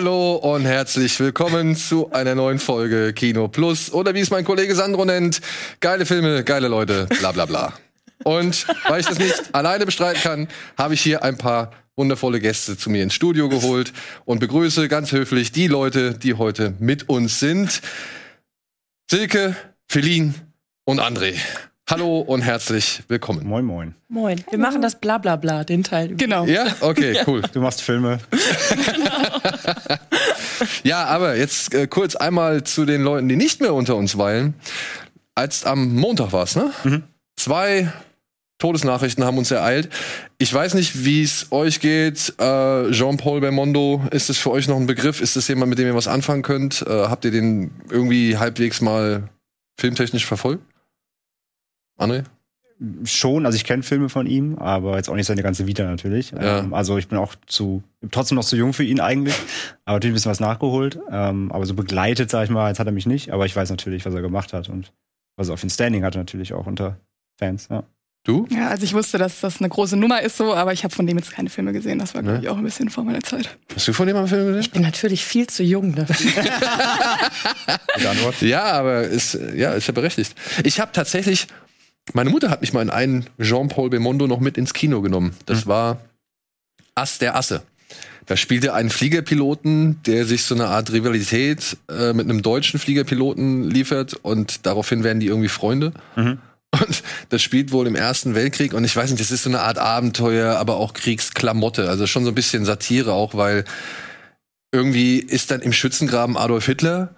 [0.00, 4.74] Hallo und herzlich willkommen zu einer neuen Folge Kino Plus oder wie es mein Kollege
[4.74, 5.42] Sandro nennt,
[5.80, 7.74] geile Filme, geile Leute, bla bla bla.
[8.24, 10.48] Und weil ich das nicht alleine bestreiten kann,
[10.78, 13.92] habe ich hier ein paar wundervolle Gäste zu mir ins Studio geholt
[14.24, 17.82] und begrüße ganz höflich die Leute, die heute mit uns sind.
[19.10, 19.54] Silke,
[19.86, 20.32] Feline
[20.86, 21.34] und André.
[21.90, 23.44] Hallo und herzlich willkommen.
[23.44, 23.96] Moin, moin.
[24.08, 24.40] Moin.
[24.48, 26.14] Wir machen das Blablabla, den Teil.
[26.14, 26.46] Genau.
[26.46, 27.42] Ja, okay, cool.
[27.52, 28.20] Du machst Filme.
[30.82, 34.52] Ja, aber jetzt äh, kurz einmal zu den Leuten, die nicht mehr unter uns weilen.
[35.34, 36.70] Als am Montag war es, ne?
[37.36, 37.90] Zwei
[38.58, 39.88] Todesnachrichten haben uns ereilt.
[40.36, 42.34] Ich weiß nicht, wie es euch geht.
[42.38, 45.22] Äh, Jean-Paul Belmondo, ist es für euch noch ein Begriff?
[45.22, 46.82] Ist es jemand, mit dem ihr was anfangen könnt?
[46.82, 49.30] Äh, habt ihr den irgendwie halbwegs mal
[49.78, 50.62] filmtechnisch verfolgt?
[52.00, 52.24] André?
[53.04, 56.30] Schon, also ich kenne Filme von ihm, aber jetzt auch nicht seine ganze Vita natürlich.
[56.30, 56.60] Ja.
[56.60, 59.34] Ähm, also ich bin auch zu, trotzdem noch zu jung für ihn eigentlich.
[59.84, 60.98] Aber natürlich ein bisschen was nachgeholt.
[61.10, 63.32] Ähm, aber so begleitet, sag ich mal, jetzt hat er mich nicht.
[63.32, 64.92] Aber ich weiß natürlich, was er gemacht hat und
[65.36, 66.96] was er auf den Standing hatte natürlich auch unter
[67.38, 67.68] Fans.
[67.70, 67.82] Ja.
[68.24, 68.46] Du?
[68.50, 71.06] Ja, also ich wusste, dass das eine große Nummer ist so, aber ich habe von
[71.06, 71.98] dem jetzt keine Filme gesehen.
[71.98, 72.44] Das war, glaube Ne?
[72.44, 73.56] ich, auch ein bisschen vor meiner Zeit.
[73.74, 74.60] Hast du von dem einen Film gesehen?
[74.60, 76.30] Ich bin natürlich viel zu jung dafür.
[78.40, 80.34] Ja, aber ist, ja, ist ja berechtigt.
[80.64, 81.46] Ich habe tatsächlich,
[82.12, 85.34] meine Mutter hat mich mal in einen Jean-Paul Belmondo noch mit ins Kino genommen.
[85.46, 86.00] Das war
[86.94, 87.62] Ass der Asse.
[88.26, 93.68] Da spielte ein Fliegerpiloten, der sich so eine Art Rivalität äh, mit einem deutschen Fliegerpiloten
[93.68, 95.92] liefert und daraufhin werden die irgendwie Freunde.
[96.72, 99.62] Und das spielt wohl im Ersten Weltkrieg und ich weiß nicht, das ist so eine
[99.62, 101.88] Art Abenteuer, aber auch Kriegsklamotte.
[101.88, 103.64] Also schon so ein bisschen Satire auch, weil
[104.72, 107.16] irgendwie ist dann im Schützengraben Adolf Hitler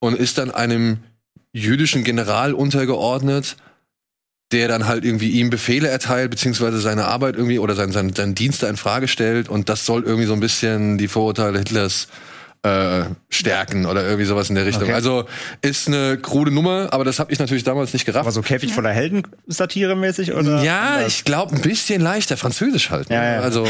[0.00, 0.98] und ist dann einem
[1.52, 3.56] jüdischen General untergeordnet,
[4.52, 8.34] der dann halt irgendwie ihm Befehle erteilt, beziehungsweise seine Arbeit irgendwie oder sein, sein, seinen
[8.34, 12.08] Dienst da in Frage stellt und das soll irgendwie so ein bisschen die Vorurteile Hitlers
[12.62, 14.84] äh, stärken oder irgendwie sowas in der Richtung.
[14.84, 14.94] Okay.
[14.94, 15.26] Also
[15.60, 18.22] ist eine krude Nummer, aber das habe ich natürlich damals nicht gerafft.
[18.24, 20.62] Aber so Käfig voller Helden Satire-mäßig oder?
[20.62, 21.12] Ja, anders?
[21.12, 23.10] ich glaube ein bisschen leichter, französisch halt.
[23.10, 23.16] Ne?
[23.16, 23.40] Ja, ja.
[23.40, 23.66] Also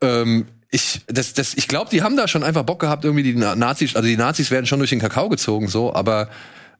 [0.00, 3.34] ähm, ich, das, das, ich glaube, die haben da schon einfach Bock gehabt, irgendwie die
[3.34, 6.28] Na- Nazis, also die Nazis werden schon durch den Kakao gezogen, so, aber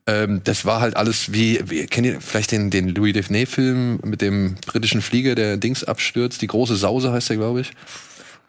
[0.07, 4.21] ähm, das war halt alles wie, wie kennt ihr vielleicht den, den Louis Defne-Film mit
[4.21, 7.71] dem britischen Flieger, der Dings abstürzt, die große Sause heißt der, glaube ich.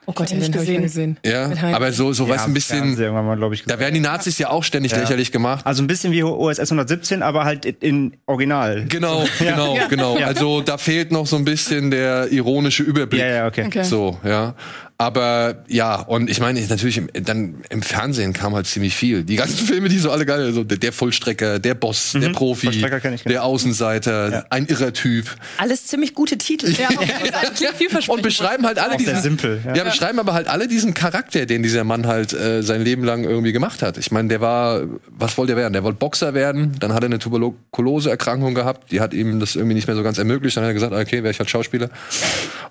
[0.07, 1.19] Oh Gott, Den den habe ich mal gesehen.
[1.23, 4.49] Ja, aber so, so Ja, du, ein bisschen, mal, ich, da werden die Nazis ja
[4.49, 5.01] auch ständig Ja.
[5.01, 5.67] lächerlich gemacht.
[5.67, 8.87] Also ein bisschen wie OSS 117, aber halt in Original.
[8.89, 9.87] Genau, genau, Ja.
[9.89, 10.19] genau.
[10.19, 10.29] Ja.
[10.29, 13.21] Also da fehlt noch so ein bisschen der ironische Überblick.
[13.21, 13.67] Ja, ja, okay.
[13.67, 13.83] Okay.
[13.83, 14.55] So, ja.
[15.01, 19.23] Aber ja, und ich meine, natürlich im, dann im Fernsehen kam halt ziemlich viel.
[19.23, 22.67] Die ganzen Filme, die so alle geil, so der, der Vollstrecker, der Boss, der Profi,
[22.69, 23.01] Mhm.
[23.01, 23.33] Kenn ich, genau.
[23.33, 24.45] der Außenseiter, Ja.
[24.51, 25.27] ein irrer Typ.
[25.59, 26.73] Alles ziemlich gute Titel.
[26.73, 26.89] Ja.
[28.09, 29.77] Und beschreiben halt alle Auch sehr diesen, simpel, ja.
[29.77, 29.85] Ja.
[29.85, 33.53] beschreiben aber halt alle diesen Charakter, den dieser Mann halt äh, sein Leben lang irgendwie
[33.53, 33.99] gemacht hat.
[33.99, 35.75] Ich meine, der war, was wollte er werden?
[35.75, 39.75] Der wollte Boxer werden, dann hat er eine Tuberkuloseerkrankung gehabt, die hat ihm das irgendwie
[39.75, 40.57] nicht mehr so ganz ermöglicht.
[40.57, 41.89] Dann hat er gesagt, okay, wäre ich halt Schauspieler.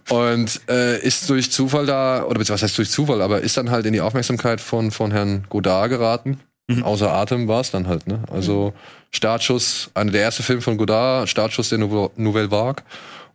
[0.09, 3.85] Und äh, ist durch Zufall da, oder was heißt durch Zufall, aber ist dann halt
[3.85, 6.39] in die Aufmerksamkeit von, von Herrn Godard geraten.
[6.83, 8.23] Außer Atem war es dann halt, ne?
[8.29, 8.73] Also
[9.11, 12.83] Startschuss, einer der erste Film von Godard, Startschuss der Nouveau- Nouvelle Vague.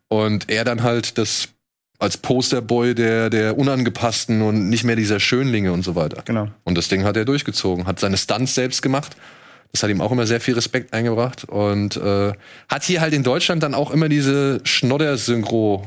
[0.09, 1.49] Und er dann halt das
[1.99, 6.21] als Posterboy der, der unangepassten und nicht mehr dieser Schönlinge und so weiter.
[6.27, 6.49] Genau.
[6.65, 9.17] Und das Ding hat er durchgezogen, hat seine Stunts selbst gemacht.
[9.73, 12.33] Das hat ihm auch immer sehr viel Respekt eingebracht und äh,
[12.69, 15.87] hat hier halt in Deutschland dann auch immer diese Schnodder-Synchro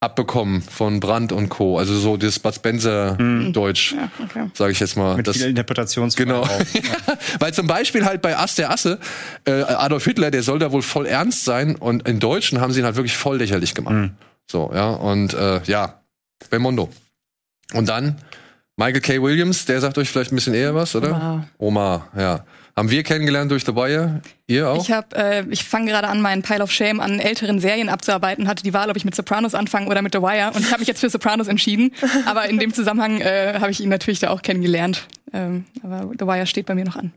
[0.00, 1.78] abbekommen von Brandt und Co.
[1.78, 3.16] Also so das Bud Spencer
[3.52, 4.50] Deutsch, Ja, okay.
[4.54, 5.16] sage ich jetzt mal.
[5.16, 6.42] Mit Das, viel Interpretationsfreiheit Genau.
[6.42, 6.60] auch.
[7.40, 8.98] weil zum Beispiel halt bei Ass der Asse,
[9.46, 12.80] äh, Adolf Hitler, der soll da wohl voll ernst sein und in Deutschen haben sie
[12.80, 13.94] ihn halt wirklich voll lächerlich gemacht.
[13.94, 14.10] Mhm.
[14.50, 16.00] So, ja, und äh, ja,
[16.50, 16.90] Belmondo.
[17.72, 18.16] Und dann
[18.76, 19.22] Michael K.
[19.22, 21.08] Williams, der sagt euch vielleicht ein bisschen eher was, oder?
[21.16, 21.48] Omar.
[21.58, 22.44] Omar, ja.
[22.78, 24.20] Haben wir kennengelernt durch The Wire?
[24.46, 24.82] Ihr auch?
[24.82, 28.48] Ich habe, äh, ich fange gerade an, meinen Pile of Shame an älteren Serien abzuarbeiten.
[28.48, 30.52] Hatte die Wahl, ob ich mit Sopranos anfange oder mit The Wire.
[30.54, 31.92] Und ich habe mich jetzt für Sopranos entschieden.
[32.26, 35.06] Aber in dem Zusammenhang äh, habe ich ihn natürlich da auch kennengelernt.
[35.32, 37.12] Ähm, aber The Wire steht bei mir noch an.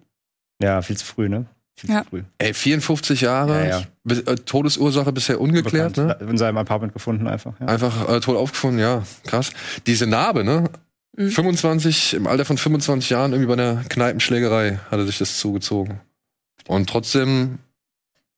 [0.61, 1.45] Ja, viel zu früh, ne?
[1.77, 2.03] Viel Ja.
[2.03, 2.23] zu früh.
[2.39, 4.15] Ey, 54 Jahre, Ja, ja.
[4.15, 6.17] Äh, Todesursache bisher ungeklärt, ne?
[6.21, 7.53] In seinem Apartment gefunden einfach.
[7.59, 7.67] Ja.
[7.67, 9.51] Einfach äh, tot aufgefunden, ja, krass.
[9.85, 10.69] Diese Narbe, ne?
[11.19, 11.31] Mhm.
[11.31, 15.99] 25, im Alter von 25 Jahren, irgendwie bei einer Kneipenschlägerei hat er sich das zugezogen.
[16.65, 17.59] Und trotzdem,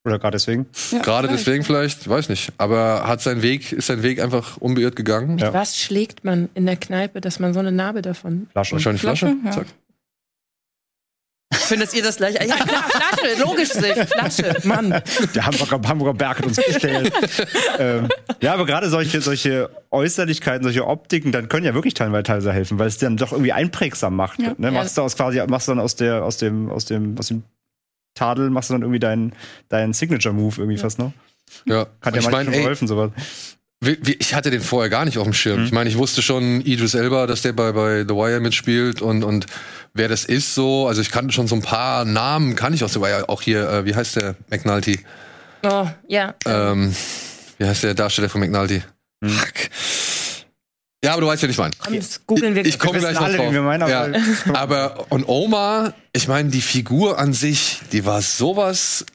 [0.04, 0.66] Oder gerade deswegen.
[0.92, 1.46] Ja, gerade vielleicht.
[1.46, 5.38] deswegen vielleicht, weiß nicht, aber hat sein Weg, ist sein Weg einfach unbeirrt gegangen.
[5.38, 5.54] Ja.
[5.54, 8.48] Was schlägt man in der Kneipe, dass man so eine Narbe davon?
[8.52, 8.74] Flasche.
[8.74, 9.36] Wahrscheinlich Flasche.
[9.44, 9.66] Flasche, ja.
[11.52, 11.62] Zack.
[11.62, 12.36] Findet ihr das gleich?
[12.36, 13.94] Ja, klar, Flasche, logisch sich.
[13.94, 15.02] Flasche, Mann.
[15.36, 17.14] Der Hamburger, Hamburger Berg hat uns gestellt.
[17.80, 18.10] ähm,
[18.42, 22.88] ja, aber gerade solche, solche Äußerlichkeiten, solche Optiken, dann können ja wirklich teilweise, helfen, weil
[22.88, 24.40] es dann doch irgendwie einprägsam macht.
[24.40, 24.54] Ja.
[24.58, 24.72] Ne?
[24.72, 27.44] Machst du aus quasi, machst du dann aus der, aus dem, aus dem, aus dem
[28.16, 29.34] Tadel, machst du dann irgendwie deinen,
[29.70, 31.12] deinen Signature-Move irgendwie fast noch.
[31.66, 31.88] Ja.
[32.02, 33.12] Hat Und ja ich manchmal meine, ey, geholfen, sowas.
[33.84, 35.62] Ich hatte den vorher gar nicht auf dem Schirm.
[35.62, 35.66] Mhm.
[35.66, 39.24] Ich meine, ich wusste schon Idris Elba, dass der bei, bei The Wire mitspielt und,
[39.24, 39.48] und
[39.94, 40.88] wer das ist so.
[40.88, 43.28] Also ich kannte schon so ein paar Namen, kann ich aus The Wire.
[43.30, 45.00] Auch hier, äh, wie heißt der McNulty?
[45.64, 46.36] Oh, ja.
[46.46, 46.96] Ähm,
[47.58, 48.84] wie heißt der Darsteller von McNulty?
[49.24, 49.30] Hm.
[49.32, 49.54] Fuck.
[51.04, 51.60] Ja, aber du weißt ja nicht.
[51.80, 53.52] Komm, das googeln wir Ich komme Wir gleich noch alle, drauf.
[53.52, 54.24] wir meinen, aber- ja.
[54.54, 59.06] aber und Oma, ich meine, die Figur an sich, die war sowas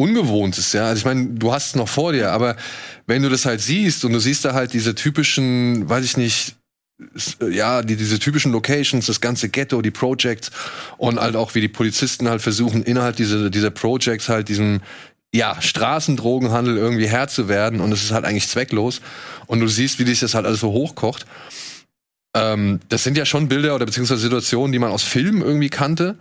[0.00, 0.86] Ungewohntes, ja.
[0.86, 2.56] Also ich meine, du hast es noch vor dir, aber
[3.06, 6.56] wenn du das halt siehst und du siehst da halt diese typischen, weiß ich nicht,
[7.50, 10.50] ja, die, diese typischen Locations, das ganze Ghetto, die Projects
[10.98, 14.82] und halt auch wie die Polizisten halt versuchen, innerhalb dieser, dieser Projects halt diesen,
[15.34, 19.00] ja, Straßendrogenhandel irgendwie Herr zu werden und es ist halt eigentlich zwecklos
[19.46, 21.26] und du siehst, wie sich das halt alles so hochkocht.
[22.34, 26.16] Ähm, das sind ja schon Bilder oder beziehungsweise Situationen, die man aus Filmen irgendwie kannte,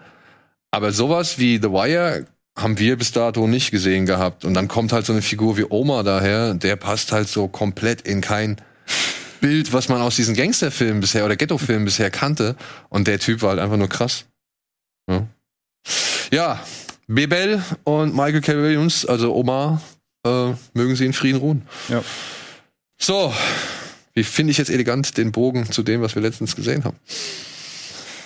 [0.72, 2.26] aber sowas wie The Wire
[2.62, 4.46] haben wir bis dato nicht gesehen gehabt.
[4.46, 8.02] Und dann kommt halt so eine Figur wie Oma daher, der passt halt so komplett
[8.02, 8.58] in kein
[9.42, 12.56] Bild, was man aus diesen Gangsterfilmen bisher oder Ghetto-Filmen bisher kannte.
[12.90, 14.26] Und der Typ war halt einfach nur krass.
[15.10, 15.28] Ja,
[16.32, 16.60] ja
[17.08, 18.54] Bebel und Michael K.
[18.54, 19.82] Williams, also Oma,
[20.26, 21.64] äh, mögen sie in Frieden ruhen.
[21.88, 22.04] Ja.
[22.98, 23.34] So,
[24.14, 26.98] wie finde ich jetzt elegant den Bogen zu dem, was wir letztens gesehen haben?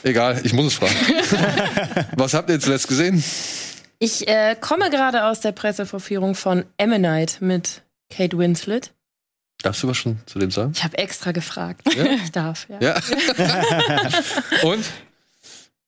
[0.03, 0.95] Egal, ich muss es fragen.
[2.17, 3.23] was habt ihr zuletzt gesehen?
[4.03, 8.91] Ich äh, komme gerade aus der Pressevorführung von Ammonite mit Kate Winslet.
[9.61, 10.73] Darfst du was schon zu dem sagen?
[10.75, 11.87] Ich habe extra gefragt.
[11.95, 12.03] Ja?
[12.25, 12.81] Ich darf, ja.
[12.81, 13.01] Ja.
[14.63, 14.83] Und?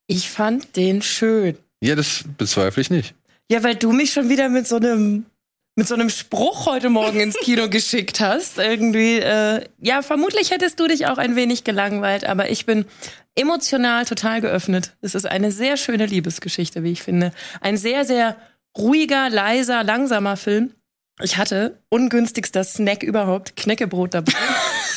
[0.06, 1.58] Ich fand den schön.
[1.82, 3.14] Ja, das bezweifle ich nicht.
[3.50, 5.26] Ja, weil du mich schon wieder mit so einem
[5.76, 8.58] mit so einem Spruch heute Morgen ins Kino geschickt hast.
[8.58, 12.86] Irgendwie, äh, ja, vermutlich hättest du dich auch ein wenig gelangweilt, aber ich bin
[13.34, 14.96] emotional total geöffnet.
[15.02, 17.30] Es ist eine sehr schöne Liebesgeschichte, wie ich finde.
[17.60, 18.36] Ein sehr, sehr
[18.76, 20.72] ruhiger, leiser, langsamer Film.
[21.20, 24.32] Ich hatte ungünstigster Snack überhaupt, Knäckebrot dabei.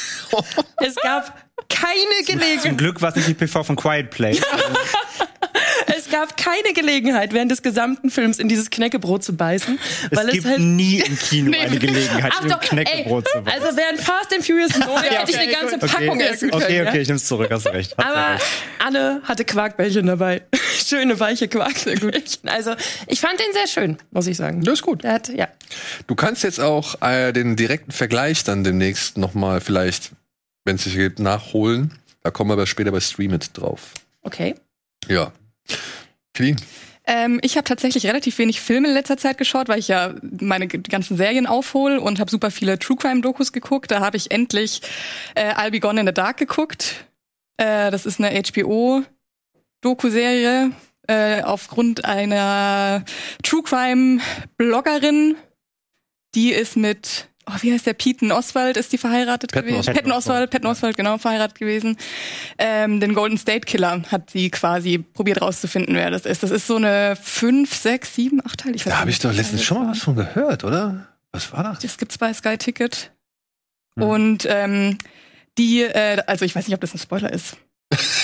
[0.77, 1.36] es gab
[1.67, 2.77] keine Zum Gelegenheit.
[2.77, 4.41] Glück war es nicht die PV von Quiet Place.
[6.10, 9.78] Es gab keine Gelegenheit, während des gesamten Films in dieses Knäckebrot zu beißen,
[10.10, 13.42] Es weil es, gibt halt nie im Kino eine Gelegenheit, Ach doch, Knäckebrot ey, zu
[13.42, 13.62] machen.
[13.62, 16.63] Also während Fast and Furious 9 hätte ich eine ganze Packung essen können.
[16.63, 17.01] Okay, okay, ja?
[17.01, 17.96] ich nehm's zurück, hast recht.
[17.96, 18.44] Hast Aber recht.
[18.80, 20.42] Anne hatte Quarkbällchen dabei.
[20.84, 22.50] Schöne, weiche Quarkbällchen.
[22.50, 22.74] Also,
[23.06, 24.63] ich fand den sehr schön, muss ich sagen.
[24.63, 25.04] Das ist gut.
[25.04, 25.48] Der hat, ja.
[26.08, 30.10] Du kannst jetzt auch äh, den direkten Vergleich dann demnächst nochmal vielleicht,
[30.66, 31.94] wenn es sich geht, nachholen.
[32.24, 33.92] Da kommen wir aber später bei Streamit drauf.
[34.24, 34.56] Okay.
[35.08, 35.32] Ja.
[36.33, 36.55] Clean.
[37.05, 40.67] Ähm, ich habe tatsächlich relativ wenig Filme in letzter Zeit geschaut, weil ich ja meine
[40.67, 43.89] ganzen Serien aufhole und habe super viele True Crime Dokus geguckt.
[43.89, 44.81] Da habe ich endlich
[45.33, 47.07] äh, I'll Be Gone in the Dark geguckt.
[47.57, 49.03] Äh, das ist eine HBO
[49.81, 50.71] Doku-Serie
[51.07, 53.03] äh, aufgrund einer
[53.43, 54.21] True Crime
[54.57, 55.36] Bloggerin.
[56.36, 57.94] Die ist mit Oh, wie heißt der?
[57.94, 59.79] Peyton Oswald ist die verheiratet Patton gewesen.
[59.79, 59.98] Oswalt.
[59.98, 61.98] Patton Oswald, Patton Oswald, genau, verheiratet gewesen.
[62.58, 66.44] Ähm, den Golden State Killer hat sie quasi probiert rauszufinden, wer das ist.
[66.44, 68.75] Das ist so eine fünf, sechs, sieben, acht Teil.
[68.75, 71.08] Ich weiß Da habe ich doch letztens schon mal was von gehört, oder?
[71.32, 71.79] Was war das?
[71.79, 73.12] Das gibt's bei Sky Ticket.
[73.96, 74.03] Hm.
[74.03, 74.98] Und ähm,
[75.58, 77.58] die, äh, also ich weiß nicht, ob das ein Spoiler ist.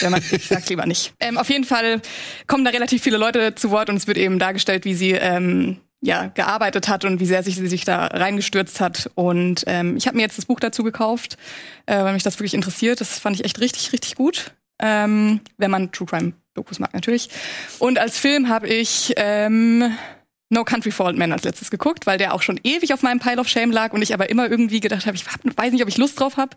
[0.01, 1.13] Ja, man, ich sag's lieber nicht.
[1.20, 2.01] Ähm, auf jeden Fall
[2.46, 5.77] kommen da relativ viele Leute zu Wort und es wird eben dargestellt, wie sie ähm,
[6.05, 9.09] ja gearbeitet hat und wie sehr sich sie sich da reingestürzt hat.
[9.15, 11.38] Und ähm, ich habe mir jetzt das Buch dazu gekauft,
[11.85, 13.01] äh, weil mich das wirklich interessiert.
[13.01, 14.53] Das fand ich echt richtig, richtig gut.
[14.79, 17.29] Ähm, wenn man True Crime Dokus mag natürlich.
[17.79, 19.93] Und als Film habe ich ähm,
[20.50, 23.19] No Country for Old Men als letztes geguckt, weil der auch schon ewig auf meinem
[23.19, 25.81] Pile of Shame lag und ich aber immer irgendwie gedacht habe, ich hab, weiß nicht,
[25.81, 26.55] ob ich Lust drauf habe.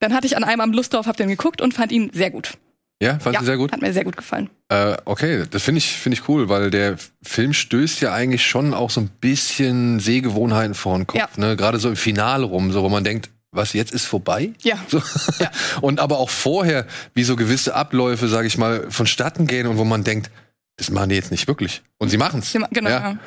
[0.00, 2.30] Dann hatte ich an einem Abend Lust drauf, habe den geguckt und fand ihn sehr
[2.30, 2.58] gut.
[3.02, 3.72] Ja, fand ja, sehr gut?
[3.72, 4.48] Hat mir sehr gut gefallen.
[4.70, 8.72] Äh, okay, das finde ich, finde ich cool, weil der Film stößt ja eigentlich schon
[8.72, 11.18] auch so ein bisschen Sehgewohnheiten vor den Kopf.
[11.18, 11.28] Ja.
[11.36, 11.56] Ne?
[11.56, 14.52] Gerade so im Finale rum, so wo man denkt, was jetzt ist vorbei?
[14.62, 14.78] Ja.
[14.88, 15.02] So.
[15.40, 15.50] Ja.
[15.82, 19.84] Und aber auch vorher, wie so gewisse Abläufe, sage ich mal, vonstatten gehen und wo
[19.84, 20.30] man denkt,
[20.76, 21.82] das machen die jetzt nicht wirklich.
[21.98, 22.52] Und sie machen's.
[22.52, 22.90] Ja, Genau.
[22.90, 23.10] Ja.
[23.10, 23.18] Ja.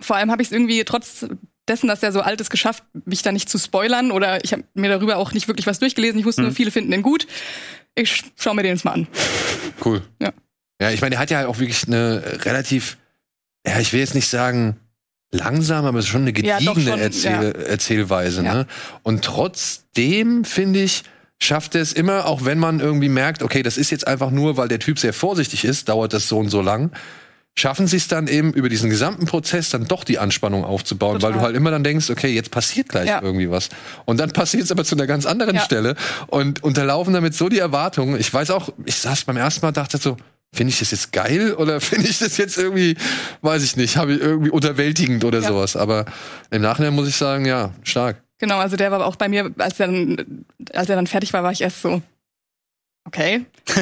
[0.00, 1.26] Vor allem habe ich es irgendwie trotz
[1.68, 4.64] dessen, dass er so alt ist, geschafft, mich da nicht zu spoilern oder ich habe
[4.74, 6.18] mir darüber auch nicht wirklich was durchgelesen.
[6.20, 7.26] Ich wusste nur, viele finden den gut.
[7.96, 9.08] Ich schaue mir den jetzt mal an.
[9.84, 10.02] Cool.
[10.20, 10.32] Ja.
[10.80, 12.98] Ja, ich meine, der hat ja auch wirklich eine relativ,
[13.66, 14.76] ja, ich will jetzt nicht sagen
[15.32, 18.44] langsam, aber es ist schon eine Ja, gediegene schon, Erzähl Erzählweise.
[18.44, 18.54] Ja.
[18.54, 18.66] Ne?
[19.02, 21.04] Und trotzdem, finde ich,
[21.38, 24.56] schafft er es immer, auch wenn man irgendwie merkt, okay, das ist jetzt einfach nur,
[24.56, 26.92] weil der Typ sehr vorsichtig ist, dauert das so und so lang.
[27.58, 31.30] Schaffen sie es dann eben über diesen gesamten Prozess dann doch die Anspannung aufzubauen, Total.
[31.32, 33.22] weil du halt immer dann denkst, okay, jetzt passiert gleich Ja.
[33.22, 33.70] irgendwie was.
[34.04, 35.62] Und dann passiert es aber zu einer ganz anderen Ja.
[35.62, 35.96] Stelle
[36.26, 38.20] und unterlaufen damit so die Erwartungen.
[38.20, 40.18] Ich weiß auch, ich saß beim ersten Mal, dachte so,
[40.52, 42.94] finde ich das jetzt geil oder finde ich das jetzt irgendwie,
[43.40, 45.48] weiß ich nicht, habe ich irgendwie unterwältigend oder Ja.
[45.48, 45.76] sowas.
[45.76, 46.04] Aber
[46.50, 48.22] im Nachhinein muss ich sagen, ja, stark.
[48.38, 50.44] Genau, also der war auch bei mir, als er dann,
[50.74, 52.02] als er dann fertig war, war ich erst so,
[53.06, 53.46] okay.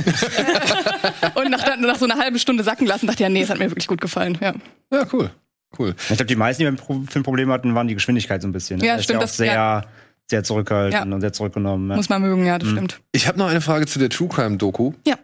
[1.34, 3.58] und nach, nach so einer halben Stunde sacken lassen, dachte ich, ja, nee, es hat
[3.58, 4.38] mir wirklich gut gefallen.
[4.40, 4.54] Ja,
[4.92, 5.30] Ja, cool.
[5.76, 5.94] Cool.
[5.98, 8.52] Ich glaube, die meisten, die mit dem Film Probleme hatten, waren die Geschwindigkeit so ein
[8.52, 8.78] bisschen.
[8.78, 8.86] ne?
[8.86, 9.84] Ja, ist stimmt, Ja auch das- sehr, ja.
[10.30, 11.14] sehr zurückhaltend Ja.
[11.14, 11.90] und sehr zurückgenommen.
[11.90, 11.96] Ja.
[11.96, 12.72] muss man mögen, ja, das Mhm.
[12.76, 13.00] stimmt.
[13.12, 14.92] Ich habe noch eine Frage zu der True Crime Doku.
[15.06, 15.16] Ja.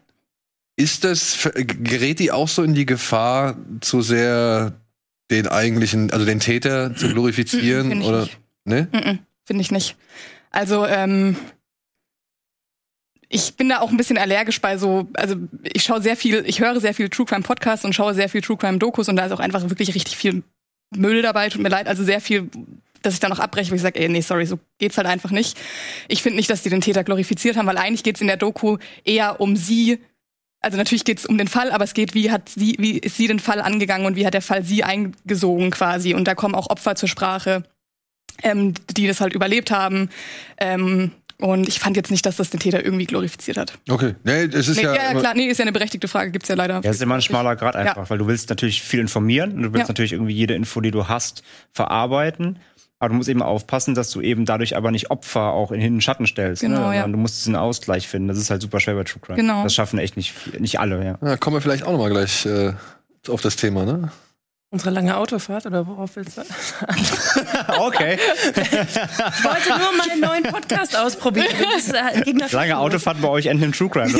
[0.76, 4.72] Ist das, ver- gerät die auch so in die Gefahr, zu sehr
[5.30, 7.88] den eigentlichen, also den Täter zu glorifizieren?
[7.90, 8.20] Finde ich oder?
[8.22, 8.38] nicht.
[8.64, 9.18] Ne?
[9.44, 9.96] Finde ich nicht.
[10.50, 11.36] Also, ähm,
[13.32, 16.60] ich bin da auch ein bisschen allergisch bei so, also ich schaue sehr viel, ich
[16.60, 19.24] höre sehr viel True Crime Podcasts und schaue sehr viel True Crime Dokus und da
[19.24, 20.42] ist auch einfach wirklich richtig viel
[20.96, 22.50] Müll dabei, tut mir leid, also sehr viel,
[23.02, 25.30] dass ich da noch abbreche, wo ich sage, ey, nee, sorry, so geht's halt einfach
[25.30, 25.56] nicht.
[26.08, 28.78] Ich finde nicht, dass die den Täter glorifiziert haben, weil eigentlich geht's in der Doku
[29.04, 30.00] eher um sie,
[30.60, 33.28] also natürlich geht's um den Fall, aber es geht, wie hat sie, wie ist sie
[33.28, 36.68] den Fall angegangen und wie hat der Fall sie eingesogen quasi und da kommen auch
[36.68, 37.62] Opfer zur Sprache
[38.42, 40.10] ähm, die das halt überlebt haben.
[40.58, 43.72] Ähm, und ich fand jetzt nicht, dass das den Täter irgendwie glorifiziert hat.
[43.88, 44.14] Okay.
[44.24, 44.94] Nee, es ist Nee, ja.
[44.94, 46.74] ja, ja, klar, nee, ist ja eine berechtigte Frage, gibt's ja leider.
[46.74, 49.62] Ja, es ist immer ein schmaler Grad einfach, weil du willst natürlich viel informieren und
[49.62, 49.92] du willst Ja.
[49.92, 51.42] natürlich irgendwie jede Info, die du hast,
[51.72, 52.58] verarbeiten.
[53.02, 56.02] Aber du musst eben aufpassen, dass du eben dadurch aber nicht Opfer auch in den
[56.02, 56.60] Schatten stellst.
[56.60, 56.96] Genau, ne?
[56.96, 57.08] ja.
[57.08, 58.28] Du musst diesen Ausgleich finden.
[58.28, 59.38] Das ist halt super schwer bei True Crime.
[59.38, 59.62] Genau.
[59.62, 61.18] Das schaffen echt nicht, nicht alle, ja.
[61.26, 62.74] Ja, kommen wir vielleicht auch noch mal gleich äh,
[63.28, 64.12] auf das Thema, ne?
[64.72, 66.42] Unsere lange Autofahrt oder worauf willst du?
[67.80, 68.16] okay.
[68.54, 71.48] Ich wollte nur mal einen neuen Podcast ausprobieren.
[71.92, 72.78] Äh, Lange.
[72.78, 74.12] Autofahrt bei euch enden im True Crime.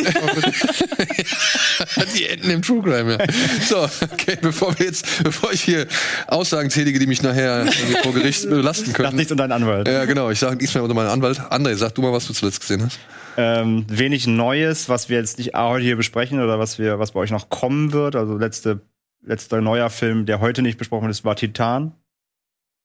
[2.16, 3.19] Die Enden im True Crime, ja.
[3.64, 5.87] So, okay, bevor wir jetzt, bevor ich hier
[6.26, 7.66] Aussagen tätige, die mich nachher
[8.02, 9.16] vor Gericht belasten Lass können.
[9.16, 9.87] nichts unter deinen Anwalt.
[9.87, 10.30] Ja, genau.
[10.30, 11.38] Ich sage diesmal unter meinen Anwalt.
[11.38, 12.99] André, sag du mal, was du zuletzt gesehen hast.
[13.37, 17.21] Ähm, wenig Neues, was wir jetzt nicht heute hier besprechen oder was wir, was bei
[17.21, 18.16] euch noch kommen wird.
[18.16, 18.80] Also letzte,
[19.22, 21.94] letzter neuer Film, der heute nicht besprochen ist, war Titan.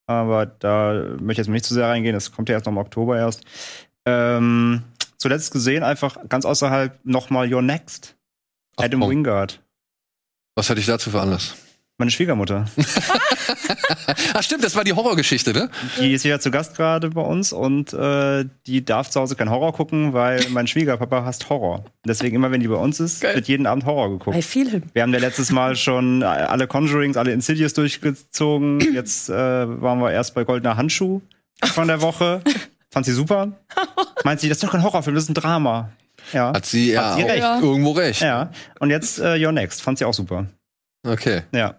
[0.08, 2.14] Aber da möchte ich jetzt nicht zu sehr reingehen.
[2.14, 3.44] Das kommt ja erst noch im Oktober erst.
[4.06, 4.84] Ähm,
[5.18, 8.16] zuletzt gesehen einfach ganz außerhalb nochmal Your Next.
[8.78, 9.10] Adam oh.
[9.10, 9.62] Wingard.
[10.56, 11.56] Was hatte ich dazu veranlasst?
[11.98, 12.66] Meine Schwiegermutter.
[14.34, 15.70] Ach stimmt, das war die Horrorgeschichte, ne?
[16.00, 19.50] Die ist ja zu Gast gerade bei uns und äh, die darf zu Hause kein
[19.50, 21.86] Horror gucken, weil mein Schwiegerpapa hasst Horror.
[22.06, 23.36] Deswegen immer, wenn die bei uns ist, Geil.
[23.36, 24.36] wird jeden Abend Horror geguckt.
[24.36, 24.84] Bei vielen.
[24.94, 28.80] Wir haben ja letztes Mal schon alle Conjurings, alle Insidious durchgezogen.
[28.94, 31.22] Jetzt äh, waren wir erst bei Goldener Handschuh
[31.64, 32.42] von der Woche.
[32.92, 33.52] Fand sie super.
[34.24, 35.90] Meint sie, das ist doch kein Horrorfilm, das ist ein Drama.
[36.34, 36.54] Ja.
[36.54, 37.64] Hat sie ja Hat sie auch recht.
[37.64, 38.22] irgendwo recht.
[38.22, 38.50] Ja.
[38.80, 39.82] Und jetzt äh, Your Next.
[39.82, 40.46] Fand sie auch super.
[41.06, 41.44] Okay.
[41.52, 41.76] Ja.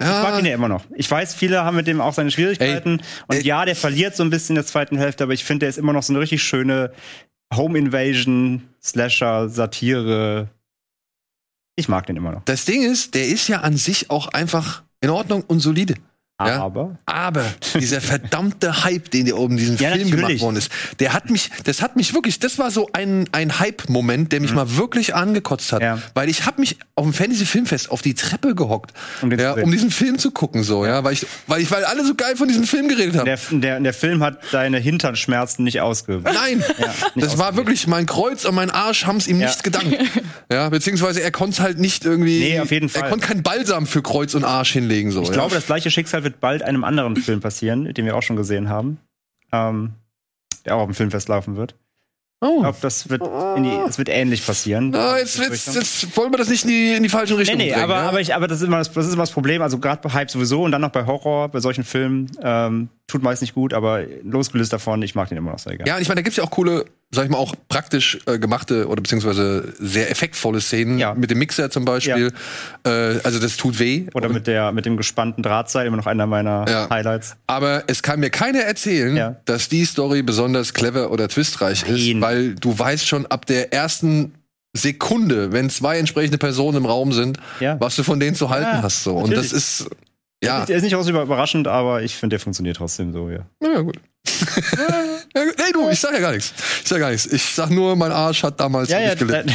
[0.00, 0.84] Ich mag Ja, ihn ja immer noch.
[0.94, 3.00] Ich weiß, viele haben mit dem auch seine Schwierigkeiten.
[3.26, 3.42] und ey.
[3.44, 5.78] ja, der verliert so ein bisschen in der zweiten Hälfte, aber ich finde, der ist
[5.78, 6.92] immer noch so eine richtig schöne
[7.54, 10.48] Home Invasion, Slasher, Satire.
[11.76, 12.44] Ich mag den immer noch.
[12.44, 15.94] das Ding ist, der ist ja an sich auch einfach in Ordnung und solide.
[16.40, 16.60] Ja.
[16.62, 20.26] Aber Aber dieser verdammte Hype, den der oben in diesem Ja, Film natürlich.
[20.26, 23.58] gemacht worden ist, der hat mich, das hat mich wirklich, das war so ein, ein
[23.58, 25.80] Hype-Moment, der mich mal wirklich angekotzt hat.
[25.80, 25.84] Mhm.
[25.84, 25.98] Ja.
[26.14, 29.90] Weil ich habe mich auf dem Fantasy-Filmfest auf die Treppe gehockt, Um ja, um diesen
[29.90, 32.64] Film zu gucken, so, ja, weil ich, weil ich, weil alle so geil von diesem
[32.64, 33.24] Film geredet haben.
[33.24, 36.24] der, der, der Film hat deine Hinternschmerzen nicht ausgewirkt.
[36.24, 36.58] Nein,
[37.16, 39.48] nicht das war wirklich, mein Kreuz und mein Arsch haben es ihm Ja.
[39.48, 39.96] nicht gedankt.
[40.50, 42.38] Ja, beziehungsweise er konnte es halt nicht irgendwie.
[42.40, 43.10] Nee, auf jeden Er Fall.
[43.10, 45.20] konnte kein Balsam für Kreuz und Arsch hinlegen, so.
[45.20, 45.34] Ich ja.
[45.34, 48.68] glaube, das gleiche Schicksal wird bald einem anderen Film passieren, den wir auch schon gesehen
[48.68, 48.98] haben.
[49.52, 49.92] Ähm,
[50.64, 51.74] der auch auf dem Filmfest laufen wird.
[52.40, 52.56] Oh.
[52.56, 54.90] Ich glaube, das wird, die, das wird ähnlich passieren.
[54.90, 57.56] Na, jetzt, jetzt, jetzt wollen wir das nicht in die, in die falsche Nee, Richtung
[57.56, 57.82] nee, bringen.
[57.82, 58.08] aber, ja?
[58.08, 59.60] aber, ich, aber das, ist immer das, das ist immer das Problem.
[59.60, 63.22] Also gerade bei Hype sowieso und dann noch bei Horror, bei solchen Filmen, ähm, tut
[63.24, 65.88] meist nicht gut, aber losgelöst davon, ich mag den immer noch sehr gerne.
[65.88, 68.38] Ja, und ich meine, da gibt's ja auch coole, sag ich mal, auch praktisch äh,
[68.38, 71.14] gemachte oder beziehungsweise sehr effektvolle Szenen Ja.
[71.14, 72.32] mit dem Mixer zum Beispiel.
[72.84, 72.90] Äh,
[73.24, 74.06] also das tut weh.
[74.12, 76.90] Oder mit, der, mit dem gespannten Drahtseil, immer noch einer meiner Ja.
[76.90, 77.36] Highlights.
[77.46, 79.36] Aber es kann mir keiner erzählen, Ja.
[79.46, 82.20] dass die Story besonders clever oder twistreich ist, Nein.
[82.20, 84.34] weil du weißt schon ab der ersten
[84.76, 87.80] Sekunde, wenn zwei entsprechende Personen im Raum sind, Ja.
[87.80, 89.02] was du von denen zu halten Ja, hast.
[89.02, 89.14] So.
[89.16, 89.50] Und natürlich.
[89.50, 89.86] das ist
[90.42, 93.46] ja, Der ist nicht auch so überraschend, aber ich finde, der funktioniert trotzdem so, ja.
[93.62, 93.98] ja gut.
[95.34, 95.54] ja, gut.
[95.58, 96.52] Nee, du, ich sag ja gar nichts.
[96.82, 97.26] Ich sag gar nichts.
[97.26, 99.52] Ich sag nur, mein Arsch hat damals Ja, ja, nicht gelitten.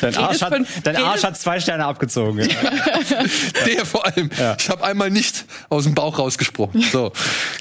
[0.00, 0.54] dein, dein, Arsch, hat,
[0.84, 2.38] dein Arsch hat zwei Sterne abgezogen.
[2.40, 2.46] Ja.
[3.66, 4.30] Der vor allem.
[4.38, 4.56] Ja.
[4.58, 6.82] Ich habe einmal nicht aus dem Bauch rausgesprochen.
[6.82, 7.12] So,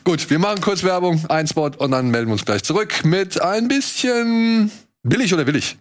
[0.03, 3.41] gut, wir machen kurz Werbung, ein Spot und dann melden wir uns gleich zurück mit
[3.41, 4.71] ein bisschen
[5.03, 5.77] billig oder willig.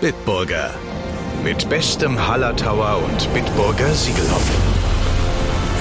[0.00, 0.70] Bitburger.
[1.42, 4.62] Mit bestem Hallertauer und Bitburger Siegelhopfen.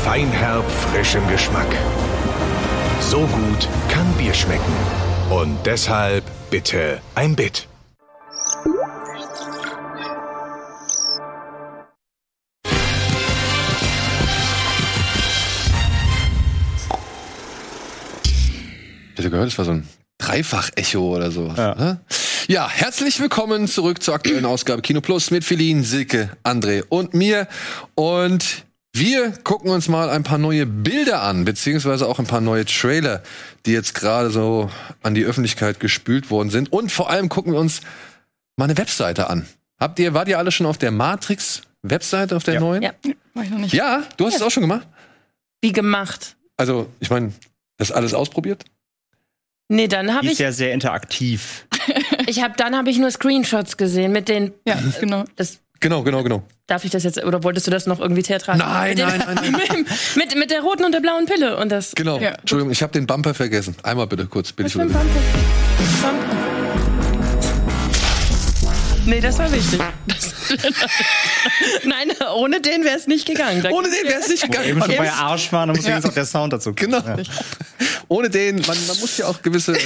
[0.04, 1.68] Feinherb, frischem Geschmack.
[3.00, 4.74] So gut kann Bier schmecken.
[5.30, 7.68] Und deshalb bitte ein Bit.
[19.14, 21.58] Ich hatte gehört, das war so ein Dreifach-Echo oder sowas.
[21.58, 21.98] Ja.
[22.48, 27.48] Ja, herzlich willkommen zurück zur aktuellen Ausgabe Kino Plus mit Feline, Silke, André und mir.
[27.96, 32.66] Und wir gucken uns mal ein paar neue Bilder an, beziehungsweise auch ein paar neue
[32.66, 33.22] Trailer,
[33.66, 34.72] die jetzt gerade so
[35.04, 36.72] an die Öffentlichkeit gespült worden sind.
[36.72, 37.82] Und vor allem gucken wir uns
[38.56, 39.46] mal eine Webseite an.
[39.80, 42.60] Habt ihr, wart ihr alle schon auf der Matrix-Webseite, auf der Ja.
[42.60, 42.82] neuen?
[42.82, 42.92] Ja.
[43.34, 43.74] War ich noch nicht.
[43.74, 44.88] Ja, du hast es auch schon gemacht?
[45.62, 46.36] Wie gemacht?
[46.56, 47.34] Also, ich meine,
[47.78, 48.64] das alles ausprobiert?
[49.70, 51.67] Nee, dann habe Die ist ich, ja sehr interaktiv.
[52.28, 55.24] ich habe dann habe ich nur Screenshots gesehen mit den Ja, genau.
[55.36, 56.42] das Genau, genau, genau.
[56.66, 58.64] darf ich das jetzt oder wolltest du das noch irgendwie theatralisch?
[58.66, 59.86] Nein, mit nein, nein, nein.
[60.16, 62.20] mit, mit der roten und der blauen Pille und das Genau.
[62.20, 62.30] Ja.
[62.32, 63.76] Entschuldigung, ich habe den Bumper vergessen.
[63.84, 64.98] Einmal bitte kurz, billig Was billig.
[64.98, 66.10] Bumper?
[66.10, 66.38] Bumper.
[69.06, 69.80] Nee, das war wichtig.
[70.08, 70.34] Das,
[71.86, 73.62] Nein, ohne den wäre es nicht gegangen.
[73.62, 74.68] Da- Ohne den wäre es nicht gegangen.
[74.68, 76.92] Eben schon bei muss- Arsch waren, dann muss jetzt auch der Sound dazu kommen.
[76.92, 77.00] Genau.
[77.08, 77.16] Ja.
[78.10, 79.78] Ohne den, man, man muss ja auch gewisse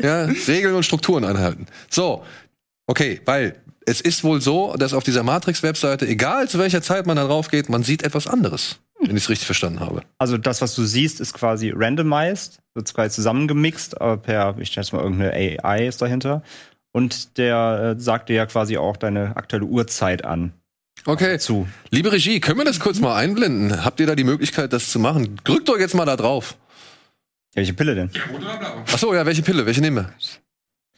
[0.00, 1.66] ja, Regeln und Strukturen einhalten.
[1.90, 2.24] So,
[2.86, 7.16] okay, weil es ist wohl so, dass auf dieser Matrix-Webseite, egal zu welcher Zeit man
[7.16, 10.02] da drauf geht, man sieht etwas anderes, wenn ich es richtig verstanden habe.
[10.18, 14.94] Also das, was du siehst, ist quasi randomized, wird quasi zusammengemixt, aber per, ich schätze
[14.94, 15.32] mal, irgendeine
[15.62, 16.42] AI ist dahinter.
[16.92, 20.52] Und der äh, sagt dir ja quasi auch deine aktuelle Uhrzeit an.
[21.04, 21.68] Okay, Zu.
[21.90, 23.84] liebe Regie, können wir das kurz mal einblenden?
[23.84, 25.40] Habt ihr da die Möglichkeit, das zu machen?
[25.44, 26.56] Drückt doch jetzt mal da drauf.
[27.54, 28.10] Ja, welche Pille denn?
[28.86, 29.64] Ach so, ja, welche Pille?
[29.66, 30.12] Welche nehmen wir?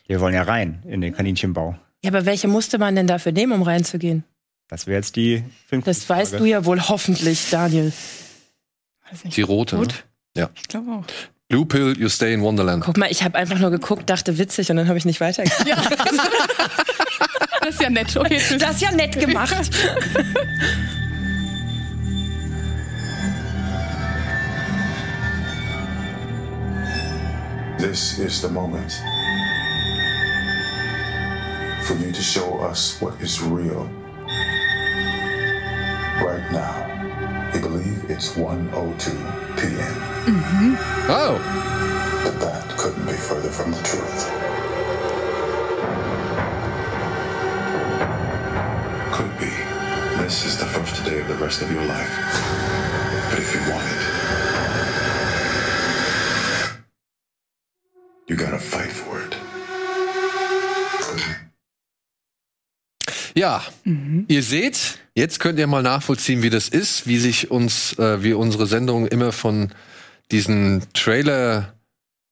[0.07, 1.79] Wir wollen ja rein in den Kaninchenbau.
[2.03, 4.25] Ja, aber welche musste man denn dafür nehmen, um reinzugehen?
[4.69, 5.83] Das wäre jetzt die Film.
[5.85, 7.93] Das weißt du ja wohl hoffentlich, Daniel.
[9.25, 9.77] Die rote.
[9.77, 9.83] Ne?
[9.83, 10.05] Gut.
[10.37, 10.51] Ja.
[10.55, 11.05] Ich glaube auch.
[11.49, 12.85] Blue Pill, you stay in Wonderland.
[12.85, 15.69] Guck mal, ich habe einfach nur geguckt, dachte witzig und dann habe ich nicht weitergeguckt.
[15.69, 15.77] Ja.
[17.61, 18.17] das ist ja nett.
[18.17, 18.59] Okay, tschüss.
[18.59, 19.57] Das ist ja nett gemacht.
[27.81, 28.93] This is the moment
[31.83, 33.89] for you to show us what is real.
[36.21, 39.17] Right now, we believe it's 1:02
[39.57, 39.95] p.m.,
[40.29, 40.75] mm-hmm.
[41.09, 41.41] Oh,
[42.23, 44.29] but that couldn't be further from the truth.
[49.17, 49.55] Could be.
[50.23, 52.13] This is the first day of the rest of your life.
[53.31, 54.10] But if you want it,
[58.31, 59.37] you gotta fight for it.
[63.35, 63.63] Ja,
[64.29, 68.33] ihr seht, jetzt könnt ihr mal nachvollziehen, wie das ist, wie sich uns, äh, wie
[68.33, 69.73] unsere Sendung immer von
[70.31, 71.75] diesen Trailer,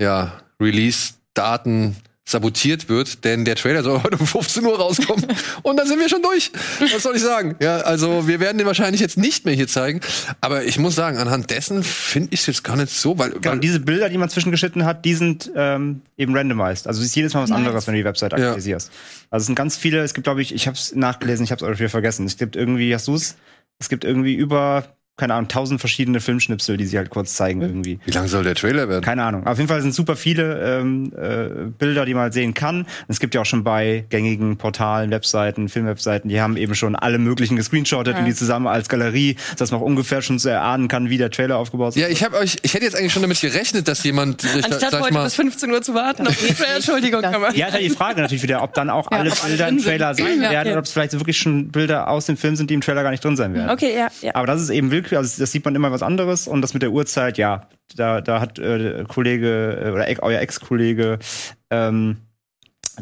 [0.00, 1.96] ja, Release-Daten
[2.28, 5.24] sabotiert wird, denn der Trailer soll heute um 15 Uhr rauskommen
[5.62, 6.52] und dann sind wir schon durch.
[6.92, 7.56] Was soll ich sagen?
[7.60, 10.00] Ja, also wir werden den wahrscheinlich jetzt nicht mehr hier zeigen,
[10.42, 13.52] aber ich muss sagen, anhand dessen finde ich es jetzt gar nicht so, weil, Genau,
[13.52, 16.86] weil diese Bilder, die man zwischengeschnitten hat, die sind ähm, eben randomized.
[16.86, 18.38] Also es ist jedes Mal was anderes, wenn du die Website Ja.
[18.38, 18.90] aktualisierst.
[19.30, 21.64] Also es sind ganz viele, es gibt, glaube ich, ich habe es nachgelesen, ich habe
[21.64, 22.26] es auch wieder vergessen.
[22.26, 23.36] Es gibt irgendwie, hast du es?
[23.78, 24.84] Es gibt irgendwie über
[25.18, 27.98] keine Ahnung, tausend verschiedene Filmschnipsel, die sie halt kurz zeigen irgendwie.
[28.07, 29.04] Wie lang soll der Trailer werden?
[29.04, 29.46] Keine Ahnung.
[29.46, 32.87] Auf jeden Fall sind super viele ähm, äh, Bilder, die man halt sehen kann.
[33.09, 37.18] Es gibt ja auch schon bei gängigen Portalen, Webseiten, Filmwebseiten, die haben eben schon alle
[37.18, 41.11] möglichen gescreenshottet und die zusammen als Galerie, dass man auch ungefähr schon so erahnen kann,
[41.11, 42.00] wie der Trailer aufgebaut ist.
[42.00, 44.57] Ja, ich habe euch, ich hätte jetzt eigentlich schon damit gerechnet, dass jemand sich, da-
[44.68, 46.26] Anstatt sag ich heute mal, bis 15 Uhr zu warten.
[46.28, 47.54] auf die Entschuldigung, aber.
[47.54, 49.78] Ja, ist die Frage natürlich wieder, ob dann auch alle ob alle Bilder im.
[49.83, 50.72] Trailer sein Ja, werden ja.
[50.72, 53.11] oder ob es vielleicht wirklich schon Bilder aus dem Film sind, die im Trailer gar
[53.11, 53.70] nicht drin sein werden.
[53.70, 54.35] Okay, ja, ja.
[54.35, 56.83] Aber das ist eben willkür, also das sieht man immer was anderes und das mit
[56.83, 61.18] der Uhrzeit, ja, da, da hat äh, Kollege äh, oder ex- euer Ex-Kollege
[61.71, 62.18] ähm,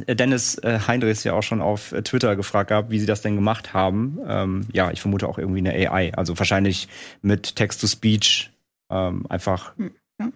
[0.09, 3.35] Dennis äh, Heinrichs ja auch schon auf äh, Twitter gefragt gehabt, wie sie das denn
[3.35, 4.19] gemacht haben.
[4.29, 6.88] Ähm, ja, ich vermute auch irgendwie eine AI, also wahrscheinlich
[7.23, 8.51] mit Text-to-Speech
[8.90, 9.73] ähm, einfach.
[10.21, 10.29] ja.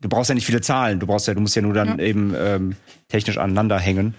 [0.00, 2.04] Du brauchst ja nicht viele Zahlen, du brauchst ja, du musst ja nur dann Ja.
[2.04, 2.76] eben ähm,
[3.08, 4.14] technisch aneinander hängen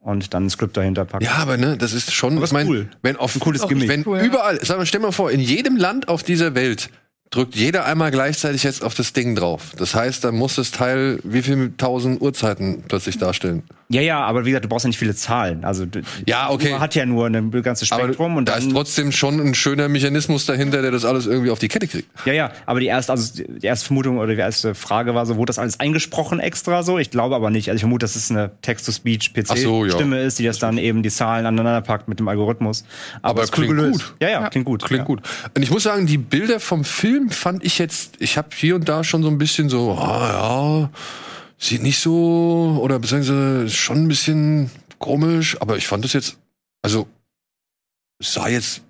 [0.00, 1.24] und dann ein Skript dahinter packen.
[1.24, 2.88] ja, aber ne, das ist schon, Aber ich ist mein, cool.
[3.02, 3.88] wenn auf Ein cooles Gimmick.
[3.88, 4.24] wenn Cool, ja.
[4.24, 6.90] überall, sag mal, stell mal vor, in jedem Land auf dieser Welt
[7.30, 9.72] drückt jeder einmal gleichzeitig jetzt auf das Ding drauf.
[9.76, 13.62] Das heißt, dann muss das Teil wie viel tausend Uhrzeiten plötzlich darstellen.
[13.90, 15.64] Ja, ja, aber wie gesagt, du brauchst ja nicht viele Zahlen.
[15.64, 16.72] Also du- Ja, okay.
[16.74, 19.54] Uhr hat ja nur ein ganzes Aber Spektrum und da dann ist trotzdem schon ein
[19.54, 22.06] schöner Mechanismus dahinter, der das alles irgendwie auf die Kette kriegt.
[22.26, 25.36] Ja, ja, aber die erste, also die erste Vermutung oder die erste Frage war so,
[25.36, 26.98] wurde das alles eingesprochen extra so?
[26.98, 27.68] Ich glaube aber nicht.
[27.70, 28.58] Also ich vermute, dass es eine Ach so, ja.
[28.62, 32.84] Text-to-Speech-PC-Stimme ist, die das dann eben die Zahlen aneinander packt mit dem Algorithmus.
[33.22, 34.14] Aber cool klingt gut.
[34.20, 34.50] Ja, ja, Ja.
[34.50, 34.84] klingt gut.
[34.84, 35.04] Klingt ja.
[35.06, 35.20] gut.
[35.56, 38.88] Und ich muss sagen, die Bilder vom Film fand ich jetzt, ich habe hier und
[38.88, 40.28] da schon so ein bisschen so, ah
[40.88, 40.90] ja,
[41.58, 46.38] sieht nicht so, oder beziehungsweise schon ein bisschen komisch, aber ich fand das jetzt,
[46.82, 47.06] also,
[48.20, 48.82] es sah jetzt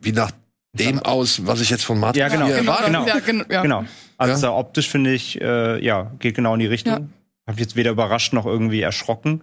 [0.00, 0.30] wie nach
[0.74, 2.46] dem aus, was ich jetzt von Martin Ja, genau.
[2.46, 2.86] hier Genau, erwartet.
[2.94, 3.06] genau.
[3.06, 3.62] Ja, gen ja.
[3.62, 3.84] Genau.
[4.16, 4.52] Also Ja.
[4.54, 6.92] optisch finde ich, äh, ja, geht genau in die Richtung.
[6.92, 7.00] Ja.
[7.46, 9.42] Hab mich jetzt weder überrascht noch irgendwie erschrocken.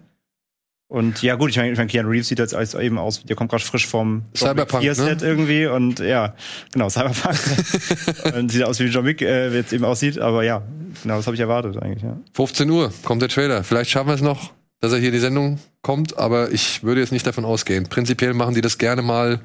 [0.90, 3.36] Und ja, gut, ich meine, ich mein, Keanu Reeves sieht jetzt als- eben aus, der
[3.36, 5.26] kommt gerade frisch vom Cyberpunk, 4 Set ne?
[5.28, 6.34] irgendwie und ja,
[6.72, 7.38] genau, Cyberpunk.
[8.36, 10.62] und sieht aus wie John Wick äh, jetzt eben aussieht, aber ja,
[11.02, 12.18] genau, das habe ich erwartet eigentlich, ja.
[12.34, 13.62] 15 Uhr kommt der Trailer.
[13.62, 14.50] Vielleicht schaffen wir es noch,
[14.80, 17.84] dass er hier in die Sendung kommt, aber ich würde jetzt nicht davon ausgehen.
[17.84, 19.38] Prinzipiell machen die das gerne mal,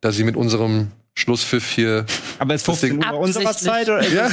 [0.00, 2.06] dass sie mit unserem Schlusspfiff hier
[2.38, 3.52] Aber ist 15 Ding- Uhr unserer.
[3.52, 4.30] Zeit oder Ja.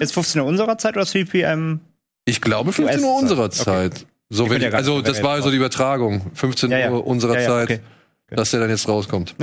[0.00, 1.80] ist 15 Uhr unserer Zeit oder 3 p.m.?
[2.26, 3.90] Ich glaube 15 Uhr unserer Okay.
[4.30, 6.30] So wenn ja also das war so die Übertragung.
[6.34, 6.90] 15 Ja, ja.
[6.90, 7.80] Uhr unserer Zeit, okay.
[8.30, 9.34] dass der dann jetzt rauskommt.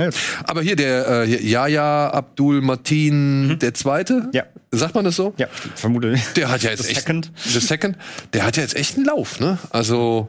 [0.44, 4.30] Aber hier der äh, Yahya Abdul Matin der Zweite, Mhm.
[4.32, 4.44] Ja.
[4.72, 5.34] sagt man das so?
[5.36, 6.16] Ja, vermute.
[6.36, 7.30] Der hat ja jetzt The echt Second.
[7.36, 7.96] The Second,
[8.32, 9.58] der hat ja jetzt echt einen Lauf, ne?
[9.70, 10.28] Also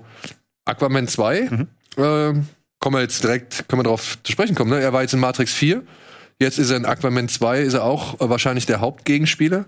[0.66, 1.68] Aquaman 2, Mhm.
[1.98, 2.48] ähm,
[2.80, 4.80] kommen wir jetzt direkt, können wir drauf zu sprechen kommen, ne?
[4.82, 5.82] Er war jetzt in Matrix 4,
[6.39, 9.66] jetzt ist er in Aquaman 2, ist er auch äh, wahrscheinlich der Hauptgegenspieler.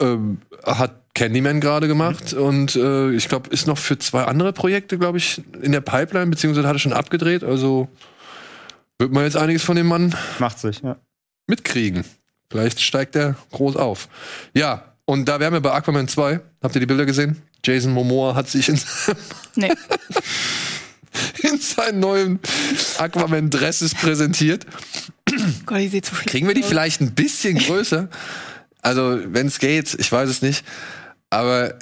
[0.00, 2.38] Ähm, hat Candyman gerade gemacht Mhm.
[2.42, 6.26] und äh, ich glaube, ist noch für zwei andere Projekte, glaube ich, in der Pipeline,
[6.30, 7.42] beziehungsweise hat er schon abgedreht.
[7.44, 7.88] Also
[8.98, 10.96] wird man jetzt einiges von dem Mann Macht sich, ja.
[11.46, 12.04] mitkriegen.
[12.50, 14.08] Vielleicht steigt er groß auf.
[14.54, 16.40] Ja, und da wären wir bei Aquaman 2.
[16.62, 17.42] Habt ihr die Bilder gesehen?
[17.64, 18.80] Jason Momoa hat sich in,
[19.56, 19.72] Nee.
[21.42, 22.38] in seinen neuen
[22.98, 24.66] Aquaman-Dresses präsentiert.
[25.66, 26.68] Gott, so schlecht Kriegen wir die aus.
[26.68, 28.08] vielleicht ein bisschen größer?
[28.82, 30.64] Also, wenn es geht, ich weiß es nicht.
[31.30, 31.74] Aber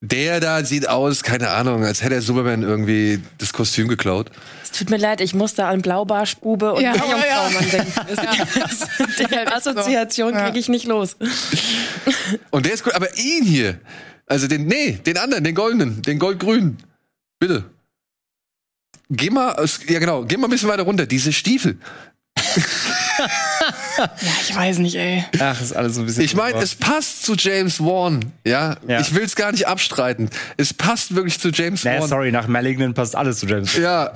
[0.00, 4.30] der da sieht aus, keine Ahnung, als hätte er Superman irgendwie das Kostüm geklaut.
[4.62, 7.92] Es tut mir leid, ich musste an Blaubarschbube und Ja, ja, ja, Jungfraumann denken.
[8.60, 10.44] Das, die Assoziation Ja.
[10.46, 11.16] kriege ich nicht los.
[12.50, 13.78] Und der ist gut, aber ihn hier,
[14.26, 16.78] also den, nee, den anderen, den goldenen, den goldgrünen.
[17.38, 17.64] Bitte.
[19.10, 19.54] Geh mal,
[19.88, 21.78] ja genau, geh mal ein bisschen weiter runter, diese Stiefel.
[23.98, 24.10] Ja,
[24.48, 25.24] ich weiß nicht, ey.
[25.40, 26.24] Ach, ist alles so ein bisschen.
[26.24, 28.76] Ich meine, es passt zu James Wan, ja.
[28.88, 29.00] Ja.
[29.00, 30.30] Ich will es gar nicht abstreiten.
[30.56, 32.08] Es passt wirklich zu James Nee, Wan.
[32.08, 33.76] sorry, nach Malignant passt alles zu James.
[33.76, 34.12] Ja,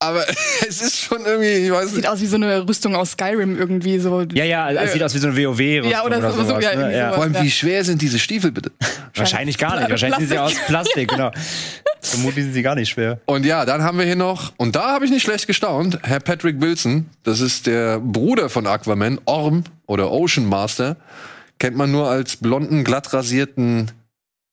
[0.00, 0.24] aber
[0.68, 2.08] es ist schon irgendwie, ich weiß Sieht nicht.
[2.08, 4.22] aus wie so eine Rüstung aus Skyrim irgendwie so.
[4.32, 6.64] Ja, ja, es sieht aus wie so eine WoW-Rüstung Ja, oder oder, so- so, sowas.
[6.64, 6.96] ja, ne?
[6.96, 7.12] ja.
[7.12, 8.70] Vor allem, wie schwer sind diese Stiefel bitte?
[9.14, 9.90] Wahrscheinlich gar nicht.
[9.90, 11.30] Wahrscheinlich sind sie aus Plastik, genau.
[12.00, 13.20] Vermutlich sind sie gar nicht schwer.
[13.26, 16.20] Und ja, dann haben wir hier noch, und da habe ich nicht schlecht gestaunt, Herr
[16.20, 20.96] Patrick Wilson, das ist der Bruder von Aquaman, Orm oder Ocean Master,
[21.58, 23.90] kennt man nur als blonden, glatt rasierten,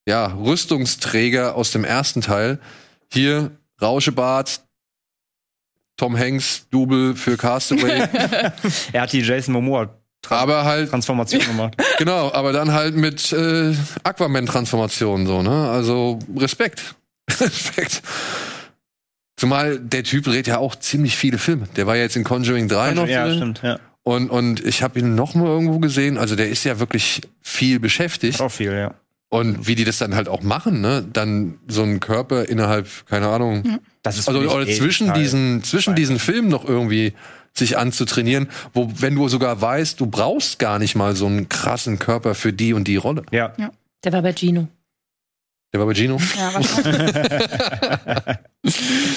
[0.08, 2.58] ja, Rüstungsträger aus dem ersten Teil.
[3.14, 4.62] Hier Rauschebart,
[5.98, 8.08] Tom Hanks, Double für Castaway,
[8.92, 9.90] Er hat die Jason Momoa
[10.30, 11.76] aber halt Transformation gemacht.
[11.98, 15.70] Genau, aber dann halt mit äh, Aquaman-Transformation so, ne?
[15.70, 16.96] Also Respekt.
[17.30, 18.02] Respekt.
[19.38, 21.68] Zumal der Typ dreht ja auch ziemlich viele Filme.
[21.76, 23.38] Der war ja jetzt in Conjuring 3 noch ja, drin.
[23.38, 23.80] stimmt, ja.
[24.04, 26.18] Und, und ich habe ihn noch mal irgendwo gesehen.
[26.18, 28.40] Also der ist ja wirklich viel beschäftigt.
[28.40, 28.94] Auch viel, ja.
[29.30, 31.06] Und wie die das dann halt auch machen, ne?
[31.12, 36.20] Dann so einen Körper innerhalb, keine Ahnung, Das ist also oder zwischen diesen, zwischen diesen
[36.20, 37.14] Filmen noch irgendwie
[37.54, 42.00] sich anzutrainieren, wo, wenn du sogar weißt, du brauchst gar nicht mal so einen krassen
[42.00, 43.24] Körper für die und die Rolle.
[43.32, 43.54] Ja.
[44.04, 44.68] Der war bei Gino.
[45.74, 46.18] Der war bei Gino.
[46.38, 47.16] Ja, wahrscheinlich.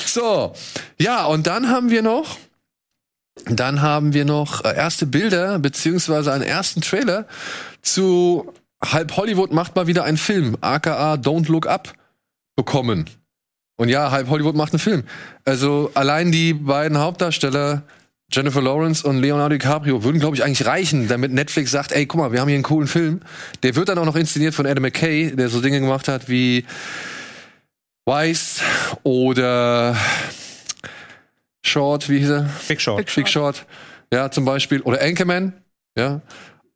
[0.05, 0.53] So,
[1.01, 2.37] ja, und dann haben wir noch,
[3.47, 7.27] dann haben wir noch äh, erste Bilder beziehungsweise einen ersten Trailer
[7.81, 8.53] zu
[8.85, 11.95] Halb Hollywood macht mal wieder einen Film, aka Don't Look Up,
[12.57, 13.11] bekommen.
[13.77, 15.05] Und ja, Halb Hollywood macht einen Film.
[15.45, 17.83] Also allein die beiden Hauptdarsteller
[18.31, 22.21] Jennifer Lawrence und Leonardo DiCaprio würden, glaube ich, eigentlich reichen, damit Netflix sagt, ey, guck
[22.21, 23.21] mal, wir haben hier einen coolen Film.
[23.63, 26.67] Der wird dann auch noch inszeniert von Adam McKay, der so Dinge gemacht hat wie
[28.05, 28.61] Wise
[29.03, 29.97] oder
[31.63, 32.51] Short, wie hieß er?
[32.69, 32.99] Big Short.
[32.99, 33.67] Big Big Short.
[34.13, 34.81] Ja, zum Beispiel.
[34.83, 35.53] Oder Anchorman.
[35.97, 36.21] Ja.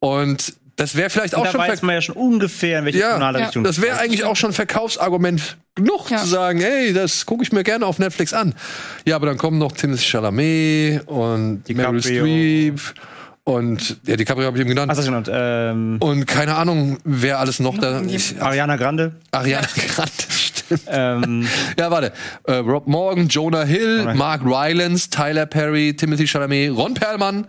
[0.01, 2.99] Und das wäre vielleicht auch da schon weiß ver- man ja schon ungefähr, in welche
[2.99, 3.29] Ja, ja.
[3.31, 6.19] Richtung das wäre eigentlich auch schon Verkaufsargument genug Ja.
[6.19, 8.55] zu sagen, hey, das gucke ich mir gerne auf Netflix an.
[9.07, 12.25] Ja, aber dann kommen noch Timothy Chalamet und Meryl DiCaprio.
[12.25, 12.81] Streep
[13.45, 14.91] und ja, DiCaprio habe ich eben genannt.
[14.91, 15.29] Hast du genannt?
[15.33, 18.01] Ähm, und keine Ahnung, wer alles noch da.
[18.03, 19.13] Ich, Ariana Grande.
[19.33, 20.83] Ariana Grande, stimmt.
[20.87, 21.47] Ähm,
[21.79, 22.13] Ja, warte.
[22.45, 27.47] Äh, Rob Morgan, Jonah Hill, Jonah- Mark Rylance, Tyler Perry, Timothy Chalamet, Ron Perlman.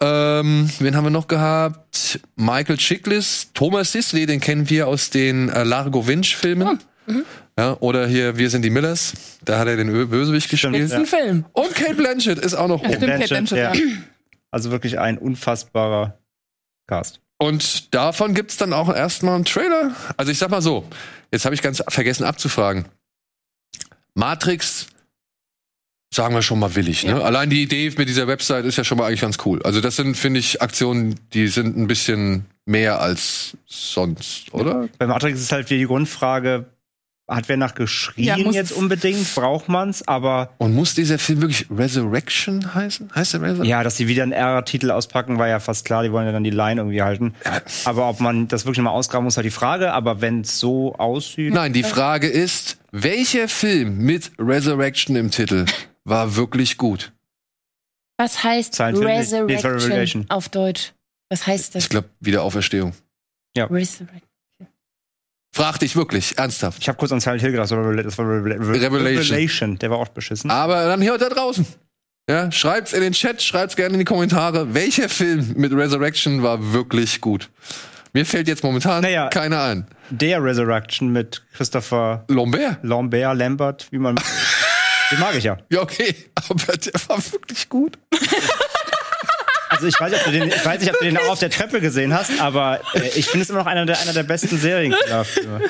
[0.00, 2.20] Ähm, wen haben wir noch gehabt?
[2.36, 6.78] Michael Chiklis, Thomas Sisley, den kennen wir aus den äh, Largo Winch-Filmen.
[7.58, 9.14] Ja, oder hier Wir sind die Millers.
[9.44, 10.92] Da hat er den Ö- Bösewicht gespielt.
[10.92, 11.44] Ein Film.
[11.52, 12.96] Und Kate Blanchett ist auch noch Ja, oben.
[12.98, 13.72] stimmt, Kate Blanchett, ja.
[14.50, 16.18] Also wirklich ein unfassbarer
[16.86, 17.20] Cast.
[17.38, 19.92] Und davon gibt's dann auch erstmal einen Trailer.
[20.16, 20.84] Also ich sag mal so,
[21.32, 22.86] jetzt habe ich ganz vergessen abzufragen.
[24.14, 24.86] Matrix,
[26.10, 27.04] sagen wir schon mal willig.
[27.04, 27.22] Ne?
[27.22, 29.62] Allein die Idee mit dieser Website ist ja schon mal eigentlich ganz cool.
[29.62, 34.88] Also das sind, finde ich, Aktionen, die sind ein bisschen mehr als sonst, oder?
[34.98, 36.66] Bei Matrix ist halt wieder die Grundfrage,
[37.28, 39.34] hat wer nach geschrien Ja, jetzt unbedingt?
[39.34, 40.06] Braucht man's?
[40.08, 43.10] Aber Und muss dieser Film wirklich Resurrection heißen?
[43.14, 43.66] Heißt der Resurrection?
[43.66, 46.02] ja, dass die wieder einen R-Titel auspacken, war ja fast klar.
[46.02, 47.34] Die wollen ja dann die Line irgendwie halten.
[47.84, 49.92] Aber ob man das wirklich mal ausgraben muss, halt die Frage.
[49.92, 55.66] Aber wenn es so aussieht, Nein, die Frage ist, welcher Film mit Resurrection im Titel
[56.08, 57.12] war wirklich gut?
[58.18, 60.92] Was heißt war Resurrection auf Deutsch?
[61.30, 61.84] Was heißt das?
[61.84, 62.94] Ich glaube, Wiederauferstehung.
[63.56, 64.22] Resurrection.
[65.54, 66.80] Frag dich wirklich, ernsthaft.
[66.80, 68.94] ich habe kurz an Silent Hill gedacht, das war, Revelation.
[68.94, 69.78] Revelation.
[69.78, 70.50] Der war auch beschissen.
[70.50, 71.66] Aber dann hört da draußen.
[72.30, 74.74] Ja, schreibt's in den Chat, schreibt's gerne in die Kommentare.
[74.74, 77.50] Welcher Film mit Resurrection war wirklich gut?
[78.12, 79.28] Mir fällt jetzt momentan Naja.
[79.28, 79.86] keiner ein.
[80.10, 82.78] Der Resurrection mit Christopher Lambert?
[82.82, 84.16] Lambert, Lambert, wie man.
[85.10, 85.58] Den mag ich ja.
[85.70, 86.14] Ja, okay.
[86.34, 87.98] Aber der war wirklich gut.
[89.70, 91.38] Also ich weiß, nicht, ob du den, ich weiß nicht, ob du den auch auf
[91.38, 94.22] der Treppe gesehen hast, aber äh, ich finde es immer noch einer der, einer der
[94.22, 95.60] besten Serienkillerfilme.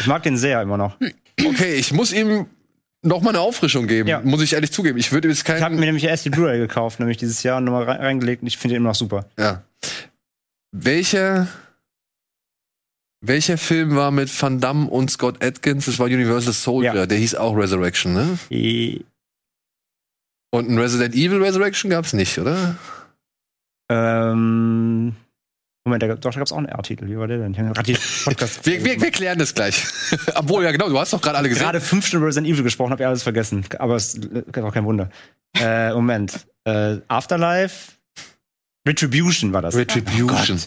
[0.00, 0.96] Ich mag den sehr immer noch.
[1.42, 2.46] Okay, ich muss ihm
[3.02, 4.20] noch mal eine Auffrischung geben, Ja.
[4.20, 4.98] muss ich ehrlich zugeben.
[4.98, 5.76] Ich würde jetzt Ich habe keinen.
[5.78, 8.58] mir nämlich erst die Blu-ray gekauft, nämlich dieses Jahr und nochmal rein- reingelegt und ich
[8.58, 9.26] finde den immer noch super.
[9.38, 9.62] Ja.
[10.72, 11.46] Welcher.
[13.20, 15.86] Welcher Film war mit Van Damme und Scott Atkins?
[15.86, 16.94] Das war Universal Soldier.
[16.94, 17.06] Ja.
[17.06, 18.38] Der hieß auch Resurrection, ne?
[18.50, 19.00] Eh,
[20.52, 22.76] Und ein Resident Evil Resurrection gab's nicht, oder?
[23.90, 25.16] Ähm,
[25.84, 27.08] Moment, da, gab- doch, da gab es auch einen R-Titel.
[27.08, 27.56] Wie war der denn?
[27.56, 29.82] Hab Wir, wir, wir klären das gleich.
[30.34, 31.64] Obwohl, ja genau, du hast doch gerade alle gesehen.
[31.64, 33.64] gerade fünf Stunden Resident Evil gesprochen, habe ich alles vergessen.
[33.78, 35.10] Aber es ist auch kein Wunder.
[35.58, 36.46] Äh, Moment.
[36.64, 37.92] Äh, Afterlife?
[38.86, 39.74] Retribution war das.
[39.74, 40.60] Retribution.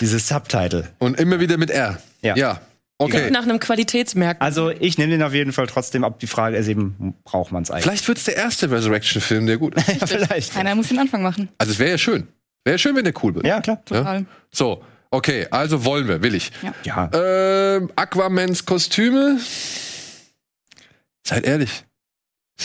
[0.00, 0.88] Dieses Subtitle.
[0.98, 1.98] Und immer wieder mit R.
[2.22, 2.36] Ja.
[2.36, 2.60] Ja.
[3.00, 3.30] Okay.
[3.30, 4.44] Nach einem Qualitätsmerkmal.
[4.44, 6.18] Also ich nehme den auf jeden Fall trotzdem ab.
[6.18, 7.84] Die Frage ist eben, braucht man es eigentlich?
[7.84, 9.88] Vielleicht wird's der erste Resurrection-Film, der gut ist.
[10.00, 10.56] Ja, vielleicht.
[10.56, 11.48] Einer muss den Anfang machen.
[11.58, 12.26] Also es wäre ja schön.
[12.64, 13.46] Wäre ja schön, wenn der cool wird.
[13.46, 13.84] Ja, klar.
[13.84, 14.26] Total.
[14.50, 14.82] So,
[15.12, 16.50] okay, also wollen wir, will ich.
[16.82, 17.08] Ja.
[17.14, 19.38] Ähm, Aquamans Kostüme.
[21.24, 21.84] Seid ehrlich.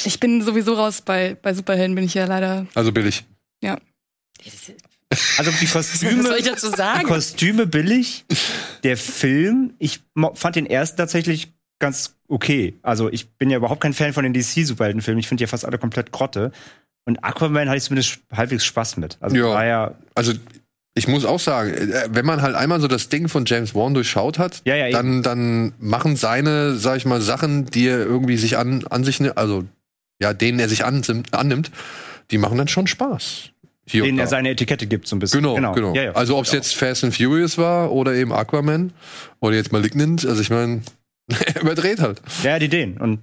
[0.06, 2.66] Ich bin sowieso raus bei, bei Superhelden, bin ich ja leider.
[2.74, 3.24] Also billig.
[5.38, 7.08] Also die Was Kostüme, soll ich dazu die sagen?
[7.08, 8.26] Kostüme billig.
[8.84, 10.02] Der Film, ich
[10.36, 12.78] fand den ersten tatsächlich ganz okay.
[12.82, 15.20] Also ich bin ja überhaupt kein Fan von den DC-Superheldenfilmen.
[15.20, 16.52] Ich finde ja fast alle komplett Grotte.
[17.06, 19.18] Und Aquaman hatte ich zumindest halbwegs Spaß mit.
[19.20, 19.46] Also Ja.
[19.50, 20.34] war ja, Also
[20.96, 23.94] ich muss auch sagen, äh, wenn man halt einmal so das Ding von James Wan
[23.94, 28.38] durchschaut hat, Ja, ja, dann, dann machen seine, sag ich mal, Sachen, die er irgendwie
[28.38, 29.66] sich an, an sich, also
[30.22, 31.72] ja, denen er sich annimmt, annimmt
[32.32, 33.50] die machen dann schon Spaß.
[33.88, 34.24] Hier denen da.
[34.24, 35.44] er seine Etikette gibt, so ein bisschen.
[35.44, 35.94] Genau, genau.
[35.94, 36.12] Ja, ja.
[36.14, 38.94] also ob es jetzt Fast and Furious war oder eben Aquaman
[39.40, 40.82] oder jetzt Malignant, also ich meine,
[41.28, 42.22] er überdreht halt.
[42.44, 42.98] Ja, die Ideen.
[42.98, 43.20] Und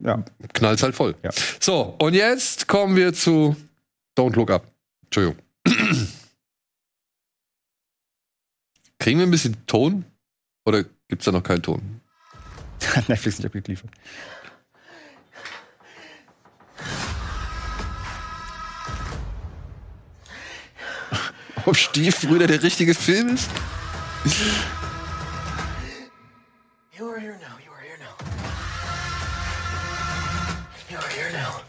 [0.00, 0.22] ja.
[0.52, 1.14] Knallt halt voll.
[1.22, 1.30] Ja.
[1.60, 3.56] So, und jetzt kommen wir zu
[4.18, 4.66] Don't Look Up.
[5.04, 5.38] Entschuldigung.
[8.98, 10.04] Kriegen wir ein bisschen Ton?
[10.66, 12.00] Oder gibt's da noch keinen Ton?
[13.08, 13.90] Netflix nicht abgeliefert.
[21.66, 23.50] Ob Stiefbrüder der richtige Film ist?
[26.96, 27.58] You are here now.
[27.64, 28.16] You are here now.
[30.90, 31.62] You are here now.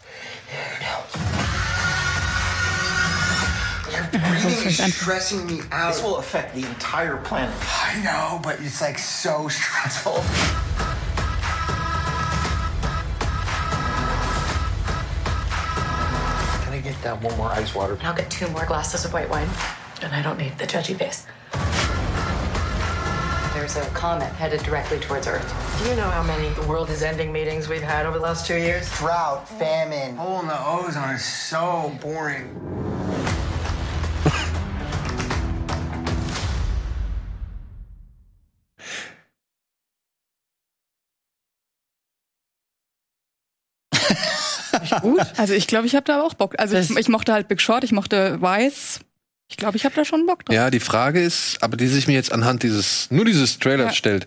[3.90, 5.94] Your breathing is stressing me out.
[5.94, 7.54] This will affect the entire planet.
[7.62, 10.22] I know, but it's like so stressful.
[16.64, 17.98] Can I get that one more ice water?
[18.02, 19.48] I'll get two more glasses of white wine.
[20.02, 21.26] And I don't need the judgy face.
[23.54, 25.82] There's a comet headed directly towards Earth.
[25.82, 28.46] Do you know how many the world is ending meetings we've had over the last
[28.46, 28.90] two years?
[28.98, 32.54] Drought, famine, hole in the ozone is so boring.
[45.00, 45.38] Gut.
[45.38, 46.54] Also ich glaube, ich habe da auch Bock.
[46.58, 49.00] Also ich, ich mochte halt Big Short, ich mochte Weiß.
[49.48, 50.54] Ich glaube, ich habe da schon Bock drauf.
[50.54, 53.94] Ja, die Frage ist, aber die sich mir jetzt anhand dieses, nur dieses Trailers Ja.
[53.94, 54.26] stellt,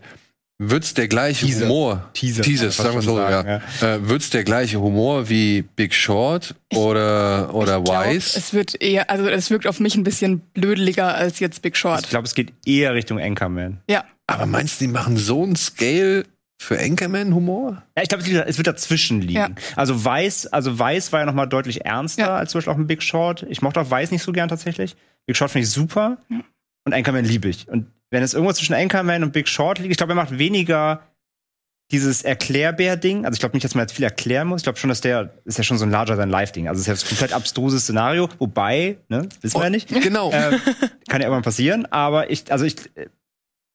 [0.61, 1.65] wird's der gleiche Teaser.
[1.65, 2.09] Humor?
[2.13, 3.31] Teaser, Teasers, sagen wir so, schon ja.
[3.31, 8.37] sagen, Äh, wird's der gleiche Humor wie Big Short oder, oder Ich glaub, Wise?
[8.37, 12.01] Es wird eher, also es wirkt auf mich ein bisschen blödeliger als jetzt Big Short.
[12.03, 13.81] Ich glaube, es geht eher Richtung Anchorman.
[13.89, 14.05] Ja.
[14.27, 16.23] Aber meinst du, die machen so einen Scale
[16.61, 17.81] für Anchorman-Humor?
[17.97, 19.33] Ja, ich glaube, es wird dazwischen liegen.
[19.33, 19.49] Ja.
[19.75, 22.35] Also Weiß, also Weiß war ja noch mal deutlich ernster Ja.
[22.35, 23.45] als zum Beispiel auch ein Big Short.
[23.49, 24.95] Ich mochte auch Weiß nicht so gern tatsächlich.
[25.27, 26.17] Big Short finde ich super
[26.85, 27.67] und Anchorman liebe ich.
[27.67, 31.03] Und wenn es irgendwo zwischen Anchorman und Big Short liegt, ich glaube, er macht weniger
[31.91, 33.25] dieses Erklärbär-Ding.
[33.25, 34.61] Also ich glaube nicht, dass man jetzt viel erklären muss.
[34.61, 36.67] Ich glaube schon, dass der ist ja schon so ein larger than life Ding.
[36.67, 38.29] Also es ist ja das komplett abstruses Szenario.
[38.37, 39.89] Wobei, ne, wissen wir ja nicht.
[39.89, 40.31] Genau.
[40.31, 40.59] Ähm,
[41.07, 42.75] kann ja irgendwann passieren, aber ich, also ich,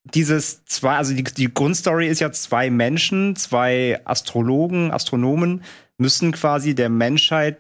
[0.05, 5.63] dieses zwei, also die, die Grundstory ist ja zwei Menschen, zwei Astrologen, Astronomen
[5.99, 7.59] müssen quasi der Menschheit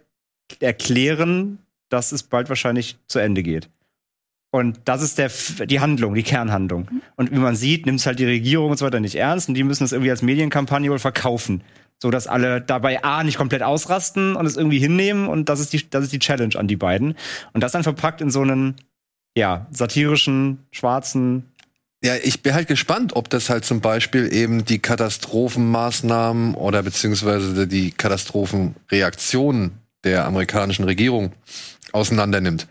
[0.61, 3.69] erklären, dass es bald wahrscheinlich zu Ende geht.
[4.55, 5.33] Und das ist der,
[5.67, 6.89] die Handlung, die Kernhandlung.
[7.17, 9.57] Und wie man sieht, nimmt es halt die Regierung und so weiter nicht ernst und
[9.57, 11.65] die müssen es irgendwie als Medienkampagne wohl verkaufen.
[12.01, 15.73] So dass alle dabei A nicht komplett ausrasten und es irgendwie hinnehmen und das ist
[15.73, 17.17] die, das ist die Challenge an die beiden.
[17.53, 18.77] Und das dann verpackt in so einen,
[19.37, 21.53] ja, satirischen, schwarzen,
[22.05, 27.67] Ja, ich bin halt gespannt, ob das halt zum Beispiel eben die Katastrophenmaßnahmen oder beziehungsweise
[27.67, 31.33] die Katastrophenreaktionen der amerikanischen Regierung
[31.95, 32.67] auseinander nimmt.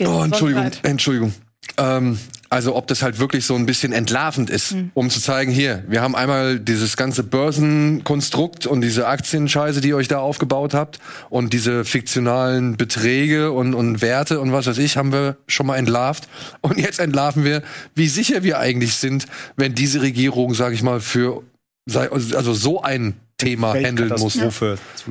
[0.00, 0.70] Oh, Entschuldigung.
[0.82, 1.34] Entschuldigung.
[1.76, 2.18] Ähm,
[2.50, 6.02] also ob das halt wirklich so ein bisschen entlarvend ist, um zu zeigen, hier, wir
[6.02, 11.52] haben einmal dieses ganze Börsenkonstrukt und diese Aktienscheiße, die ihr euch da aufgebaut habt und
[11.52, 16.28] diese fiktionalen Beträge und, und Werte und was weiß ich, haben wir schon mal entlarvt.
[16.60, 17.62] Und jetzt entlarven wir,
[17.94, 21.42] wie sicher wir eigentlich sind, wenn diese Regierung, sag ich mal, für
[21.92, 24.34] also so ein Thema handeln muss.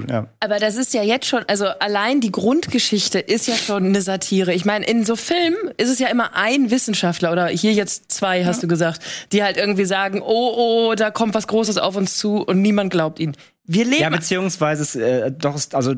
[0.09, 0.27] Ja.
[0.39, 4.53] Aber das ist ja jetzt schon, also allein die Grundgeschichte ist ja schon eine Satire.
[4.53, 8.45] Ich meine, in so Filmen ist es ja immer ein Wissenschaftler oder hier jetzt zwei,
[8.45, 12.17] hast du gesagt, die halt irgendwie sagen, oh, oh, da kommt was Großes auf uns
[12.17, 13.35] zu und niemand glaubt ihnen.
[13.65, 15.95] Wir leben Ja, beziehungsweise es, äh, doch, ist- also äh,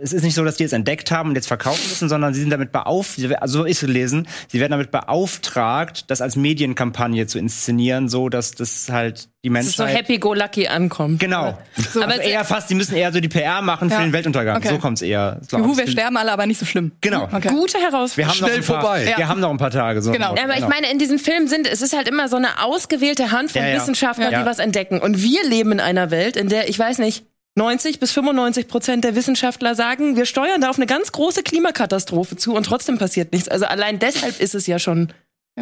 [0.00, 2.40] es ist nicht so, dass die es entdeckt haben und jetzt verkaufen müssen, sondern sie
[2.40, 7.26] sind damit beauftragt, also so ist es gelesen, sie werden damit beauftragt, das als Medienkampagne
[7.26, 11.20] zu inszenieren, so dass das halt die dass es so happy-go-lucky ankommt.
[11.20, 11.58] Genau.
[11.76, 14.02] So, also aber es- eher fast, die müssen eher so die PR machen für Ja.
[14.02, 14.56] den Weltuntergang.
[14.56, 14.68] Okay.
[14.70, 15.38] So kommt's eher.
[15.52, 16.92] Juhu, wir sterben alle, aber nicht so schlimm.
[17.02, 17.24] Genau.
[17.24, 17.48] Okay.
[17.48, 18.30] Gute Wir Herausforderung.
[18.32, 19.04] haben noch Schnell ein paar, vorbei.
[19.04, 19.28] Wir Ja.
[19.28, 20.00] haben noch ein paar Tage.
[20.00, 20.34] So Genau.
[20.34, 23.32] Ja, aber ich meine, in diesen Filmen sind, es ist halt immer so eine ausgewählte
[23.32, 23.76] Handvoll Ja, ja.
[23.76, 24.40] Wissenschaftler, Ja.
[24.40, 24.98] die was entdecken.
[24.98, 27.24] Und wir leben in einer Welt, in der, ich weiß nicht,
[27.56, 32.36] 90 bis 95 Prozent der Wissenschaftler sagen, wir steuern da auf eine ganz große Klimakatastrophe
[32.36, 33.48] zu und trotzdem passiert nichts.
[33.48, 35.12] Also allein deshalb ist es ja schon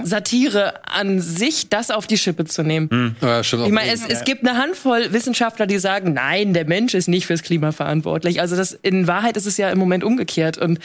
[0.03, 3.15] Satire an sich, das auf die Schippe zu nehmen.
[3.21, 3.67] Ja, stimmt auch.
[3.67, 7.27] Ich meine, es, es gibt eine Handvoll Wissenschaftler, die sagen, nein, der Mensch ist nicht
[7.27, 8.41] fürs Klima verantwortlich.
[8.41, 10.57] Also das, in Wahrheit ist es ja im Moment umgekehrt.
[10.57, 10.79] Und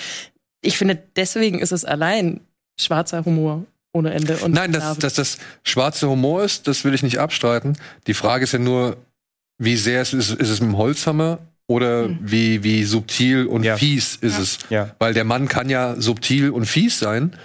[0.61, 2.41] ich finde, deswegen ist es allein
[2.77, 4.37] schwarzer Humor ohne Ende.
[4.37, 7.77] Und Nein, dass, dass das schwarze Humor ist, das will ich nicht abstreiten.
[8.07, 8.97] Die Frage ist ja nur,
[9.58, 13.76] wie sehr ist, ist, ist es mit dem Holzhammer oder wie, wie subtil und Ja.
[13.78, 14.58] fies ist es.
[14.70, 14.91] Ja.
[15.00, 17.36] Weil der Mann kann ja subtil und fies sein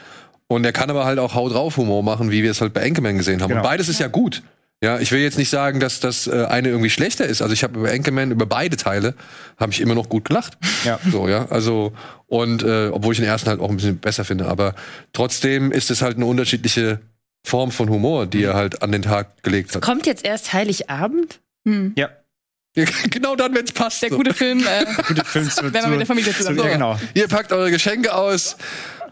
[0.46, 2.84] und er kann aber halt auch Haut drauf Humor machen, wie wir es halt bei
[2.84, 3.48] Anchorman gesehen haben.
[3.48, 3.60] Genau.
[3.62, 4.42] Und beides ist ja gut.
[4.84, 7.40] Ja, ich will jetzt nicht sagen, dass das äh, eine irgendwie schlechter ist.
[7.40, 9.14] Also ich habe über Anchorman, über beide Teile,
[9.56, 10.58] habe ich immer noch gut gelacht.
[10.84, 10.98] Ja.
[11.10, 11.46] So, ja.
[11.50, 11.92] Also,
[12.26, 14.74] und äh, obwohl ich den ersten halt auch ein bisschen besser finde, aber
[15.12, 16.98] trotzdem ist es halt eine unterschiedliche
[17.46, 19.82] Form von Humor, die er halt an den Tag gelegt hat.
[19.82, 21.38] Kommt jetzt erst Heiligabend?
[21.66, 21.94] Hm.
[21.96, 22.08] Ja.
[23.10, 24.02] genau dann, wenn es passt.
[24.02, 24.16] Der so.
[24.16, 26.98] gute Film, äh, Gute Film zu, wenn man mit der Familie zu, zusammen ja, genau.
[27.14, 28.56] Ihr packt eure Geschenke aus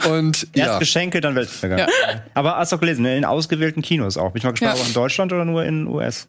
[0.09, 0.79] und Erst ja.
[0.79, 1.79] Geschenke, dann Weltuntergang.
[1.81, 1.87] Ja.
[2.33, 4.33] Aber hast du auch gelesen, ne, in ausgewählten Kinos auch.
[4.33, 4.81] Bin ich mal gespannt, Ja.
[4.83, 6.29] ob in Deutschland oder nur in US.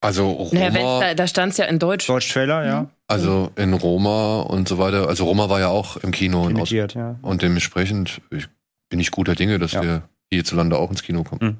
[0.00, 2.06] Also Naja, wenn's Humor, da, da stand es ja in Deutsch.
[2.06, 2.90] Deutsch Trailer, ja.
[3.06, 5.08] Also in Roma und so weiter.
[5.08, 7.18] Also Roma war ja auch im Kino und, aus, Limitiert, ja.
[7.22, 8.48] und dementsprechend ich,
[8.90, 9.82] bin ich guter Dinge, dass Ja.
[9.82, 11.40] wir hierzulande auch ins Kino kommen.
[11.42, 11.56] Mhm.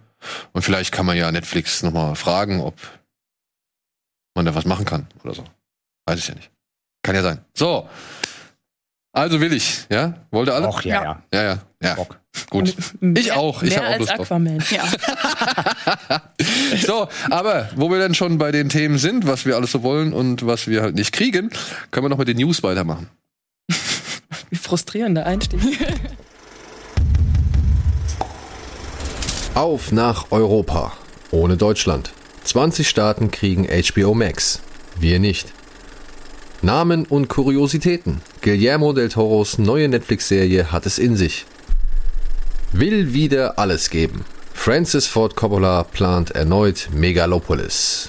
[0.53, 2.75] Und vielleicht kann man ja Netflix nochmal fragen, ob
[4.35, 5.45] man da was machen kann oder so.
[6.07, 6.51] Weiß ich ja nicht.
[7.03, 7.45] Kann ja sein.
[7.55, 7.89] So.
[9.13, 10.15] Also will ich, ja?
[10.33, 10.67] Wollte alle?
[10.67, 11.23] Och, ja, ja.
[11.33, 11.95] Ja, ja, ja.
[11.95, 12.19] Bock.
[12.51, 12.75] Gut.
[13.01, 13.63] Ich auch.
[13.63, 14.21] Ich Mehr hab auch als Lust drauf.
[14.27, 14.65] Aquaman.
[14.71, 14.85] Ja.
[16.85, 20.13] So, aber wo wir dann schon bei den Themen sind, was wir alles so wollen
[20.13, 21.51] und was wir halt nicht kriegen,
[21.91, 23.09] können wir noch mit den News weitermachen.
[24.51, 25.61] Wie frustrierender Einstieg.
[29.55, 30.93] Auf nach Europa.
[31.31, 32.11] Ohne Deutschland.
[32.43, 34.61] 20 Staaten kriegen HBO Max.
[34.99, 35.53] Wir nicht.
[36.61, 38.21] Namen und Kuriositäten.
[38.43, 41.47] Guillermo del Toros neue Netflix-Serie hat es in sich.
[42.73, 44.25] Will wieder alles geben.
[44.53, 48.09] Francis Ford Coppola plant erneut Megalopolis.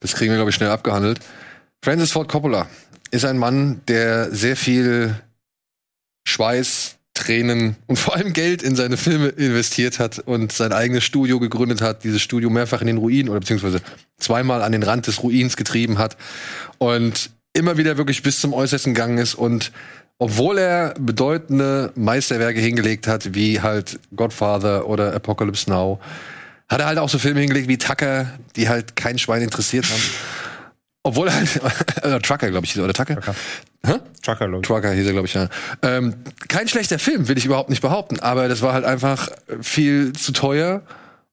[0.00, 1.20] Das kriegen wir, glaube ich, schnell abgehandelt.
[1.82, 2.66] Francis Ford Coppola
[3.10, 5.14] ist ein Mann, der sehr viel
[6.26, 11.40] Schweiß, Tränen und vor allem Geld in seine Filme investiert hat und sein eigenes Studio
[11.40, 13.80] gegründet hat, dieses Studio mehrfach in den Ruin oder beziehungsweise
[14.18, 16.16] zweimal an den Rand des Ruins getrieben hat
[16.78, 19.72] und immer wieder wirklich bis zum Äußersten gegangen ist und
[20.18, 26.00] obwohl er bedeutende Meisterwerke hingelegt hat, wie halt Godfather oder Apocalypse Now,
[26.68, 30.02] hat er halt auch so Filme hingelegt wie Tucker, die halt kein Schwein interessiert haben.
[31.08, 31.48] Obwohl halt,
[32.02, 33.14] äh, Trucker, glaube ich, hieß er, oder Tucker?
[33.14, 33.34] Trucker.
[33.86, 33.94] Hä?
[34.22, 34.60] Trucker, Logo.
[34.60, 35.48] Trucker hieß er, glaube ich, ja.
[35.80, 36.16] Ähm,
[36.48, 39.30] kein schlechter Film, will ich überhaupt nicht behaupten, aber das war halt einfach
[39.62, 40.82] viel zu teuer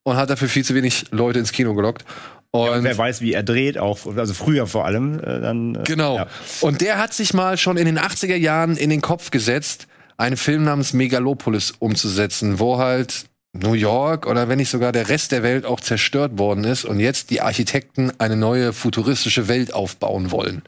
[0.02, 2.06] und hat dafür viel zu wenig Leute ins Kino gelockt.
[2.52, 5.74] Und Wer weiß, wie er dreht, auch, also früher vor allem, äh, dann.
[5.74, 6.16] Äh, Genau.
[6.16, 6.26] Ja.
[6.62, 10.38] Und der hat sich mal schon in den 80er Jahren in den Kopf gesetzt, einen
[10.38, 13.26] Film namens Megalopolis umzusetzen, wo halt
[13.62, 17.00] New York oder wenn nicht sogar der Rest der Welt auch zerstört worden ist und
[17.00, 20.62] jetzt die Architekten eine neue futuristische Welt aufbauen wollen.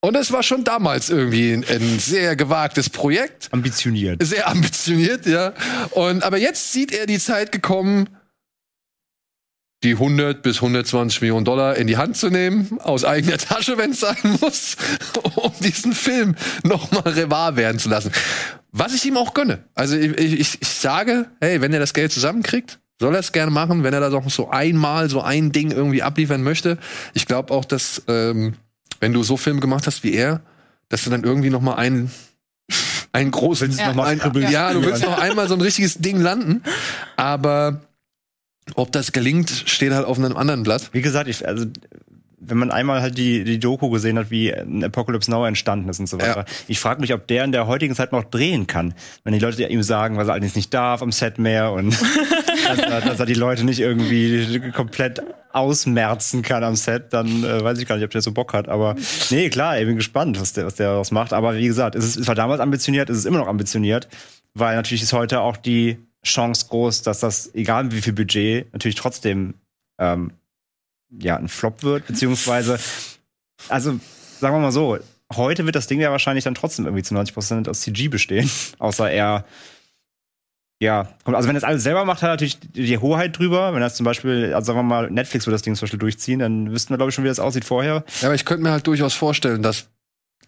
[0.00, 4.20] Und es war schon damals irgendwie ein, ein sehr gewagtes Projekt Ambitioniert.
[4.22, 5.52] sehr ambitioniert, ja.
[5.92, 8.08] Und aber jetzt sieht er die Zeit gekommen,
[9.82, 13.90] die 100 bis 120 Millionen Dollar in die Hand zu nehmen, aus eigener Tasche, wenn
[13.92, 14.76] es sein muss,
[15.36, 18.12] um diesen Film nochmal revar werden zu lassen.
[18.70, 19.64] Was ich ihm auch gönne.
[19.74, 23.50] Also ich, ich, ich sage, hey, wenn er das Geld zusammenkriegt, soll er es gerne
[23.50, 26.78] machen, wenn er da noch so einmal so ein Ding irgendwie abliefern möchte.
[27.14, 28.54] Ich glaube auch, dass ähm,
[29.00, 30.42] wenn du so Filme gemacht hast wie er,
[30.88, 32.12] dass du dann irgendwie noch mal einen
[33.12, 33.88] einen großen Ja.
[33.88, 34.50] noch mal ein, Ja.
[34.50, 36.62] ja, du willst noch einmal so ein richtiges Ding landen,
[37.16, 37.80] aber
[38.74, 40.90] ob das gelingt, steht halt auf einem anderen Blatt.
[40.92, 41.66] Wie gesagt, ich, also
[42.44, 46.00] wenn man einmal halt die, die Doku gesehen hat, wie ein Apocalypse Now entstanden ist
[46.00, 46.40] und so weiter.
[46.40, 46.44] Ja.
[46.66, 48.94] Ich frage mich, ob der in der heutigen Zeit noch drehen kann.
[49.22, 51.92] Wenn die Leute ihm sagen, was er allerdings nicht darf am Set mehr und
[52.66, 57.62] dass, er, dass er die Leute nicht irgendwie komplett ausmerzen kann am Set, dann äh,
[57.62, 58.68] weiß ich gar nicht, ob der so Bock hat.
[58.68, 58.96] Aber
[59.30, 61.32] nee, klar, ich bin gespannt, was der, was der daraus macht.
[61.32, 64.08] Aber wie gesagt, es, ist, es war damals ambitioniert, es ist immer noch ambitioniert,
[64.54, 68.94] weil natürlich ist heute auch die Chance groß, dass das, egal wie viel Budget, natürlich
[68.94, 69.54] trotzdem
[69.98, 70.32] ähm,
[71.10, 72.78] ja, ein Flop wird, beziehungsweise,
[73.68, 73.98] also
[74.40, 74.98] sagen wir mal so,
[75.34, 79.10] heute wird das Ding ja wahrscheinlich dann trotzdem irgendwie zu 90% aus CG bestehen, außer
[79.10, 79.44] er,
[80.80, 83.72] ja, also wenn er das alles selber macht, hat er natürlich die Hoheit drüber.
[83.72, 86.00] Wenn er das zum Beispiel, also sagen wir mal, Netflix würde das Ding zum Beispiel
[86.00, 88.04] durchziehen, dann wüssten wir, glaube ich, schon, wie das aussieht vorher.
[88.20, 89.86] Ja, aber ich könnte mir halt durchaus vorstellen, dass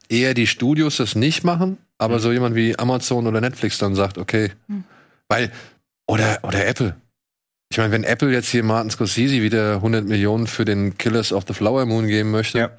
[0.08, 4.18] eher die Studios das nicht machen, aber so jemand wie Amazon oder Netflix dann sagt,
[4.18, 4.50] okay,
[5.34, 5.52] weil
[6.06, 6.96] oder oder Apple.
[7.70, 11.44] Ich meine, wenn Apple jetzt hier Martin Scorsese wieder 100 Millionen für den Killers of
[11.48, 12.70] the Flower Moon geben möchte, Ja.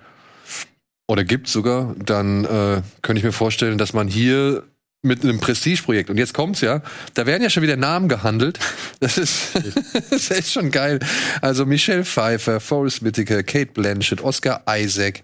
[1.08, 4.64] oder gibt sogar, dann äh, könnte ich mir vorstellen, dass man hier
[5.02, 6.82] mit einem Prestigeprojekt und jetzt kommt's ja,
[7.14, 8.58] da werden ja schon wieder Namen gehandelt.
[9.02, 9.54] Das ist,
[9.94, 11.00] das ist echt schon geil.
[11.42, 15.22] Also Michelle Pfeiffer, Forrest Whitaker, Kate Blanchett, Oscar Isaac,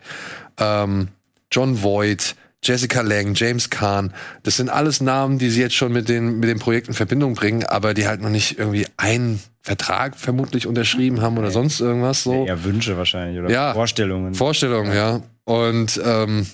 [0.60, 1.08] ähm,
[1.52, 6.08] John Voight, Jessica Lang, James Kahn, das sind alles Namen, die sie jetzt schon mit
[6.10, 10.16] den, mit dem Projekt in Verbindung bringen, aber die halt noch nicht irgendwie einen Vertrag
[10.16, 12.46] vermutlich unterschrieben haben oder sonst irgendwas so.
[12.46, 13.74] Eher Wünsche wahrscheinlich oder Ja.
[13.74, 14.36] Vorstellungen.
[14.36, 15.22] Vorstellung, ja.
[15.46, 16.46] Und ähm,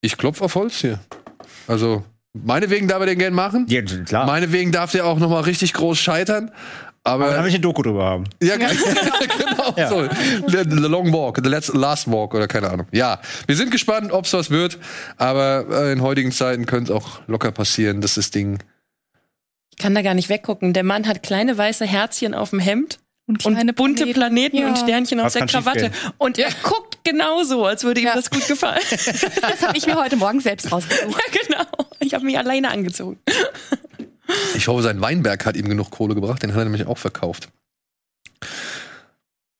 [0.00, 1.00] ich klopf auf Holz hier.
[1.66, 3.66] Also, meinetwegen darf er den gern machen.
[3.68, 4.26] ja, klar.
[4.26, 6.50] Meinetwegen darf der auch noch mal richtig groß scheitern.
[7.06, 8.24] Aber dann Aber, will ich eine Doku drüber haben.
[8.42, 9.88] ja, genau Ja.
[9.88, 10.08] so.
[10.48, 12.86] The, the Long Walk, The Last Walk oder keine Ahnung.
[12.92, 14.78] Ja, wir sind gespannt, ob es was wird.
[15.18, 18.58] Aber äh, in heutigen Zeiten könnte es auch locker passieren, dass das Ding.
[19.70, 20.72] Ich kann da gar nicht weggucken.
[20.72, 24.68] Der Mann hat kleine weiße Herzchen auf dem Hemd Und und bunte Planeten Ja.
[24.68, 25.90] und Sternchen auf Was der Krawatte.
[26.16, 28.14] Und er guckt genauso, als würde ihm Ja.
[28.14, 28.80] das gut gefallen.
[28.90, 31.10] Das habe ich mir heute Morgen selbst rausgesucht.
[31.34, 31.88] ja, genau.
[32.00, 33.18] Ich habe mich alleine angezogen.
[34.56, 36.42] Ich hoffe, sein Weinberg hat ihm genug Kohle gebracht.
[36.42, 37.48] Den hat er nämlich auch verkauft.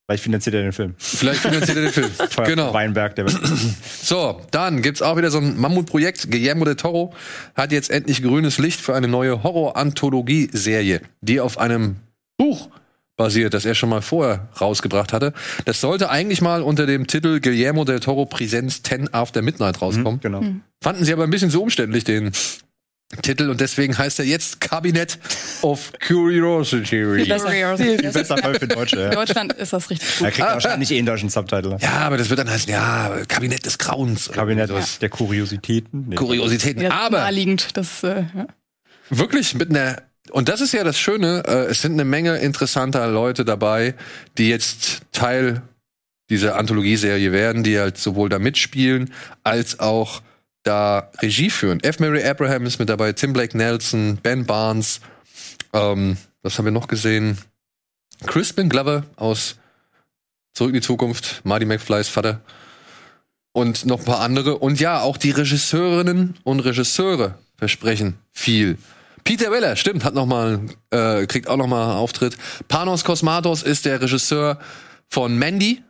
[0.06, 0.94] Vielleicht finanziert er den Film.
[0.98, 2.10] Vielleicht finanziert er den Film.
[2.30, 2.74] Teuer genau.
[2.74, 3.40] Weinberg, der wird.
[4.02, 6.30] So, dann gibt's auch wieder so ein Mammutprojekt.
[6.30, 7.14] Guillermo del Toro
[7.54, 11.96] hat jetzt endlich grünes Licht für eine neue Horror-Anthologie-Serie, die auf einem
[12.36, 12.68] Buch
[13.16, 15.32] basiert, das er schon mal vorher rausgebracht hatte.
[15.64, 20.20] Das sollte eigentlich mal unter dem Titel Guillermo del Toro Präsenz 10 After Midnight rauskommen.
[20.20, 20.42] genau.
[20.82, 22.32] Fanden sie aber ein bisschen zu umständlich, den
[23.22, 25.18] Titel, und deswegen heißt er jetzt Cabinet
[25.62, 27.24] of Curiosity.
[27.28, 27.50] Besser.
[27.76, 28.96] Viel besser voll für Deutsche.
[28.96, 29.10] In Ja.
[29.10, 30.34] Deutschland ist das richtig Er gut.
[30.34, 31.76] kriegt wahrscheinlich eh einen deutschen Subtitle.
[31.80, 34.30] Ja, aber das wird dann heißen, ja, Kabinett des Grauens.
[34.32, 34.98] Kabinett Sowas.
[34.98, 36.06] der Kuriositäten.
[36.08, 36.16] Nee.
[36.16, 36.82] Kuriositäten.
[36.82, 37.76] Ja, Aber naheliegend.
[37.76, 38.46] Das, äh, ja.
[39.10, 39.96] wirklich mit einer
[40.30, 43.94] und das ist ja das Schöne, äh, es sind eine Menge interessanter Leute dabei,
[44.38, 45.60] die jetzt Teil
[46.30, 50.22] dieser Anthologieserie werden, die halt sowohl da mitspielen, als auch
[50.64, 51.80] da Regie führen.
[51.80, 52.00] F.
[52.00, 55.00] Mary Abraham ist mit dabei, Tim Blake Nelson, Ben Barnes,
[55.72, 57.38] ähm, was haben wir noch gesehen?
[58.26, 59.56] Crispin Glover aus
[60.52, 62.40] Zurück in die Zukunft, Marty McFlys Vater
[63.52, 64.58] und noch ein paar andere.
[64.58, 68.78] Und ja, auch die Regisseurinnen und Regisseure versprechen viel.
[69.24, 70.60] Peter Weller, stimmt, hat noch mal,
[70.90, 72.36] äh, kriegt auch noch mal einen Auftritt.
[72.68, 74.60] Panos Kosmatos ist der Regisseur
[75.08, 75.82] von Mandy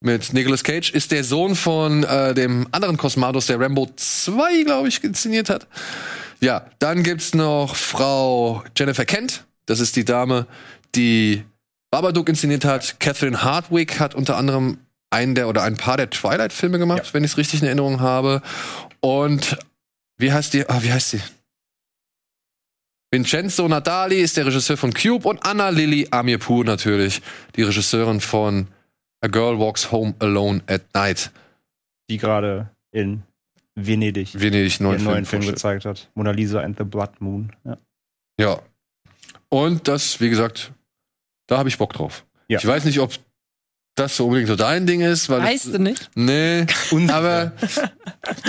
[0.00, 4.88] mit Nicolas Cage, ist der Sohn von äh, dem anderen Kosmatos, der Rambo 2, glaube
[4.88, 5.66] ich, inszeniert hat.
[6.40, 9.44] Ja, dann gibt's noch Frau Jennifer Kent.
[9.66, 10.46] Das ist die Dame,
[10.94, 11.44] die
[11.90, 13.00] Babadook inszeniert hat.
[13.00, 14.78] Catherine Hardwick hat unter anderem
[15.10, 18.42] einen der oder ein paar der Twilight-Filme gemacht, wenn ich es richtig in Erinnerung habe.
[19.00, 19.58] Und
[20.16, 20.68] wie heißt die?
[20.68, 21.20] Ah, wie heißt sie?
[23.10, 27.22] Vincenzo Natali ist der Regisseur von Cube und Anna Lily Amirpur natürlich,
[27.56, 28.68] die Regisseurin von
[29.20, 31.30] A Girl Walks Home Alone at Night.
[32.10, 33.22] Die gerade in
[33.74, 36.10] Venedig Venedig neuen ihren neuen Film Film gezeigt hat.
[36.14, 37.52] Mona Lisa and the Blood Moon.
[37.64, 37.78] Ja.
[38.40, 38.62] Ja.
[39.48, 40.72] Und das, wie gesagt,
[41.46, 42.24] da habe ich Bock drauf.
[42.48, 42.58] Ja.
[42.58, 43.12] Ich weiß nicht, ob
[43.98, 46.10] das so unbedingt so dein Ding ist, weil Weißt es, du nicht?
[46.14, 46.66] Nee,
[47.08, 47.52] aber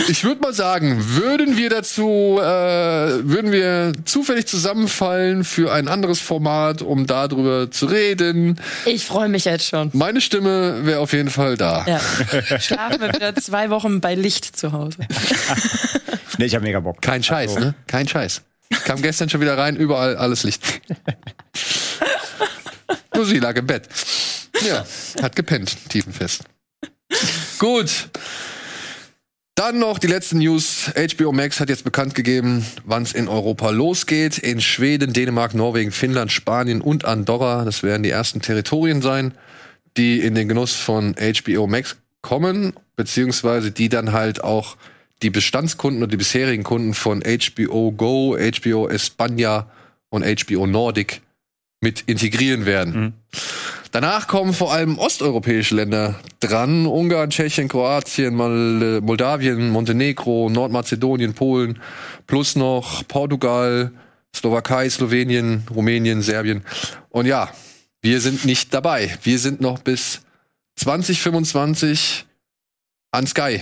[0.08, 6.20] ich würde mal sagen, würden wir dazu, äh, würden wir zufällig zusammenfallen für ein anderes
[6.20, 8.60] Format, um darüber zu reden.
[8.86, 9.90] Ich freue mich jetzt schon.
[9.94, 11.86] Meine Stimme wäre auf jeden Fall da.
[11.88, 12.60] Ja.
[12.60, 14.98] Schlafen wir wieder zwei Wochen bei Licht zu Hause.
[16.38, 17.02] Nee, ich habe mega Bock.
[17.02, 17.76] Kein Scheiß, Also, ne?
[17.86, 18.44] Kein Scheiß.
[18.86, 20.62] Kam gestern schon wieder rein, überall alles Licht.
[23.14, 23.90] Nur sie lag im Bett.
[24.68, 24.86] Ja,
[25.22, 26.44] hat gepennt, tiefenfest.
[27.58, 28.10] Gut.
[29.56, 30.90] Dann noch die letzten News.
[30.96, 34.38] HBO Max hat jetzt bekannt gegeben, wann es in Europa losgeht.
[34.38, 37.66] In Schweden, Dänemark, Norwegen, Finnland, Spanien und Andorra.
[37.66, 39.34] Das werden die ersten Territorien sein,
[39.98, 44.78] die in den Genuss von HBO Max kommen, beziehungsweise die dann halt auch
[45.22, 49.66] die Bestandskunden und die bisherigen Kunden von HBO Go, HBO España
[50.10, 51.22] und HBO Nordic
[51.82, 53.14] mit integrieren werden.
[53.92, 56.86] Danach kommen vor allem osteuropäische Länder dran.
[56.86, 61.80] Ungarn, Tschechien, Kroatien, Mal Moldawien, Montenegro, Nordmazedonien, Polen,
[62.28, 63.92] plus noch Portugal,
[64.36, 66.64] Slowakei, Slowenien, Rumänien, Serbien.
[67.10, 67.50] Und ja,
[68.02, 69.18] wir sind nicht dabei.
[69.24, 70.22] Wir sind noch bis
[70.76, 72.26] 2025
[73.12, 73.62] an Sky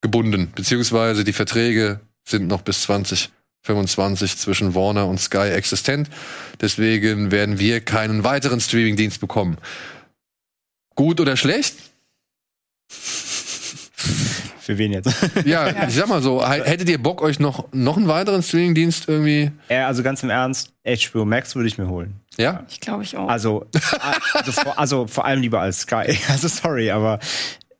[0.00, 6.08] gebunden, beziehungsweise die Verträge sind noch bis 2025 zwischen Warner und Sky existent.
[6.60, 9.58] Deswegen werden wir keinen weiteren Streamingdienst bekommen.
[10.94, 11.76] Gut oder schlecht?
[14.62, 15.10] Für wen jetzt?
[15.44, 19.50] Ja, ich sag mal so, hättet ihr Bock, euch noch, noch einen weiteren Streamingdienst irgendwie?
[19.68, 22.20] ja, also ganz im Ernst, HBO Max würde ich mir holen.
[22.36, 22.64] Ja?
[22.70, 23.28] Ich glaube ich auch.
[23.28, 23.66] Also,
[24.32, 26.16] also, vor, also vor allem lieber als Sky.
[26.28, 27.18] Also sorry, aber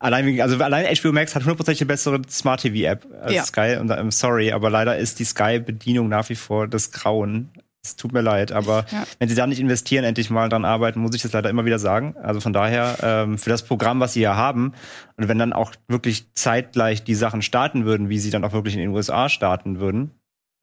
[0.03, 3.44] allein wegen, also allein HBO Max hat hundertprozentig eine bessere Smart TV App als Ja.
[3.44, 3.76] Sky.
[3.80, 7.50] Und ähm, sorry, aber leider ist die Sky Bedienung nach wie vor das Grauen.
[7.84, 9.05] Es tut mir leid, aber Ja.
[9.18, 11.80] wenn sie da nicht investieren, endlich mal dran arbeiten, muss ich das leider immer wieder
[11.80, 12.14] sagen.
[12.22, 14.72] Also von daher, ähm, für das Programm, was sie ja haben,
[15.16, 18.74] und wenn dann auch wirklich zeitgleich die Sachen starten würden, wie sie dann auch wirklich
[18.74, 20.12] in den USA starten würden,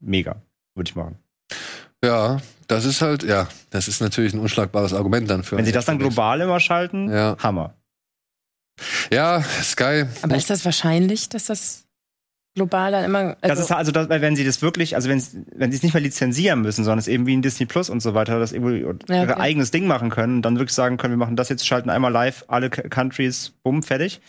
[0.00, 0.36] mega.
[0.74, 1.18] Würde ich machen.
[2.02, 5.58] Ja, das ist halt, ja, das ist natürlich ein unschlagbares Argument dann für.
[5.58, 7.36] Wenn sie das dann global immer schalten, Ja.
[7.42, 7.74] Hammer.
[9.12, 10.04] Ja, Sky.
[10.22, 11.84] Aber ist das wahrscheinlich, dass das
[12.56, 13.36] global dann immer.
[13.42, 15.82] Das Also, ist also, das, wenn sie das wirklich, also wenn, sie- wenn sie es
[15.82, 18.52] nicht mehr lizenzieren müssen, sondern es eben wie ein Disney Plus und so weiter, das
[18.52, 19.40] irgendwie Ja, ihr okay.
[19.40, 22.44] eigenes Ding machen können, dann wirklich sagen können, wir machen das jetzt, schalten einmal live
[22.48, 24.20] alle Countries, bumm, fertig.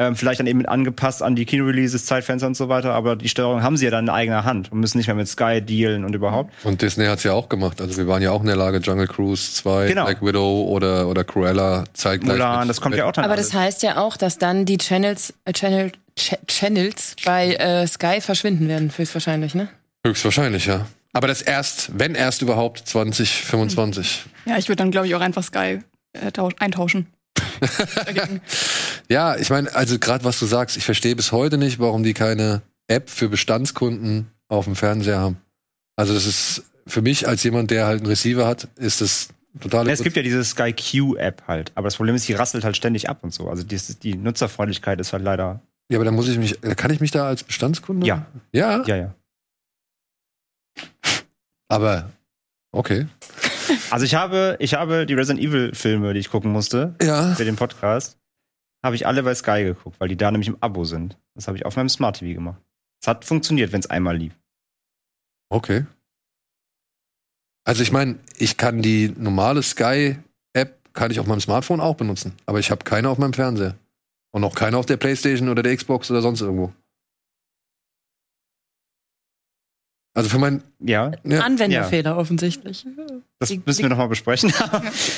[0.00, 3.64] Ähm, vielleicht dann eben angepasst an die Kinoreleases, Zeitfenster und so weiter, aber die Steuerung
[3.64, 6.14] haben sie ja dann in eigener Hand und müssen nicht mehr mit Sky dealen und
[6.14, 6.52] überhaupt.
[6.64, 7.80] Und Disney hat's ja auch gemacht.
[7.80, 10.04] Also wir waren ja auch in der Lage, Jungle Cruise 2, Genau.
[10.04, 12.36] Black Widow oder, oder Cruella zeitgleich.
[12.36, 13.48] Mulan, mit- das kommt ja auch dann aber alles.
[13.48, 18.20] das heißt ja auch, dass dann die Channels, äh, Channel, Ch Channels bei äh, Sky
[18.20, 19.66] verschwinden werden, höchstwahrscheinlich, ne?
[20.06, 20.86] Höchstwahrscheinlich, ja.
[21.12, 24.26] Aber das erst, wenn erst überhaupt 2025.
[24.46, 25.80] Ja, ich würde dann, glaube ich, auch einfach Sky
[26.12, 27.06] äh, tausch- eintauschen.
[29.08, 32.14] Ja, ich meine, also gerade was du sagst, ich verstehe bis heute nicht, warum die
[32.14, 35.38] keine App für Bestandskunden auf dem Fernseher haben.
[35.96, 39.28] Also das ist für mich als jemand, der halt einen Receiver hat, ist das
[39.60, 39.86] total.
[39.86, 42.76] Ja, es gibt ja diese Sky Q-App halt, aber das Problem ist, die rasselt halt
[42.76, 43.48] ständig ab und so.
[43.48, 45.60] Also die, die Nutzerfreundlichkeit ist halt leider.
[45.90, 48.06] ja, aber dann muss ich mich, kann ich mich da als Bestandskunde?
[48.06, 48.26] Ja.
[48.52, 48.84] Ja.
[48.86, 49.14] Ja, ja.
[51.68, 52.10] Aber
[52.72, 53.06] okay.
[53.90, 57.34] Also ich habe, ich habe die Resident Evil Filme, die ich gucken musste, Ja.
[57.34, 58.18] für den Podcast,
[58.84, 61.16] habe ich alle bei Sky geguckt, weil die da nämlich im Abo sind.
[61.34, 62.60] Das habe ich auf meinem Smart TV gemacht.
[63.02, 64.32] Es hat funktioniert, wenn es einmal lief.
[65.50, 65.86] Okay.
[67.64, 72.34] Also ich meine, ich kann die normale Sky-App kann ich auf meinem Smartphone auch benutzen,
[72.46, 73.76] aber ich habe keine auf meinem Fernseher.
[74.30, 76.72] Und auch keine auf der Playstation oder der Xbox oder sonst irgendwo.
[80.18, 82.84] Also für mein, Ja, ja, Anwenderfehler offensichtlich.
[83.38, 84.52] das Die- müssen wir nochmal besprechen.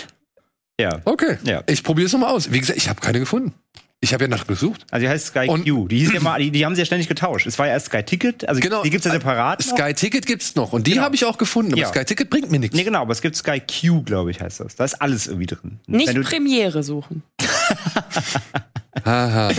[0.81, 1.01] ja.
[1.05, 1.39] okay.
[1.45, 1.63] Ja.
[1.67, 2.53] Ich probiere es nochmal aus.
[2.53, 3.55] Wie gesagt, ich habe keine gefunden.
[4.03, 4.87] Ich habe ja nachgesucht.
[4.91, 5.89] Also die heißt Sky Und- Q.
[5.89, 7.47] Die, hieß ja mal, die, die haben sie ja ständig getauscht.
[7.47, 8.83] Es war ja erst Sky Ticket, also Genau.
[8.83, 9.67] die gibt's ja separat.
[9.67, 9.77] noch.
[9.77, 11.03] Sky Ticket gibt's noch und die Genau.
[11.05, 11.89] habe ich auch gefunden, aber Ja.
[11.89, 12.77] Sky Ticket bringt mir nichts.
[12.77, 14.77] Nee, genau, aber es gibt Sky Q, glaube ich, heißt das.
[14.77, 15.81] Da ist alles irgendwie drin.
[15.87, 17.23] Nicht Wenn du, Premiere suchen.
[19.05, 19.51] Haha.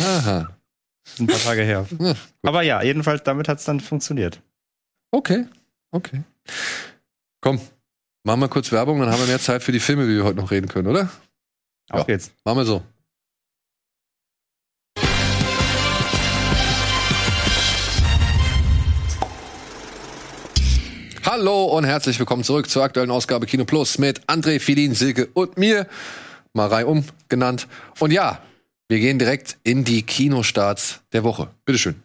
[0.00, 0.48] Haha.
[1.04, 1.86] das ist ein paar Tage her.
[1.98, 4.40] Ja, Aber ja, jedenfalls damit hat's dann funktioniert.
[5.14, 5.44] Okay,
[5.90, 6.22] okay.
[7.42, 7.60] Komm,
[8.24, 10.38] machen wir kurz Werbung, dann haben wir mehr Zeit für die Filme, wie wir heute
[10.38, 11.10] noch reden können, oder?
[11.90, 12.04] Auf Ja.
[12.04, 12.32] geht's.
[12.44, 12.82] Machen wir so.
[21.26, 25.58] Hallo und herzlich willkommen zurück zur aktuellen Ausgabe Kino Plus mit André, Filin, Silke und
[25.58, 25.86] mir,
[26.54, 27.68] Marei um genannt.
[28.00, 28.40] Und ja,
[28.88, 31.50] wir gehen direkt in die Kinostarts der Woche.
[31.66, 32.02] Bitteschön.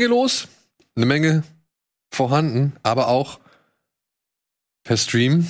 [0.00, 0.48] Menge los,
[0.96, 1.42] eine Menge
[2.10, 3.38] vorhanden, aber auch
[4.82, 5.46] per Stream.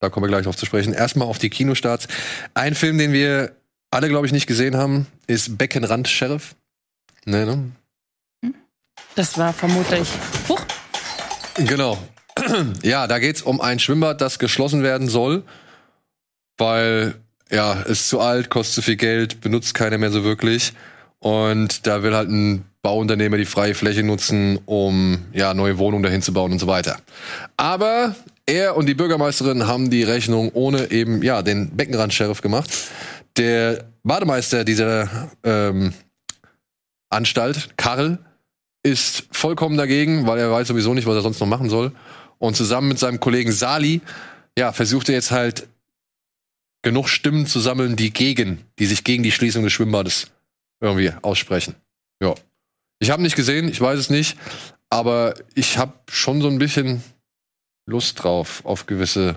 [0.00, 0.92] Da kommen wir gleich drauf zu sprechen.
[0.92, 2.08] Erstmal auf die Kinostarts.
[2.54, 3.54] Ein Film, den wir
[3.92, 6.56] alle, glaube ich, nicht gesehen haben, ist Beckenrand Sheriff.
[7.26, 7.70] Nee, ne?
[9.14, 10.08] Das war vermutlich.
[10.48, 10.60] Huch,
[11.54, 11.96] Genau.
[12.82, 15.44] Ja, da geht's um ein Schwimmbad, das geschlossen werden soll,
[16.58, 17.14] weil
[17.52, 20.72] ja, ist zu alt, kostet zu viel Geld, benutzt keiner mehr so wirklich.
[21.24, 26.20] Und da will halt ein Bauunternehmer die freie Fläche nutzen, um ja neue Wohnungen dahin
[26.20, 26.98] zu bauen und so weiter.
[27.56, 28.14] Aber
[28.44, 32.70] er und die Bürgermeisterin haben die Rechnung ohne eben ja den Beckenrand-Sheriff gemacht.
[33.38, 35.94] Der Bademeister dieser ähm,
[37.08, 38.18] Anstalt, Karl,
[38.82, 41.92] ist vollkommen dagegen, weil er weiß sowieso nicht, was er sonst noch machen soll.
[42.36, 44.02] Und zusammen mit seinem Kollegen Sali,
[44.58, 45.68] ja, versucht er jetzt halt
[46.82, 50.33] genug Stimmen zu sammeln, die gegen, die sich gegen die Schließung des Schwimmbades
[50.80, 51.74] irgendwie aussprechen.
[52.22, 52.34] Ja.
[53.00, 54.36] Ich habe nicht gesehen, ich weiß es nicht,
[54.90, 57.02] aber ich habe schon so ein bisschen
[57.86, 59.36] Lust drauf auf gewisse.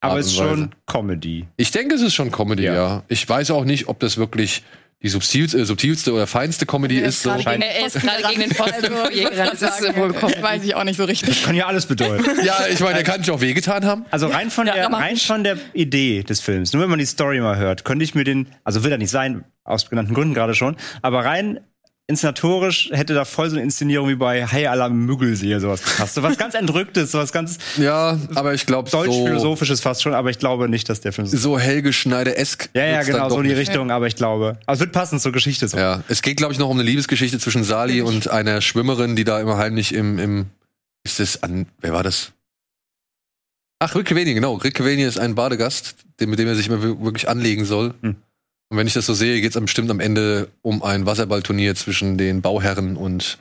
[0.00, 1.46] Aber es ist schon Comedy.
[1.56, 2.74] Ich denke, es ist schon Comedy, ja.
[2.74, 3.02] Ja.
[3.08, 4.62] Ich weiß auch nicht, ob das wirklich
[5.02, 7.22] die subtilste, äh, subtilste oder feinste Comedy ist.
[7.22, 7.34] So.
[7.34, 9.30] gegen- er ist gerade gegen den Pfosten Also.
[9.36, 9.82] Das ist
[10.22, 11.42] Das weiß ich auch nicht so richtig.
[11.44, 12.24] Kann ja alles bedeuten.
[12.44, 14.04] Ja, ich meine, der kann sich auch wehgetan haben.
[14.10, 17.04] Also rein von, Ja, der, rein von der Idee des Films, nur wenn man die
[17.06, 20.34] Story mal hört, könnte ich mir den, also will er nicht sein, aus genannten Gründen
[20.34, 21.60] gerade schon, aber rein
[22.08, 26.14] inszenatorisch hätte da voll so eine Inszenierung wie bei Hey Alarm Müggelsee sowas gepasst.
[26.14, 30.12] So was ganz Entrücktes, so was ganz Ja, aber ich glaube so, deutsch-philosophisches fast schon,
[30.12, 31.36] aber ich glaube nicht, dass der Film so.
[31.36, 32.70] so Helge Schneider-esk.
[32.74, 33.52] Ja, ja, genau, so in die.
[33.52, 34.58] Richtung, aber ich glaube.
[34.66, 35.78] Also es wird passen zur Geschichte so.
[35.78, 39.24] Ja, es geht, glaube ich, noch um eine Liebesgeschichte zwischen Sali und einer Schwimmerin, die
[39.24, 40.46] da immer heimlich im, im
[41.04, 42.32] ist das an, wer war das?
[43.78, 44.54] Ach, Rick Cavani, genau.
[44.54, 47.94] Rick Cavani ist ein Badegast, mit dem er sich immer wir- wirklich anlegen soll.
[48.02, 48.16] Hm.
[48.72, 52.16] Und wenn ich das so sehe, geht es bestimmt am Ende um ein Wasserballturnier zwischen
[52.16, 53.36] den Bauherren und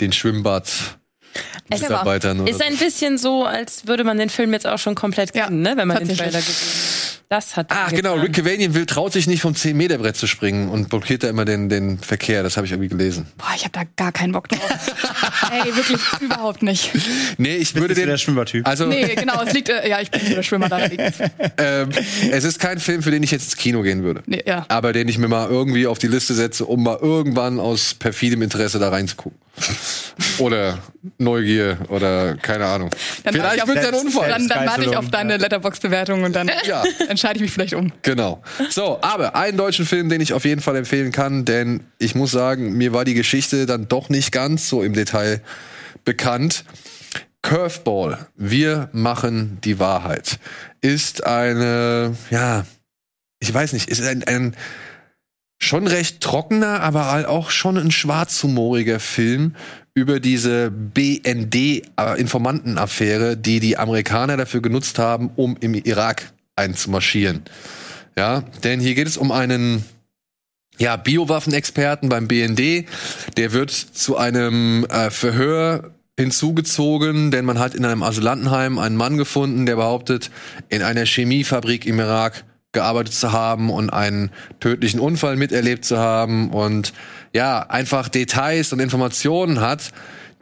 [0.00, 2.46] den Schwimmbad-Mitarbeitern.
[2.46, 5.62] Ist ein bisschen so, als würde man den Film jetzt auch schon komplett Ja, kennen,
[5.62, 5.76] ne?
[5.76, 6.16] wenn man den.
[6.16, 7.01] Trailer gesehen hat.
[7.32, 8.16] Das hat Ah, genau.
[8.16, 11.70] Rick Cavanian will, traut sich nicht vom 10-Meter-Brett zu springen und blockiert da immer den,
[11.70, 12.42] den Verkehr.
[12.42, 13.26] Das habe ich irgendwie gelesen.
[13.38, 14.60] Boah, ich habe da gar keinen Bock drauf.
[15.50, 16.90] Ey, wirklich überhaupt nicht.
[17.38, 18.06] Nee, ich würde den.
[18.08, 18.68] der Schwimmertyp.
[18.68, 21.00] Also, Nee, genau, es liegt, äh, ja, ich bin der Schwimmer, da liegt
[21.56, 21.88] ähm,
[22.30, 24.22] es ist kein Film, für den ich jetzt ins Kino gehen würde.
[24.26, 24.66] nee, ja.
[24.68, 28.42] Aber den ich mir mal irgendwie auf die Liste setze, um mal irgendwann aus perfidem
[28.42, 29.38] Interesse da reinzugucken.
[30.38, 30.78] Oder
[31.18, 32.90] Neugier oder keine Ahnung.
[33.24, 34.28] Dann warte ich Vielleicht auf- wird es ein Unfall.
[34.30, 36.82] Dann, dann warte ich auf deine Letterbox-Bewertung und dann Ja.
[37.08, 37.92] entscheide ich mich vielleicht um.
[38.02, 38.42] Genau.
[38.70, 42.30] So, aber einen deutschen Film, den ich auf jeden Fall empfehlen kann, denn ich muss
[42.30, 45.42] sagen, mir war die Geschichte dann doch nicht ganz so im Detail
[46.04, 46.64] bekannt.
[47.42, 50.38] Curveball, wir machen die Wahrheit,
[50.80, 52.64] ist eine, ja,
[53.40, 54.54] ich weiß nicht, ist ein, ein
[55.62, 59.54] schon recht trockener, aber auch schon ein schwarzhumoriger Film
[59.94, 67.42] über diese BND-Informantenaffäre, die die Amerikaner dafür genutzt haben, um im Irak einzumarschieren.
[68.16, 69.84] Ja, denn hier geht es um einen
[70.78, 72.86] ja, Biowaffenexperten beim BND.
[73.36, 79.16] Der wird zu einem äh, Verhör hinzugezogen, denn man hat in einem Asylantenheim einen Mann
[79.16, 80.30] gefunden, der behauptet,
[80.68, 82.42] in einer Chemiefabrik im Irak
[82.72, 86.92] gearbeitet zu haben und einen tödlichen Unfall miterlebt zu haben und
[87.32, 89.92] ja, einfach Details und Informationen hat,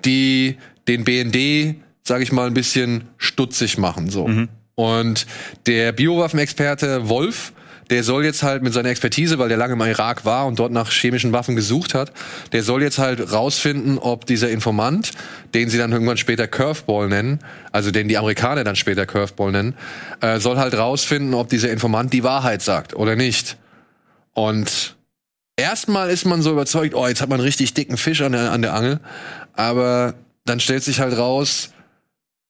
[0.05, 0.57] die
[0.89, 4.25] den BND, sage ich mal, ein bisschen stutzig machen so.
[4.75, 5.27] Und
[5.67, 7.53] der Biowaffenexperte Wolf,
[7.91, 10.73] der soll jetzt halt mit seiner Expertise, weil der lange im Irak war und dort
[10.73, 12.13] nach chemischen Waffen gesucht hat,
[12.53, 15.11] der soll jetzt halt rausfinden, ob dieser Informant,
[15.55, 17.41] den sie dann irgendwann später Curveball nennen,
[17.73, 19.75] also den die Amerikaner dann später Curveball nennen,
[20.21, 23.57] äh, soll halt rausfinden, ob dieser Informant die Wahrheit sagt oder nicht.
[24.33, 24.97] Und
[25.57, 28.53] erstmal ist man so überzeugt, oh, jetzt hat man einen richtig dicken Fisch an der,
[28.53, 29.01] an der Angel,
[29.55, 30.15] aber
[30.45, 31.71] dann stellt sich halt raus,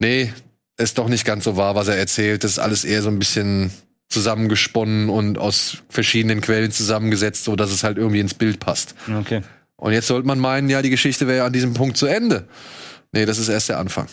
[0.00, 0.32] nee,
[0.76, 2.44] ist doch nicht ganz so wahr, was er erzählt.
[2.44, 3.70] Das ist alles eher so ein bisschen
[4.10, 8.94] zusammengesponnen und aus verschiedenen Quellen zusammengesetzt, so dass es halt irgendwie ins Bild passt.
[9.20, 9.42] Okay.
[9.76, 12.46] Und jetzt sollte man meinen, ja, die Geschichte wäre ja an diesem Punkt zu Ende.
[13.12, 14.08] Nee, das ist erst der Anfang.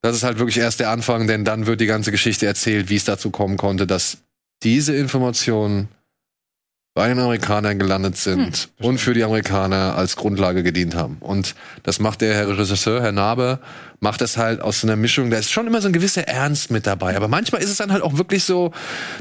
[0.00, 2.96] Das ist halt wirklich erst der Anfang, denn dann wird die ganze Geschichte erzählt, wie
[2.96, 4.18] es dazu kommen konnte, dass
[4.62, 5.88] diese Informationen
[6.94, 11.18] bei den Amerikanern gelandet sind und für die Amerikaner als Grundlage gedient haben.
[11.20, 13.60] Und das macht der Herr Regisseur, Herr Nabe,
[14.00, 16.70] macht das halt aus so einer Mischung, da ist schon immer so ein gewisser Ernst
[16.72, 17.16] mit dabei.
[17.16, 18.72] Aber manchmal ist es dann halt auch wirklich so,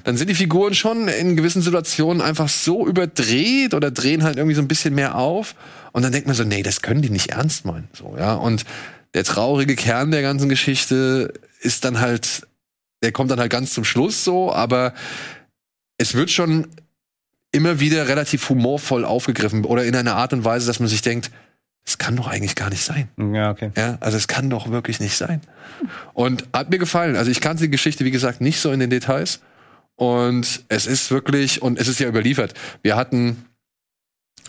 [0.04, 4.56] dann sind die Figuren schon in gewissen Situationen einfach so überdreht oder drehen halt irgendwie
[4.56, 5.54] so ein bisschen mehr auf.
[5.92, 7.88] Und dann denkt man so, nee, das können die nicht ernst meinen.
[7.94, 8.34] So, ja.
[8.34, 8.66] Und
[9.14, 12.48] der traurige Kern der ganzen Geschichte ist dann halt,
[13.04, 14.94] der kommt dann halt ganz zum Schluss so, aber
[15.98, 16.68] es wird schon
[17.52, 21.32] immer wieder relativ humorvoll aufgegriffen oder in einer Art und Weise, dass man sich denkt,
[21.86, 23.10] es kann doch eigentlich gar nicht sein.
[23.18, 23.72] Ja, okay.
[23.76, 25.42] Ja, also es kann doch wirklich nicht sein.
[26.14, 27.16] Und hat mir gefallen.
[27.16, 29.40] Also ich kannte die Geschichte, wie gesagt, nicht so in den Details.
[29.96, 32.54] Und es ist wirklich, und es ist ja überliefert.
[32.84, 33.46] Wir hatten,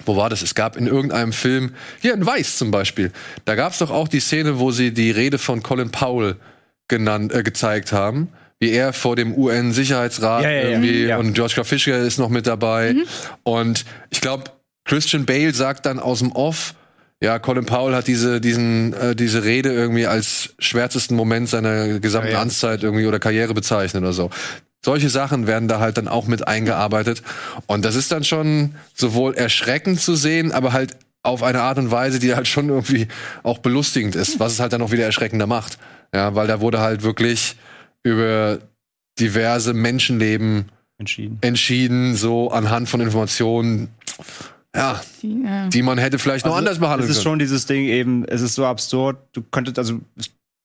[0.04, 0.42] wo war das?
[0.42, 3.10] Es gab in irgendeinem Film, hier in Weiß zum Beispiel,
[3.46, 6.36] da gab es doch auch die Szene, wo sie die Rede von Colin Powell
[6.88, 8.28] genannt, äh, gezeigt haben.
[8.60, 10.68] Wie er vor dem UN-Sicherheitsrat Ja, ja, ja.
[10.68, 11.16] irgendwie Ja.
[11.16, 11.64] und George K.
[11.64, 12.94] Fischer ist noch mit dabei.
[13.42, 14.44] Und ich glaube,
[14.84, 16.74] Christian Bale sagt dann aus dem Off,
[17.22, 22.28] ja, Colin Powell hat diese, diesen, äh, diese Rede irgendwie als schwärzesten Moment seiner gesamten
[22.28, 22.42] Ja, ja.
[22.42, 24.30] Amtszeit irgendwie oder Karriere bezeichnet oder so.
[24.82, 27.22] Solche Sachen werden da halt dann auch mit eingearbeitet.
[27.66, 31.90] Und das ist dann schon sowohl erschreckend zu sehen, aber halt auf eine Art und
[31.90, 33.06] Weise, die halt schon irgendwie
[33.42, 35.76] auch belustigend ist, was es halt dann auch wieder erschreckender macht.
[36.14, 37.56] Ja, weil da wurde halt wirklich
[38.02, 38.60] über
[39.18, 41.38] diverse Menschenleben Entschieden.
[41.40, 43.88] entschieden, so anhand von Informationen,
[44.74, 47.32] ja, Die, äh, die man hätte vielleicht noch Also, anders behandeln Es ist können.
[47.32, 50.00] schon dieses Ding eben, es ist so absurd, du könntest, also,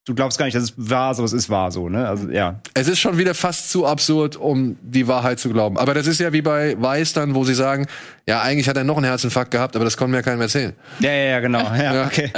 [0.05, 2.07] du glaubst gar nicht, dass es wahr ist, aber es ist wahr so, ne?
[2.07, 2.59] Also, ja.
[2.73, 5.77] Es ist schon wieder fast zu absurd, um die Wahrheit zu glauben.
[5.77, 7.87] Aber das ist ja wie bei Weiß dann, wo sie sagen,
[8.27, 10.73] ja, eigentlich hat er noch einen Herzinfarkt gehabt, aber das konnte mir ja keinem erzählen.
[10.99, 11.59] Ja, ja, ja, genau.
[11.59, 12.05] Ja, Ja.
[12.05, 12.31] okay.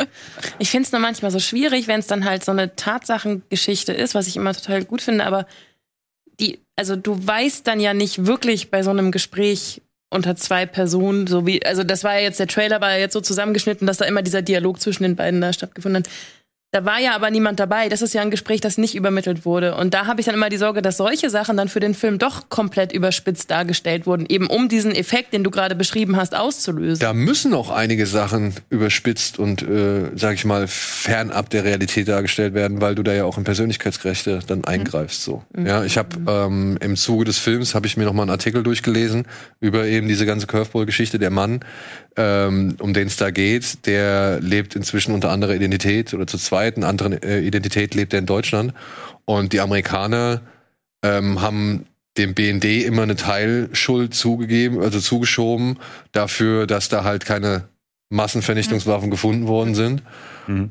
[0.59, 4.15] Ich finde es nur manchmal so schwierig, wenn es dann halt so eine Tatsachengeschichte ist,
[4.15, 5.45] was ich immer total gut finde, aber
[6.39, 11.27] die, also du weißt dann ja nicht wirklich bei so einem Gespräch, unter zwei Personen,
[11.27, 13.97] so wie, also das war ja jetzt, der Trailer war ja jetzt so zusammengeschnitten, dass
[13.97, 16.09] da immer dieser Dialog zwischen den beiden da stattgefunden hat.
[16.77, 17.89] Da war ja aber niemand dabei.
[17.89, 19.73] Das ist ja ein Gespräch, das nicht übermittelt wurde.
[19.73, 22.19] Und da habe ich dann immer die Sorge, dass solche Sachen dann für den Film
[22.19, 26.99] doch komplett überspitzt dargestellt wurden, eben um diesen Effekt, den du gerade beschrieben hast, auszulösen.
[26.99, 32.53] Da müssen auch einige Sachen überspitzt und, äh, sag ich mal, fernab der Realität dargestellt
[32.53, 35.23] werden, weil du da ja auch in Persönlichkeitsrechte dann eingreifst.
[35.23, 35.41] So.
[35.57, 38.61] Ja, ich habe ähm, im Zuge des Films habe ich mir noch mal einen Artikel
[38.61, 39.25] durchgelesen
[39.59, 41.17] über eben diese ganze Curveball-Geschichte.
[41.17, 41.61] Der Mann,
[42.17, 46.66] ähm, um den es da geht, der lebt inzwischen unter anderer Identität oder zu zweit,
[46.75, 48.73] eine andere äh, Identität lebt er in Deutschland.
[49.25, 50.41] Und die Amerikaner
[51.03, 51.85] ähm, haben
[52.17, 55.77] dem BND immer eine Teilschuld zugegeben, also zugeschoben,
[56.11, 57.65] dafür, dass da halt keine
[58.09, 60.01] Massenvernichtungswaffen gefunden worden sind.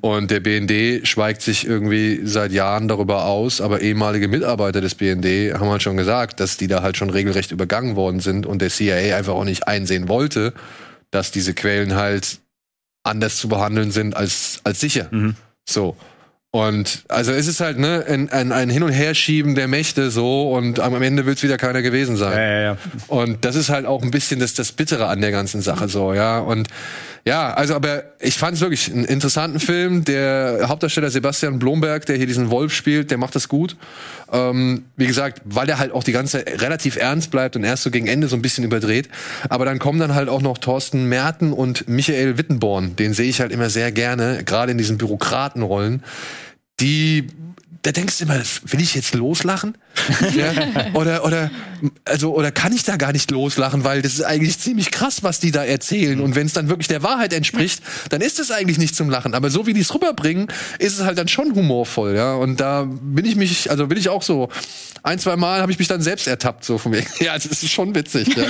[0.00, 5.54] Und der BND schweigt sich irgendwie seit Jahren darüber aus, aber ehemalige Mitarbeiter des BND
[5.54, 8.70] haben halt schon gesagt, dass die da halt schon regelrecht übergangen worden sind und der
[8.70, 10.54] CIA einfach auch nicht einsehen wollte,
[11.10, 12.40] dass diese Quellen halt
[13.02, 15.08] anders zu behandeln sind als, als sicher.
[15.68, 15.96] So.
[16.52, 20.52] Und also es ist halt ne, ein, ein, ein Hin- und Herschieben der Mächte so
[20.52, 22.32] und am Ende wird es wieder keiner gewesen sein.
[22.32, 22.76] Ja, ja, ja.
[23.08, 26.14] Und das ist halt auch ein bisschen das, das Bittere an der ganzen Sache so,
[26.14, 26.38] ja.
[26.38, 26.68] Und
[27.26, 30.04] ja, also aber ich fand es wirklich einen interessanten Film.
[30.04, 33.76] Der Hauptdarsteller Sebastian Blomberg, der hier diesen Wolf spielt, der macht das gut.
[34.32, 37.90] Ähm, wie gesagt, weil er halt auch die ganze relativ ernst bleibt und erst so
[37.90, 39.08] gegen Ende so ein bisschen überdreht.
[39.48, 42.94] Aber dann kommen dann halt auch noch Thorsten Merten und Michael Wittenborn.
[42.94, 46.04] Den sehe ich halt immer sehr gerne, gerade in diesen Bürokratenrollen.
[46.78, 47.26] Die
[47.86, 49.78] da denkst du immer, will ich jetzt loslachen?
[50.34, 50.52] ja?
[50.94, 51.52] Oder, oder,
[52.04, 55.38] also, oder kann ich da gar nicht loslachen, weil das ist eigentlich ziemlich krass, was
[55.38, 56.20] die da erzählen.
[56.20, 59.34] Und wenn es dann wirklich der Wahrheit entspricht, dann ist es eigentlich nicht zum Lachen.
[59.34, 60.48] Aber so wie die es rüberbringen,
[60.80, 62.34] ist es halt dann schon humorvoll, ja.
[62.34, 64.48] Und da bin ich mich, also bin ich auch so,
[65.04, 67.04] ein, zwei Mal habe ich mich dann selbst ertappt, so von mir.
[67.20, 68.36] Ja, das ist schon witzig.
[68.36, 68.44] Ja.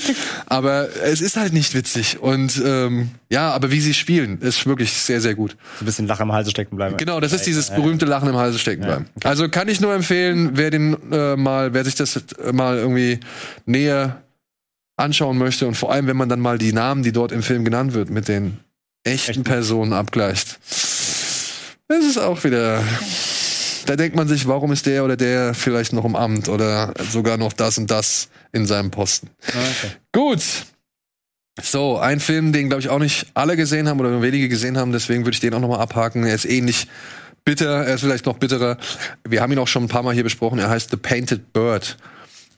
[0.46, 2.18] aber es ist halt nicht witzig.
[2.20, 5.52] Und ähm, ja, aber wie sie spielen, ist wirklich sehr, sehr gut.
[5.78, 6.98] So ein bisschen Lachen im Halse stecken bleiben.
[6.98, 9.06] Genau, das ist dieses berühmte Lachen im Halse stecken bleiben.
[9.24, 13.20] Also kann ich nur empfehlen, wer den äh, mal, wer sich das äh, mal irgendwie
[13.64, 14.22] näher
[14.98, 17.64] anschauen möchte und vor allem, wenn man dann mal die Namen, die dort im Film
[17.64, 18.58] genannt wird, mit den
[19.02, 20.60] echten Personen abgleicht.
[21.88, 22.84] Das ist auch wieder.
[23.86, 27.38] Da denkt man sich, warum ist der oder der vielleicht noch im Amt oder sogar
[27.38, 29.30] noch das und das in seinem Posten.
[30.12, 30.42] Gut.
[31.60, 34.78] So, ein Film, den glaube ich auch nicht alle gesehen haben oder nur wenige gesehen
[34.78, 36.24] haben, deswegen würde ich den auch nochmal abhaken.
[36.24, 36.86] Er ist ähnlich
[37.44, 38.78] bitter, er ist vielleicht noch bitterer.
[39.28, 40.58] Wir haben ihn auch schon ein paar Mal hier besprochen.
[40.58, 41.96] Er heißt The Painted Bird.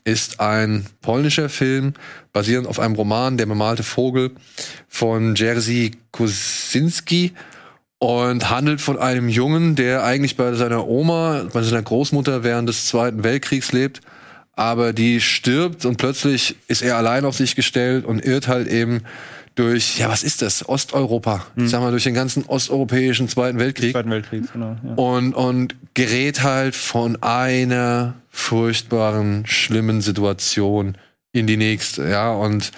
[0.05, 1.95] Ist ein polnischer Film,
[2.33, 4.33] basierend auf einem Roman, Der bemalte Vogel
[4.87, 7.33] von Jerzy Kosinski
[7.99, 12.87] und handelt von einem Jungen, der eigentlich bei seiner Oma, bei seiner Großmutter während des
[12.87, 14.03] Zweiten Weltkriegs lebt,
[14.57, 19.03] aber die stirbt und plötzlich ist er allein auf sich gestellt und irrt halt eben
[19.55, 20.69] durch, ja, was ist das?
[20.69, 21.47] Osteuropa.
[21.57, 23.93] Ich sag mal, durch den ganzen osteuropäischen Zweiten Weltkrieg.
[23.93, 24.77] Zweiten Weltkrieg, genau.
[24.85, 24.95] Ja.
[24.95, 30.97] Und, und gerät halt von einer furchtbaren, schlimmen Situation
[31.33, 32.33] in die nächste, ja.
[32.33, 32.73] Und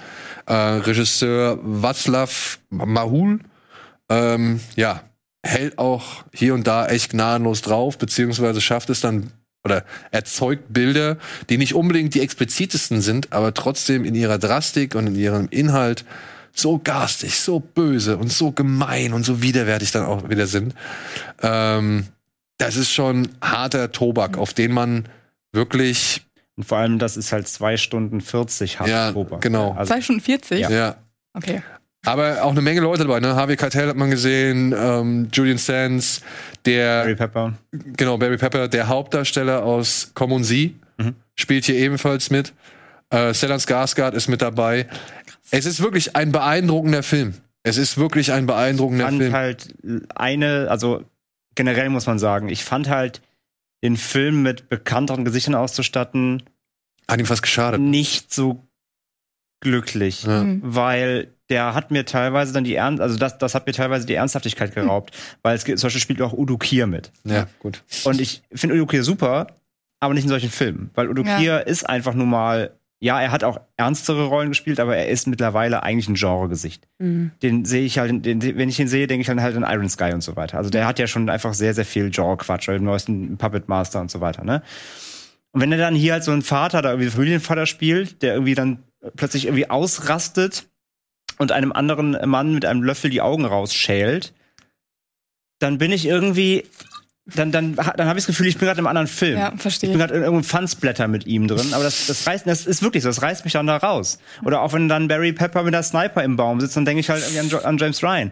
[0.45, 3.39] äh, Regisseur Václav Mahul,
[4.09, 5.01] ähm, ja,
[5.43, 9.31] hält auch hier und da echt gnadenlos drauf, beziehungsweise schafft es dann
[9.63, 11.17] oder erzeugt Bilder,
[11.49, 16.05] die nicht unbedingt die explizitesten sind, aber trotzdem in ihrer Drastik und in ihrem Inhalt
[16.53, 20.73] so garstig, so böse und so gemein und so widerwärtig dann auch wieder sind.
[21.41, 22.07] Ähm,
[22.57, 25.07] das ist schon harter Tobak, auf den man
[25.51, 29.41] wirklich Und vor allem, das ist halt zwei Stunden 40 hart Ja, Tobak.
[29.41, 29.73] genau.
[29.73, 30.61] Also, Zwei Stunden 40?
[30.67, 30.95] ja.
[31.33, 31.61] Okay.
[32.05, 33.35] Aber auch eine Menge Leute dabei, ne?
[33.35, 36.21] Harvey Keitel hat man gesehen, ähm, Julian Sands,
[36.65, 37.53] der Barry Pepper.
[37.71, 41.15] genau, Barry Pepper, der Hauptdarsteller aus Komm und Sie, Mhm.
[41.35, 42.53] spielt hier ebenfalls mit.
[43.09, 44.87] Äh, Stellan Skarsgård ist mit dabei.
[45.51, 47.33] Es ist wirklich ein beeindruckender Film.
[47.63, 49.33] Es ist wirklich ein beeindruckender fand Film.
[49.33, 49.73] halt
[50.15, 51.03] eine, also
[51.55, 53.21] generell muss man sagen, ich fand halt
[53.83, 56.43] den Film mit bekannteren Gesichtern auszustatten
[57.07, 57.79] Hat ihm fast geschadet.
[57.81, 58.63] nicht so
[59.61, 60.43] glücklich, Ja.
[60.43, 60.61] Mhm.
[60.63, 64.15] weil der hat mir teilweise dann die Ernst, also das, das hat mir teilweise die
[64.15, 67.11] Ernsthaftigkeit geraubt, weil es gibt, zum Beispiel spielt auch Udo Kier mit.
[67.23, 67.83] Ja, gut.
[68.03, 69.47] Und ich finde Udo Kier super,
[69.99, 71.37] aber nicht in solchen Filmen, weil Udo Ja.
[71.37, 75.27] Kier ist einfach nun mal, ja, er hat auch ernstere Rollen gespielt, aber er ist
[75.27, 76.87] mittlerweile eigentlich ein Genregesicht.
[76.97, 77.31] Mhm.
[77.43, 79.89] Den sehe ich halt, den, wenn ich ihn sehe, denke ich dann halt an Iron
[79.89, 80.57] Sky und so weiter.
[80.57, 84.09] Also der hat ja schon einfach sehr, sehr viel Genre-Quatsch, den neuesten Puppet Master und
[84.09, 84.63] so weiter, ne?
[85.51, 88.55] Und wenn er dann hier halt so einen Vater da irgendwie Familienvater spielt, der irgendwie
[88.55, 88.83] dann
[89.15, 90.65] plötzlich irgendwie ausrastet
[91.37, 94.33] und einem anderen Mann mit einem Löffel die Augen rausschält,
[95.59, 96.65] dann bin ich irgendwie
[97.35, 99.37] dann, dann, dann habe ich das Gefühl, ich bin gerade in einem anderen Film.
[99.37, 99.89] Ja, verstehe.
[99.89, 102.81] Ich bin gerade in irgendeinem Fansblätter mit ihm drin, aber das, das reißt, das ist
[102.81, 104.19] wirklich so, das reißt mich dann da raus.
[104.45, 107.09] Oder auch wenn dann Barry Pepper mit der Sniper im Baum sitzt, dann denke ich
[107.09, 108.31] halt irgendwie an, an James Ryan.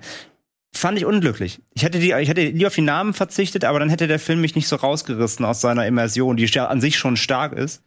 [0.73, 1.61] Fand ich unglücklich.
[1.73, 4.41] Ich hätte, die, ich hätte lieber auf die Namen verzichtet, aber dann hätte der Film
[4.41, 7.81] mich nicht so rausgerissen aus seiner Immersion, die ja an sich schon stark ist.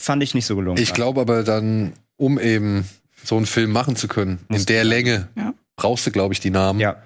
[0.00, 0.82] Fand ich nicht so gelungen.
[0.82, 2.88] Ich glaube aber dann, um eben
[3.24, 5.54] so einen Film machen zu können, in der Länge, Ja.
[5.76, 6.80] brauchst du, glaube ich, die Namen.
[6.80, 6.96] Ja.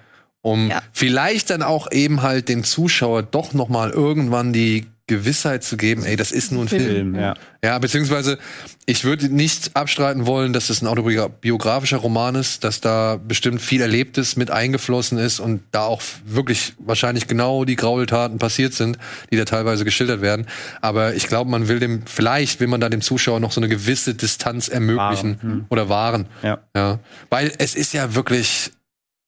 [0.41, 0.81] Um Ja.
[0.93, 6.05] vielleicht dann auch eben halt den Zuschauer doch noch mal irgendwann die Gewissheit zu geben,
[6.05, 6.83] ey, das ist nur ein Film.
[6.83, 7.33] Film, ja.
[7.61, 8.39] Ja, beziehungsweise
[8.85, 13.81] ich würde nicht abstreiten wollen, dass es ein autobiografischer Roman ist, dass da bestimmt viel
[13.81, 18.97] Erlebtes mit eingeflossen ist und da auch wirklich wahrscheinlich genau die Graultaten passiert sind,
[19.31, 20.47] die da teilweise geschildert werden.
[20.79, 23.67] Aber ich glaube, man will dem, vielleicht will man da dem Zuschauer noch so eine
[23.67, 25.65] gewisse Distanz ermöglichen Wahren, hm.
[25.69, 26.27] oder wahren.
[26.43, 26.59] Ja.
[26.73, 26.99] Ja.
[27.29, 28.71] Weil es ist ja wirklich,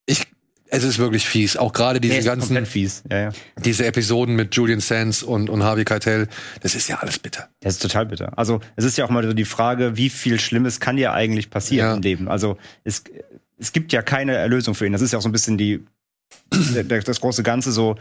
[0.06, 0.28] ich,
[0.74, 1.58] es ist wirklich fies.
[1.58, 3.04] Auch gerade diese ist ganzen, fies.
[3.12, 3.30] Ja, ja.
[3.64, 6.28] diese Episoden mit Julian Sands und, und Harvey Keitel,
[6.62, 7.50] das ist ja alles bitter.
[7.60, 8.38] Das ist total bitter.
[8.38, 11.50] Also es ist ja auch mal so die Frage, wie viel Schlimmes kann dir eigentlich
[11.50, 11.94] passieren Ja.
[11.96, 12.30] im Leben?
[12.30, 13.04] Also es,
[13.60, 14.94] es gibt ja keine Erlösung für ihn.
[14.94, 15.86] Das ist ja auch so ein bisschen die
[16.50, 17.96] das große Ganze so.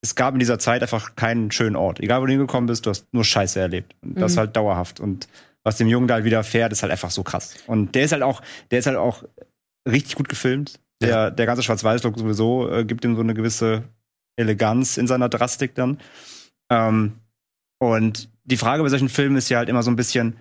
[0.00, 2.00] Es gab in dieser Zeit einfach keinen schönen Ort.
[2.00, 3.94] Egal, wo du hingekommen bist, du hast nur Scheiße erlebt.
[4.00, 4.38] Und das Mhm.
[4.38, 5.00] halt dauerhaft.
[5.00, 5.28] Und
[5.64, 7.56] was dem Jungen da halt widerfährt, ist halt einfach so krass.
[7.66, 8.40] Und der ist halt auch,
[8.70, 9.24] der ist halt auch
[9.86, 10.78] richtig gut gefilmt.
[11.00, 13.84] Der, der ganze Schwarz-Weiß-Look sowieso äh, gibt ihm so eine gewisse
[14.36, 15.98] Eleganz in seiner Drastik dann.
[16.70, 17.12] Ähm,
[17.78, 20.36] und die Frage bei solchen Filmen ist ja halt immer so ein bisschen,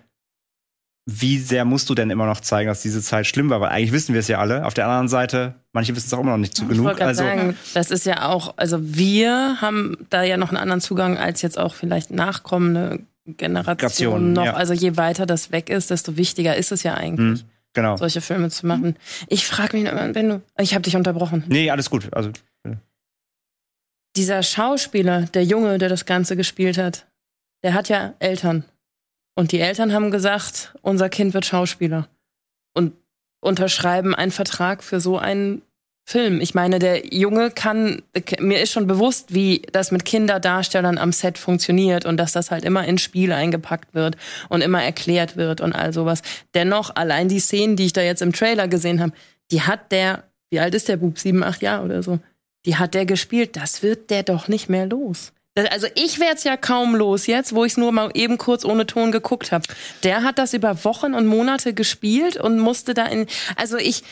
[1.06, 3.62] wie sehr musst du denn immer noch zeigen, dass diese Zeit schlimm war?
[3.62, 4.66] Weil eigentlich wissen wir es ja alle.
[4.66, 7.00] Auf der anderen Seite, manche wissen es auch immer noch nicht zu Ich genug.
[7.00, 11.18] Also, sagen, das ist ja auch, also wir haben da ja noch einen anderen Zugang
[11.18, 14.46] als jetzt auch vielleicht nachkommende Generationen Generationen, noch.
[14.46, 14.54] ja.
[14.54, 17.96] Also je weiter das weg ist, desto wichtiger ist es ja eigentlich, hm, genau.
[17.96, 18.98] solche Filme zu machen.
[19.28, 21.44] Ich frage mich, immer, wenn du, ich habe dich unterbrochen.
[21.48, 22.12] Nee, alles gut.
[22.12, 22.32] Also,
[24.16, 27.06] Dieser Schauspieler, der Junge, der das Ganze gespielt hat,
[27.64, 28.66] der hat ja Eltern.
[29.36, 32.08] Und die Eltern haben gesagt, unser Kind wird Schauspieler.
[32.74, 32.94] Und
[33.42, 35.62] unterschreiben einen Vertrag für so einen
[36.10, 36.40] Film.
[36.40, 38.02] Ich meine, der Junge kann,
[38.40, 42.64] mir ist schon bewusst, wie das mit Kinderdarstellern am Set funktioniert und dass das halt
[42.64, 44.16] immer ins Spiel eingepackt wird
[44.48, 46.22] und immer erklärt wird und all sowas.
[46.54, 49.12] Dennoch, allein die Szenen, die ich da jetzt im Trailer gesehen habe,
[49.52, 51.20] die hat der, wie alt ist der Bub?
[51.20, 52.20] Sieben, acht Jahre oder so?
[52.66, 53.58] Die hat der gespielt.
[53.58, 55.34] Das wird der doch nicht mehr los.
[55.72, 58.64] Also ich werde es ja kaum los jetzt, wo ich es nur mal eben kurz
[58.64, 59.66] ohne Ton geguckt habe.
[60.04, 63.28] Der hat das über Wochen und Monate gespielt und musste da in.
[63.58, 64.04] Also ich.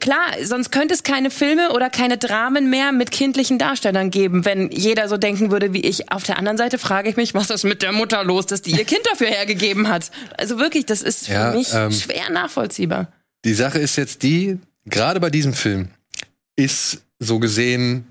[0.00, 4.70] Klar, sonst könnte es keine Filme oder keine Dramen mehr mit kindlichen Darstellern geben, wenn
[4.70, 6.10] jeder so denken würde wie ich.
[6.10, 8.70] Auf der anderen Seite frage ich mich, was ist mit der Mutter los, dass die
[8.72, 10.10] ihr Kind dafür hergegeben hat.
[10.38, 13.12] Also wirklich, das ist für Ja, mich ähm, schwer nachvollziehbar.
[13.44, 15.88] Die Sache ist jetzt die, gerade bei diesem Film
[16.56, 18.06] ist so gesehen,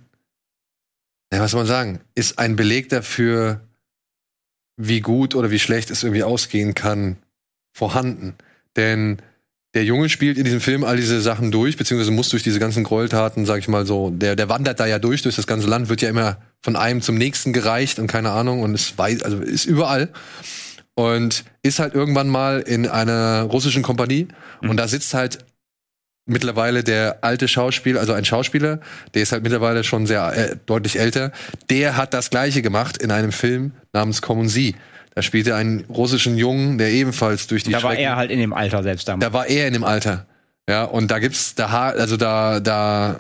[1.34, 3.62] ja, was soll man sagen, ist ein Beleg dafür,
[4.78, 7.18] wie gut oder wie schlecht es irgendwie ausgehen kann,
[7.74, 8.36] vorhanden.
[8.76, 9.18] Denn
[9.74, 12.84] der Junge spielt in diesem Film all diese Sachen durch, beziehungsweise muss durch diese ganzen
[12.84, 15.88] Gräueltaten, sag ich mal so, der, der wandert da ja durch, durch das ganze Land,
[15.88, 19.40] wird ja immer von einem zum nächsten gereicht und keine Ahnung und ist weiß, also
[19.40, 20.10] ist überall.
[20.94, 24.28] Und ist halt irgendwann mal in einer russischen Kompanie
[24.62, 25.40] und da sitzt halt
[26.26, 28.82] mittlerweile der alte Schauspieler, also ein Schauspieler,
[29.14, 31.32] der ist halt mittlerweile schon sehr äh, deutlich älter,
[31.70, 34.76] der hat das gleiche gemacht in einem Film namens Kommen Sie.
[35.14, 38.32] Da spielt er einen russischen Jungen, der ebenfalls durch die da war Schrecken- er halt
[38.32, 39.28] in dem Alter selbst damals.
[39.28, 40.26] da war er in dem Alter.
[40.70, 43.20] Ja, und da gibt's da also da da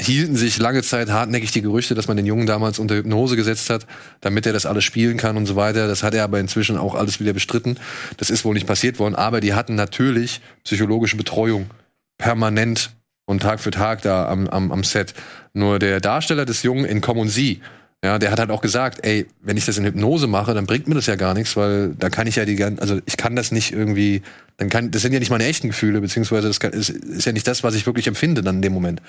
[0.00, 3.70] hielten sich lange Zeit hartnäckig die Gerüchte, dass man den Jungen damals unter Hypnose gesetzt
[3.70, 3.86] hat,
[4.20, 5.86] damit er das alles spielen kann und so weiter.
[5.86, 7.78] Das hat er aber inzwischen auch alles wieder bestritten.
[8.16, 11.70] Das ist wohl nicht passiert worden, aber die hatten natürlich psychologische Betreuung
[12.18, 12.90] permanent
[13.26, 15.14] und Tag für Tag da am, am, am Set.
[15.52, 17.60] Nur der Darsteller des Jungen in Komm und Sie,
[18.04, 20.86] ja, der hat halt auch gesagt, ey, wenn ich das in Hypnose mache, dann bringt
[20.88, 23.34] mir das ja gar nichts, weil da kann ich ja die ganzen, also ich kann
[23.34, 24.20] das nicht irgendwie,
[24.58, 27.32] dann kann, das sind ja nicht meine echten Gefühle, beziehungsweise das kann, ist, ist ja
[27.32, 29.00] nicht das, was ich wirklich empfinde dann in dem Moment.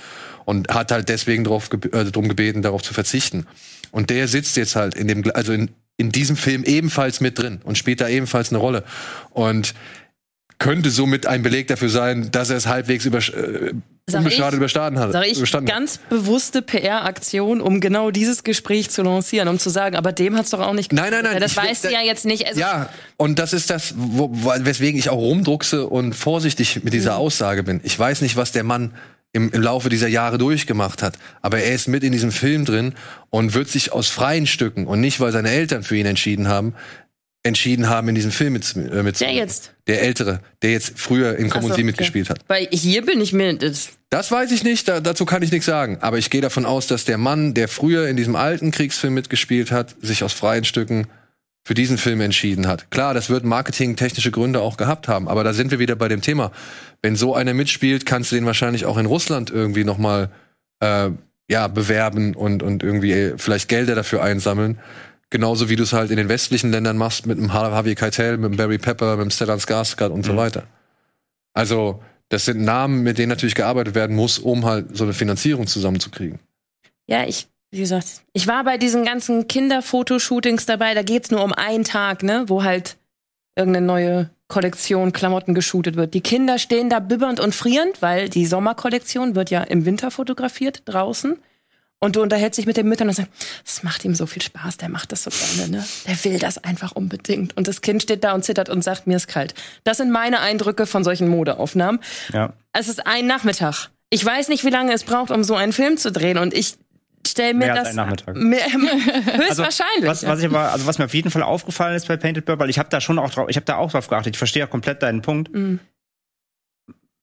[0.45, 3.47] Und hat halt deswegen drauf, äh, drum gebeten, darauf zu verzichten.
[3.91, 7.59] Und der sitzt jetzt halt in dem, also in, in diesem Film ebenfalls mit drin
[7.65, 8.85] und spielt da ebenfalls eine Rolle.
[9.31, 9.73] Und
[10.59, 13.73] könnte somit ein Beleg dafür sein, dass er es halbwegs über, äh,
[14.13, 15.11] unbeschadet ich- überstanden hat.
[15.11, 15.77] Sag ich, überstanden hat.
[15.77, 20.51] ganz bewusste PR-Aktion, um genau dieses Gespräch zu lancieren, um zu sagen, aber dem hat's
[20.51, 22.47] doch auch nicht Nein, nein, nein, Ja, das weißt du da- ja jetzt nicht.
[22.47, 27.17] Also, Ja, und das ist das, wo, weswegen ich auch rumdruckse und vorsichtig mit dieser
[27.17, 27.81] Aussage bin.
[27.83, 28.93] Ich weiß nicht, was der Mann
[29.33, 32.93] im, im Laufe dieser Jahre durchgemacht hat, aber er ist mit in diesem Film drin
[33.29, 36.73] und wird sich aus freien Stücken und nicht, weil seine Eltern für ihn entschieden haben,
[37.45, 39.71] entschieden haben, in diesem Film mit, äh, mit Der jetzt.
[39.87, 41.83] Der ältere, der jetzt früher in Ach so, okay.
[41.83, 42.39] mitgespielt hat.
[42.47, 43.53] Weil hier bin ich mir.
[43.53, 45.99] Das, Das weiß ich nicht, da, dazu kann ich nichts sagen.
[46.01, 49.71] Aber ich gehe davon aus, dass der Mann, der früher in diesem alten Kriegsfilm mitgespielt
[49.71, 51.07] hat, sich aus freien Stücken
[51.63, 52.89] für diesen Film entschieden hat.
[52.89, 56.21] Klar, das wird marketingtechnische Gründe auch gehabt haben, aber da sind wir wieder bei dem
[56.21, 56.51] Thema.
[57.01, 60.29] Wenn so einer mitspielt, kannst du den wahrscheinlich auch in Russland irgendwie noch mal
[60.79, 61.09] äh,
[61.47, 64.79] ja bewerben und und irgendwie äh, vielleicht Gelder dafür einsammeln.
[65.35, 68.53] Genauso wie du es halt in den westlichen Ländern machst mit dem Harvey Keitel, mit
[68.53, 70.63] dem Barry Pepper, mit dem Stellan Skarsgård und so weiter.
[71.53, 75.67] Also das sind Namen, mit denen natürlich gearbeitet werden muss, um halt so eine Finanzierung
[75.67, 76.39] zusammenzukriegen.
[77.05, 80.93] ja, ich, wie gesagt, ich war bei diesen ganzen Kinderfotoshootings dabei.
[80.93, 82.95] Da geht's nur um einen Tag, ne, wo halt
[83.57, 86.13] irgendeine neue Kollektion Klamotten geshootet wird.
[86.13, 90.83] Die Kinder stehen da bibbernd und frierend, weil die Sommerkollektion wird ja im Winter fotografiert
[90.85, 91.37] draußen.
[91.99, 93.31] Und du unterhältst dich mit den Müttern und sagst,
[93.63, 95.85] das macht ihm so viel Spaß, der macht das so gerne, ne?
[96.07, 97.55] Der will das einfach unbedingt.
[97.57, 99.53] Und das Kind steht da und zittert und sagt, mir ist kalt.
[99.85, 102.01] Das sind meine Eindrücke von solchen Modeaufnahmen.
[102.33, 102.53] Ja.
[102.73, 103.89] Es ist ein Nachmittag.
[104.09, 106.37] Ich weiß nicht, wie lange es braucht, um so einen Film zu drehen.
[106.37, 106.75] Und ich
[107.25, 108.35] stelle mir Mehr als das ein Nachmittag.
[108.35, 110.05] Mehr, höchstwahrscheinlich.
[110.05, 112.69] Was, was, ich aber, also was mir auf jeden Fall aufgefallen ist bei Painted weil
[112.69, 114.35] ich habe da schon auch drauf, ich habe da auch drauf geachtet.
[114.35, 115.53] Ich verstehe auch komplett deinen Punkt.
[115.53, 115.79] Mhm.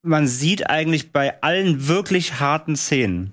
[0.03, 3.33] Man sieht eigentlich bei allen wirklich harten Szenen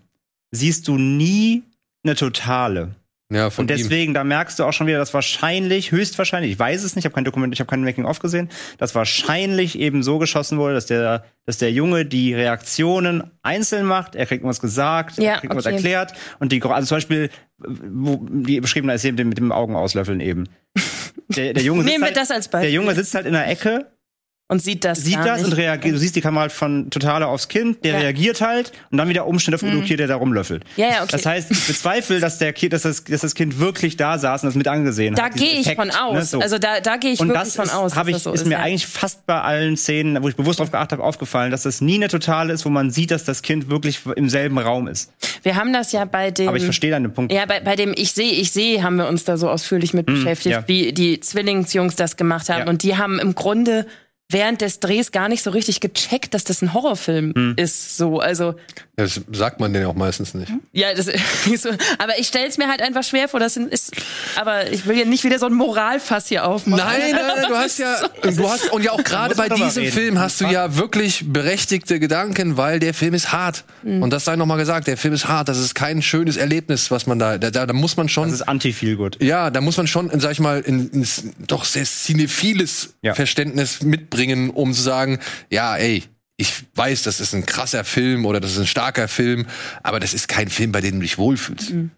[0.52, 1.64] siehst du nie
[2.04, 2.96] eine totale.
[3.32, 6.84] Ja, von Und deswegen, da merkst du auch schon wieder, dass wahrscheinlich, höchstwahrscheinlich, ich weiß
[6.84, 10.18] es nicht, ich habe kein Dokument, ich habe kein Making-of gesehen, dass wahrscheinlich eben so
[10.18, 15.18] geschossen wurde, dass der, dass der Junge die Reaktionen einzeln macht, er kriegt irgendwas gesagt,
[15.18, 15.76] Ja, er kriegt irgendwas okay.
[15.76, 17.30] erklärt und die, also zum Beispiel,
[17.60, 20.50] wo, die beschriebene ist eben mit dem Augen auslöffeln eben.
[21.36, 22.72] Der, der Junge sitzt Nehmen wir halt, das als Beispiel.
[22.72, 23.86] Der Junge sitzt halt in der Ecke
[24.50, 25.00] und sieht das.
[25.04, 25.46] sieht das nicht.
[25.46, 25.96] und reagiert.
[25.96, 28.00] Du siehst die Kamera halt von totale aufs Kind, der Ja.
[28.00, 29.70] reagiert halt und dann wieder Umstände Mhm.
[29.70, 30.64] fotografiert, der da rumlöffelt.
[30.76, 31.10] Ja, ja, okay.
[31.12, 34.44] Das heißt, ich bezweifle, dass, der kind, dass, das, dass das Kind wirklich da saß
[34.44, 35.36] und das mit angesehen Da hat.
[35.36, 36.14] diesen gehe ich Effekt, von aus.
[36.16, 36.40] ne, so.
[36.40, 37.94] Also da, da gehe ich und wirklich von ist, aus.
[37.96, 38.60] ich, das so ist mir ja.
[38.60, 41.96] eigentlich fast bei allen Szenen, wo ich bewusst drauf geachtet habe, aufgefallen, dass das nie
[41.96, 45.12] eine totale ist, wo man sieht, dass das Kind wirklich im selben Raum ist.
[45.44, 46.48] Wir haben das ja bei dem.
[46.48, 47.32] Aber ich verstehe deinen Punkt.
[47.32, 50.08] Ja, bei, bei dem Ich sehe, ich sehe, haben wir uns da so ausführlich mit
[50.08, 50.68] beschäftigt, ja.
[50.68, 52.68] wie die Zwillingsjungs das gemacht haben.
[52.68, 53.86] Und die haben im Grunde
[54.32, 57.54] während des Drehs gar nicht so richtig gecheckt, dass das ein Horrorfilm Hm.
[57.58, 57.98] ist.
[57.98, 58.54] So, also
[58.96, 60.52] Das sagt man denn auch meistens nicht.
[60.72, 61.08] ja, das
[61.52, 61.70] ist so.
[61.98, 63.40] Aber ich stelle es mir halt einfach schwer vor.
[63.40, 63.92] Das ist.
[64.36, 66.84] Aber ich will ja nicht wieder so ein Moralfass hier aufmachen.
[66.86, 69.94] Nein, nein, nein, du hast ja, du hast, und ja auch gerade bei diesem reden.
[69.94, 73.64] Film hast du ja wirklich berechtigte Gedanken, weil der Film ist hart.
[73.84, 74.04] Mhm.
[74.04, 75.50] Und das sei nochmal gesagt, der Film ist hart.
[75.50, 78.48] Das ist kein schönes Erlebnis, was man da, da, da muss man schon, Das ist
[78.48, 79.24] anti-Feel-Good.
[79.24, 83.16] ja, da muss man schon, sag ich mal, in, ins doch sehr cinephiles Ja.
[83.16, 84.19] Verständnis mitbringen,
[84.50, 86.04] um zu sagen, ja, ey,
[86.38, 89.46] ich weiß, das ist ein krasser Film oder das ist ein starker Film,
[89.84, 91.72] aber das ist kein Film, bei dem du dich wohlfühlst.
[91.72, 91.92] Mhm.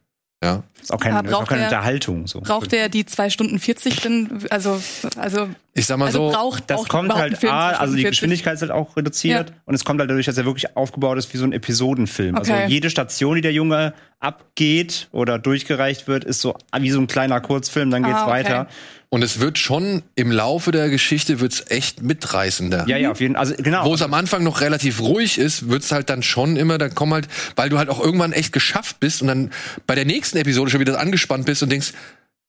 [0.43, 0.63] Ja.
[0.81, 2.27] Das ist auch keine, ist auch braucht keine er- Unterhaltung.
[2.27, 2.41] So.
[2.41, 4.43] Braucht der die zwei Stunden 40 denn?
[4.49, 4.81] Also,
[5.17, 8.01] also, Ich sag mal also so, braucht Das braucht kommt halt, A, also die Stunden
[8.01, 8.09] 40?
[8.09, 9.55] Geschwindigkeit ist halt auch reduziert Ja.
[9.65, 12.35] und es kommt halt dadurch, dass er wirklich aufgebaut ist wie so ein Episodenfilm.
[12.35, 12.51] Okay.
[12.51, 17.07] Also jede Station, die der Junge abgeht oder durchgereicht wird, ist so wie so ein
[17.07, 18.31] kleiner Kurzfilm, dann geht's Ah, okay.
[18.31, 18.67] weiter.
[19.13, 22.85] und es wird schon im Laufe der Geschichte wird's echt mitreißender.
[22.87, 23.41] Ja, ja, auf jeden Fall.
[23.41, 23.83] Also genau.
[23.83, 27.13] Wo es am Anfang noch relativ ruhig ist, wird's halt dann schon immer, dann kommen
[27.13, 27.27] halt,
[27.57, 29.51] weil du halt auch irgendwann echt geschafft bist und dann
[29.85, 31.93] bei der nächsten Episode schon wieder angespannt bist und denkst,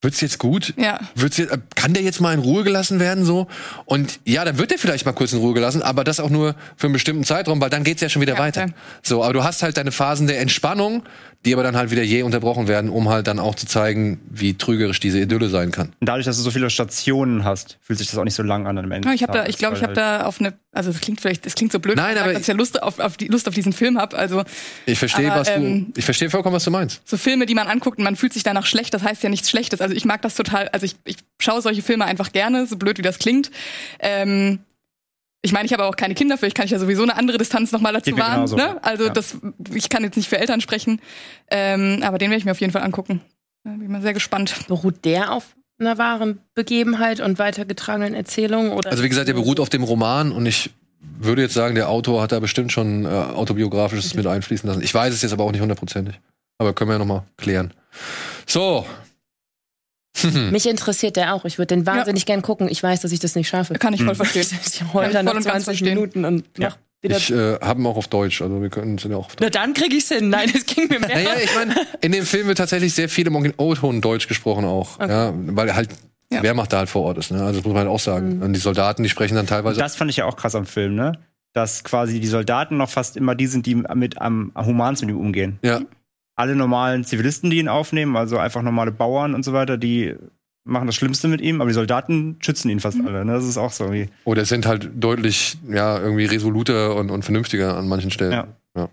[0.01, 0.75] wird's jetzt gut?
[0.77, 0.99] Ja.
[1.15, 3.47] Wird's jetzt, äh, kann der jetzt mal in Ruhe gelassen werden so?
[3.85, 6.55] Und ja, dann wird der vielleicht mal kurz in Ruhe gelassen, aber das auch nur
[6.77, 8.63] für einen bestimmten Zeitraum, weil dann geht's ja schon wieder Ja, weiter.
[8.65, 8.73] okay.
[9.03, 11.05] So, aber du hast halt deine Phasen der Entspannung,
[11.45, 14.55] die aber dann halt wieder je unterbrochen werden, um halt dann auch zu zeigen, wie
[14.57, 15.89] trügerisch diese Idylle sein kann.
[16.01, 18.67] Und dadurch, dass du so viele Stationen hast, fühlt sich das auch nicht so lang
[18.69, 19.09] an am Ende.
[19.09, 21.45] Ja, ich habe da, ich glaube, ich habe da auf eine, also das klingt vielleicht,
[21.45, 23.55] das klingt so blöd, Nein, aber- dass ich ja Lust auf, auf die Lust auf
[23.55, 24.17] diesen Film habe.
[24.17, 24.45] Also
[24.87, 27.01] Ich verstehe, was du, ähm, ich verstehe vollkommen, was du meinst.
[27.05, 29.51] so Filme, die man anguckt und man fühlt sich danach schlecht, das heißt ja nichts
[29.51, 29.81] Schlechtes.
[29.81, 32.99] Also ich mag das total, also ich, ich schaue solche Filme einfach gerne, so blöd
[32.99, 33.51] wie das klingt.
[33.99, 34.61] Ähm,
[35.43, 37.73] ich meine, ich habe auch keine Kinder, vielleicht kann ich ja sowieso eine andere Distanz
[37.73, 38.49] nochmal dazu wahren.
[38.55, 38.83] Ne?
[38.83, 39.11] Also Ja.
[39.11, 39.37] das,
[39.75, 41.01] ich kann jetzt nicht für Eltern sprechen,
[41.51, 43.21] ähm, aber den werde ich mir auf jeden Fall angucken.
[43.65, 44.55] Da bin ich mal sehr gespannt.
[44.69, 48.73] Beruht der auf einer wahren Begebenheit und weitergetragenen Erzählungen?
[48.73, 50.71] Oder Also wie gesagt, der beruht auf dem Roman und ich
[51.19, 54.83] würde jetzt sagen, der Autor hat da bestimmt schon äh, autobiografisches mit einfließen lassen.
[54.83, 56.21] Ich weiß es jetzt aber auch nicht hundertprozentig.
[56.59, 57.73] Aber können wir ja noch mal klären.
[58.47, 58.87] So.
[60.51, 61.45] Mich interessiert der auch.
[61.45, 62.69] Ich würde den wahnsinnig gern gucken.
[62.69, 63.75] Ich weiß, dass ich das nicht schaffe.
[63.75, 64.47] Kann ich voll verstehen.
[64.67, 65.89] Ich heule dann ich nach ganz 20 verstehen.
[65.95, 66.69] Minuten und Ja.
[66.71, 67.17] mach wieder.
[67.17, 69.47] Ich äh, habe ihn auch auf Deutsch, also wir können es ja auch auf Na
[69.47, 69.55] Deutsch.
[69.55, 70.29] dann krieg ich's hin.
[70.29, 71.09] Nein, es ging mir mehr.
[71.09, 75.01] Naja, ich meine, in dem Film wird tatsächlich sehr viel im O-Ton Deutsch gesprochen auch.
[75.01, 75.91] Ja, weil halt
[76.31, 76.43] Ja.
[76.43, 77.31] Wehrmacht da halt vor Ort ist.
[77.33, 77.41] Ne?
[77.43, 78.41] Also das muss man halt auch sagen.
[78.43, 79.81] Und die Soldaten, die sprechen dann teilweise.
[79.81, 81.13] Das fand ich ja auch krass am Film, ne?
[81.55, 85.15] Dass quasi die Soldaten noch fast immer die sind, die mit am, am humansten mit
[85.17, 85.59] ihm umgehen.
[85.63, 85.81] ja.
[86.35, 90.17] Alle normalen Zivilisten, die ihn aufnehmen, also einfach normale Bauern und so weiter, die
[90.65, 93.25] machen das Schlimmste mit ihm, aber die Soldaten schützen ihn fast alle.
[93.25, 93.33] Ne?
[93.33, 94.09] Das ist auch so irgendwie.
[94.25, 98.33] Oder sind halt deutlich, ja, irgendwie resoluter und, und vernünftiger an manchen Stellen.
[98.33, 98.49] Ja.
[98.77, 98.89] Ja.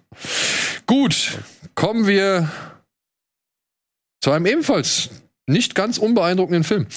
[0.85, 1.39] Gut,
[1.75, 2.49] kommen wir
[4.21, 5.09] zu einem ebenfalls
[5.47, 6.87] nicht ganz unbeeindruckenden Film.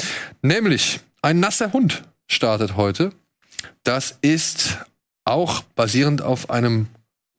[0.42, 3.12] Nämlich Ein nasser Hund startet heute.
[3.84, 4.78] Das ist
[5.24, 6.88] auch basierend auf einem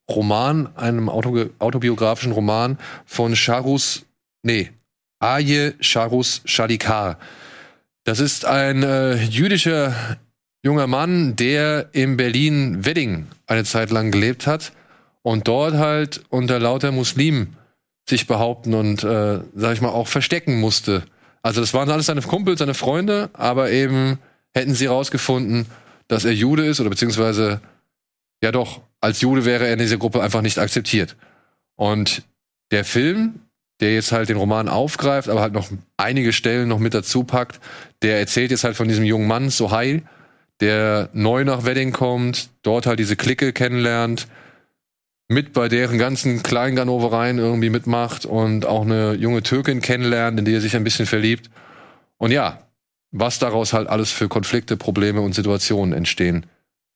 [0.09, 4.05] Roman, einem autoge- autobiografischen Roman von Charus,
[4.43, 4.71] nee,
[5.19, 7.17] Aye Charus Shalikar.
[8.03, 10.17] Das ist ein äh, jüdischer
[10.63, 14.73] junger Mann, der in Berlin-Wedding eine Zeit lang gelebt hat
[15.21, 17.55] und dort halt unter lauter Muslimen
[18.07, 21.03] sich behaupten und, äh, sag ich mal, auch verstecken musste.
[21.41, 24.19] Also das waren alles seine Kumpels, seine Freunde, aber eben
[24.53, 25.65] hätten sie rausgefunden,
[26.07, 27.61] dass er Jude ist oder beziehungsweise,
[28.41, 31.17] ja doch, als Jude wäre er in dieser Gruppe einfach nicht akzeptiert.
[31.75, 32.23] Und
[32.71, 33.41] der Film,
[33.81, 37.59] der jetzt halt den Roman aufgreift, aber halt noch einige Stellen noch mit dazu packt,
[38.01, 40.03] der erzählt jetzt halt von diesem jungen Mann, Sohail,
[40.61, 44.27] der neu nach Wedding kommt, dort halt diese Clique kennenlernt,
[45.27, 50.53] mit bei deren ganzen Kleinganovereien irgendwie mitmacht und auch eine junge Türkin kennenlernt, in die
[50.53, 51.49] er sich ein bisschen verliebt.
[52.17, 52.67] Und ja,
[53.11, 56.45] was daraus halt alles für Konflikte, Probleme und Situationen entstehen,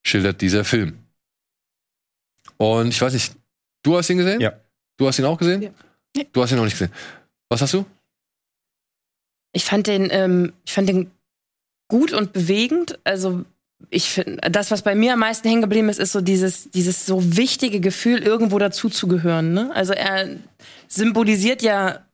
[0.04, 1.07] schildert dieser Film.
[2.58, 3.34] Und ich weiß nicht,
[3.84, 4.42] du hast ihn gesehen?
[4.42, 4.54] Ja.
[4.98, 5.62] Du hast ihn auch gesehen?
[5.62, 6.24] Ja.
[6.32, 6.92] Du hast ihn noch nicht gesehen.
[7.50, 7.86] Was hast du?
[9.54, 11.12] Ich fand den, ähm, ich fand den
[11.88, 13.00] gut und bewegend.
[13.04, 13.46] Also
[13.90, 17.06] ich finde, das, was bei mir am meisten hängen geblieben ist, ist so dieses, dieses
[17.06, 19.54] so wichtige Gefühl, irgendwo dazuzugehören.
[19.54, 19.72] Ne?
[19.74, 20.38] Also er
[20.88, 22.07] symbolisiert ja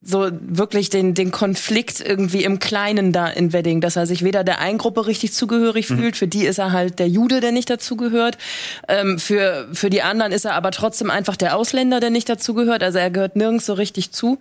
[0.00, 4.44] so wirklich den, den Konflikt irgendwie im Kleinen da in Wedding, dass er sich weder
[4.44, 7.68] der einen Gruppe richtig zugehörig fühlt, für die ist er halt der Jude, der nicht
[7.68, 8.38] dazugehört.
[8.86, 12.82] Ähm, für, für die anderen ist er aber trotzdem einfach der Ausländer, der nicht dazugehört.
[12.84, 14.38] Also er gehört nirgends so richtig zu.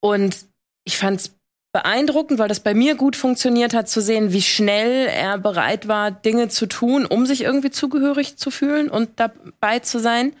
[0.00, 0.36] Und
[0.84, 1.32] ich fand's
[1.72, 6.10] beeindruckend, weil das bei mir gut funktioniert hat, zu sehen, wie schnell er bereit war,
[6.10, 10.34] Dinge zu tun, um sich irgendwie zugehörig zu fühlen und dabei zu sein.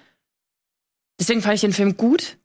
[1.20, 2.38] Deswegen fand ich den Film gut,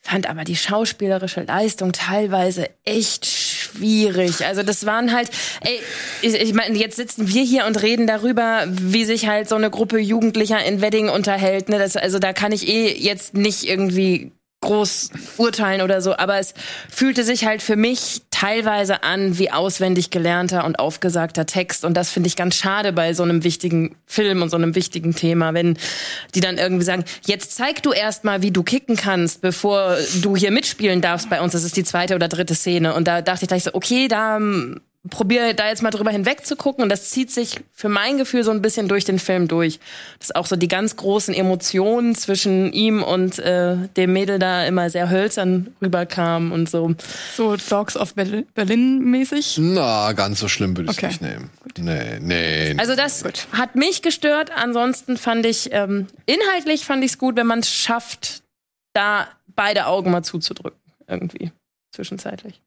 [0.00, 4.44] fand aber die schauspielerische Leistung teilweise echt schwierig.
[4.46, 5.30] Also das waren halt,
[5.60, 5.78] ey,
[6.22, 9.70] ich, ich meine, jetzt sitzen wir hier und reden darüber, wie sich halt so eine
[9.70, 11.68] Gruppe Jugendlicher in Wedding unterhält.
[11.68, 11.78] Ne?
[11.78, 16.54] Das, also da kann ich eh jetzt nicht irgendwie groß urteilen oder so, aber es
[16.90, 22.10] fühlte sich halt für mich teilweise an wie auswendig gelernter und aufgesagter Text und das
[22.10, 25.76] finde ich ganz schade bei so einem wichtigen Film und so einem wichtigen Thema, wenn
[26.36, 30.50] die dann irgendwie sagen, jetzt zeig du erst wie du kicken kannst, bevor du hier
[30.50, 31.52] mitspielen darfst bei uns.
[31.52, 34.38] Das ist die zweite oder dritte Szene und da dachte ich gleich so, okay, da
[35.08, 38.42] probiere da jetzt mal drüber hinweg zu gucken und das zieht sich für mein Gefühl
[38.42, 39.78] so ein bisschen durch den Film durch.
[40.18, 44.90] Dass auch so die ganz großen Emotionen zwischen ihm und äh, dem Mädel da immer
[44.90, 46.94] sehr hölzern rüberkamen und so.
[47.34, 49.56] So Dogs of Berlin, mäßig.
[49.60, 51.06] Na, ganz so schlimm würde ich es Okay.
[51.06, 51.50] nicht nehmen.
[51.78, 52.74] Nee, nee.
[52.78, 54.50] Also das hat mich gestört.
[54.54, 58.42] Ansonsten fand ich, ähm, inhaltlich fand ich es gut, wenn man es schafft,
[58.94, 60.80] da beide Augen mal zuzudrücken.
[61.06, 61.52] Irgendwie.
[61.94, 62.60] Zwischenzeitlich.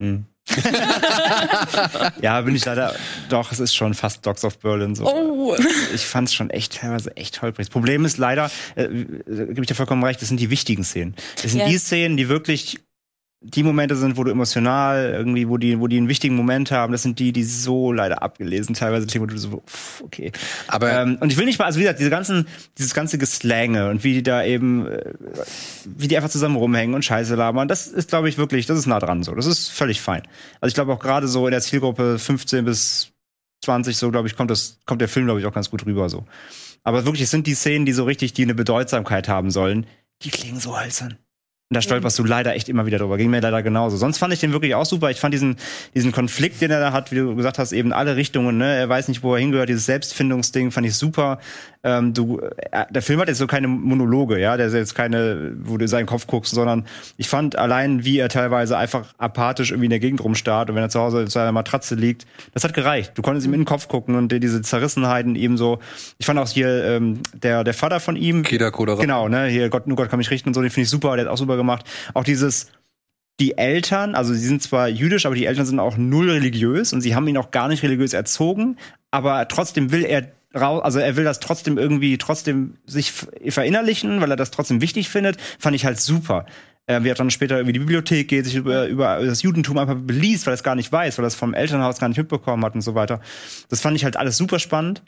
[0.00, 0.26] Hm.
[2.22, 2.94] ja, bin ich leider.
[3.28, 5.06] Doch, es ist schon fast Dogs of Berlin so.
[5.06, 5.56] Oh.
[5.94, 7.66] Ich fand es schon echt teilweise echt holprig.
[7.66, 10.84] Das Problem ist leider, äh, äh, gebe ich dir vollkommen recht, das sind die wichtigen
[10.84, 11.14] Szenen.
[11.42, 11.68] Das sind Ja.
[11.68, 12.78] die Szenen, die wirklich
[13.40, 16.90] die Momente sind, wo du emotional irgendwie, wo die, wo die einen wichtigen Moment haben.
[16.92, 20.32] Das sind die, die so leider abgelesen teilweise klingen, wo du so, pff, okay.
[20.66, 22.48] Aber Ähm, und ich will nicht mal, also wie gesagt, diese ganzen,
[22.78, 25.12] dieses ganze Geslänge und wie die da eben, äh,
[25.84, 28.86] wie die einfach zusammen rumhängen und Scheiße labern, das ist, glaube ich, wirklich, das ist
[28.86, 29.34] nah dran so.
[29.34, 30.22] Das ist völlig fein.
[30.60, 33.12] Also ich glaube auch gerade so in der Zielgruppe 15 bis
[33.64, 36.08] 20, so glaube ich, kommt das, kommt der Film, glaube ich, auch ganz gut rüber
[36.08, 36.26] so.
[36.82, 39.86] Aber wirklich, es sind die Szenen, die so richtig, die eine Bedeutsamkeit haben sollen,
[40.22, 41.18] die klingen so hölzern.
[41.70, 43.18] Und da stolperst du leider echt immer wieder drüber.
[43.18, 43.98] Ging mir leider genauso.
[43.98, 45.10] Sonst fand ich den wirklich auch super.
[45.10, 45.56] Ich fand diesen,
[45.94, 48.74] diesen Konflikt, den er da hat, wie du gesagt hast, eben alle Richtungen, ne?
[48.74, 49.68] Er weiß nicht, wo er hingehört.
[49.68, 51.40] Dieses Selbstfindungsding fand ich super.
[51.84, 54.56] Ähm, du, äh, der Film hat jetzt so keine Monologe, ja.
[54.56, 56.84] Der ist jetzt keine, wo du in seinen Kopf guckst, sondern
[57.16, 60.82] ich fand allein, wie er teilweise einfach apathisch irgendwie in der Gegend rumstarrt und wenn
[60.82, 63.12] er zu Hause in seiner Matratze liegt, das hat gereicht.
[63.14, 65.78] Du konntest ihm in den Kopf gucken und diese Zerrissenheiten eben so.
[66.18, 69.00] Ich fand auch hier ähm, der, der Vater von ihm, Keda Kodara.
[69.00, 71.16] Genau, ne, hier Gott, nur Gott kann mich richten und so, den finde ich super,
[71.16, 71.84] der hat auch super gemacht.
[72.14, 72.72] Auch dieses,
[73.40, 77.02] die Eltern, also sie sind zwar jüdisch, aber die Eltern sind auch null religiös und
[77.02, 78.76] sie haben ihn auch gar nicht religiös erzogen,
[79.10, 84.30] aber trotzdem will er raus, also er will das trotzdem irgendwie trotzdem sich verinnerlichen, weil
[84.30, 86.46] er das trotzdem wichtig findet, fand ich halt super.
[86.86, 89.96] Äh, wie er dann später über die Bibliothek geht, sich über, über das Judentum einfach
[89.96, 92.64] beliest, weil er es gar nicht weiß, weil er es vom Elternhaus gar nicht mitbekommen
[92.64, 93.20] hat und so weiter.
[93.68, 95.02] Das fand ich halt alles super spannend.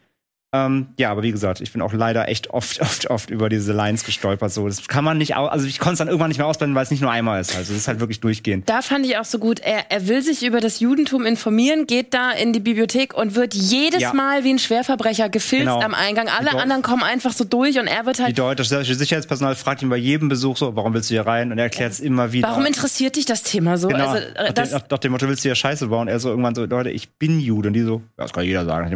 [0.53, 3.73] Ähm, ja, aber wie gesagt, ich bin auch leider echt oft, oft, oft über diese
[3.73, 4.53] Lines gestolpert.
[4.53, 6.83] So, das kann man nicht, also ich konnte es dann irgendwann nicht mehr ausblenden, weil
[6.83, 7.57] es nicht nur einmal ist.
[7.57, 8.69] Also es ist halt wirklich durchgehend.
[8.69, 12.15] Da fand ich auch so gut, er, er will sich über das Judentum informieren, geht
[12.15, 14.13] da in die Bibliothek und wird jedes Ja.
[14.13, 15.81] Mal wie ein Schwerverbrecher gefilzt Genau.
[15.81, 16.29] am Eingang.
[16.29, 18.39] Alle Die anderen kommen einfach so durch und er wird Die halt.
[18.39, 18.65] deutsche
[18.95, 21.53] Sicherheitspersonal fragt ihn bei jedem Besuch so, warum willst du hier rein?
[21.53, 22.49] Und er erklärt es immer wieder.
[22.49, 23.87] Warum interessiert dich das Thema so?
[23.89, 24.09] Genau.
[24.09, 26.09] Also, äh, nach, das, dem, nach, nach dem Motto, willst du hier Scheiße bauen?
[26.09, 27.69] Er so irgendwann so, Leute, ich bin Jude.
[27.69, 28.91] Und die so, ja, das kann jeder sagen.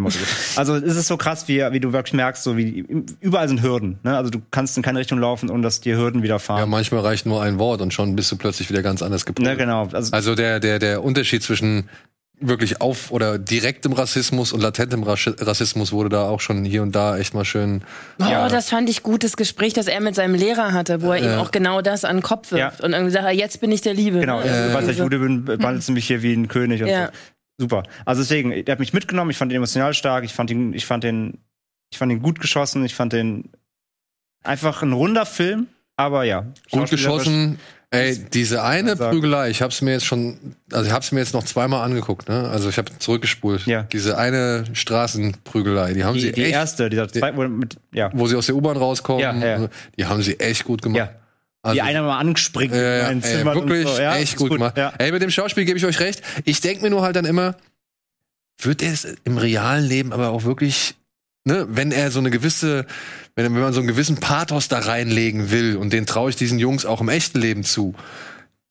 [0.57, 2.85] Also es ist so krass, wie, wie du wirklich merkst, so wie
[3.21, 3.99] überall sind Hürden.
[4.03, 4.17] Ne?
[4.17, 6.69] Also du kannst in keine Richtung laufen, ohne dass dir Hürden Ja, widerfahren.
[6.71, 9.47] manchmal reicht nur ein Wort und schon bist du plötzlich wieder ganz anders gepolt.
[9.49, 9.89] ne, genau.
[9.93, 11.89] Also, Also der, der, der Unterschied zwischen
[12.41, 17.17] wirklich auf oder direktem Rassismus und latentem Rassismus wurde da auch schon hier und da
[17.17, 17.83] echt mal schön.
[18.21, 21.19] oh, das fand ich gut, das Gespräch, das er mit seinem Lehrer hatte, wo er
[21.19, 21.41] ihm Ja.
[21.41, 22.85] auch genau das an den Kopf wirft Ja.
[22.85, 24.19] und irgendwie sagt, jetzt bin ich der Liebe.
[24.19, 24.51] genau, Ne?
[24.51, 24.99] also, du weißt, ich.
[24.99, 27.07] Jude bin, behandelst du mich hier wie ein König und Ja.
[27.07, 27.13] so.
[27.59, 27.85] Super.
[28.05, 30.87] Also deswegen, der hat mich mitgenommen, ich fand ihn emotional stark, ich fand ihn, ich
[30.87, 31.39] fand den,
[31.91, 33.51] ich fand ihn gut geschossen, ich fand den
[34.43, 36.47] einfach ein runder Film, aber ja.
[36.71, 37.59] Gut geschossen.
[37.91, 39.13] Ey, diese eine sagen.
[39.13, 42.49] Prügelei, ich hab's mir jetzt schon, also ich hab's mir jetzt noch zweimal angeguckt, ne?
[42.49, 43.67] Also ich habe zurückgespult.
[43.67, 43.85] Ja.
[43.85, 48.11] Diese eine Straßenprügelei, die haben Die, sie die echt, erste, dieser zweite, wo mit, ja.
[48.13, 49.69] wo sie aus der U-Bahn rauskommen, Ja, ja.
[49.97, 50.99] die haben sie echt gut gemacht.
[50.99, 51.11] Ja.
[51.65, 53.99] Also, Wie einer mal anspringt Ja, ja, in ey, wirklich so.
[53.99, 54.77] Ja, echt ist gut, gemacht.
[54.77, 54.93] Ja.
[54.99, 56.21] Ey, mit dem Schauspiel gebe ich euch recht.
[56.45, 57.57] Ich denke mir nur halt dann immer,
[58.59, 60.95] wird er es im realen Leben aber auch wirklich,
[61.45, 62.85] ne, wenn er so eine gewisse,
[63.35, 66.59] wenn, wenn man so einen gewissen Pathos da reinlegen will und den traue ich diesen
[66.59, 67.95] Jungs auch im echten Leben zu,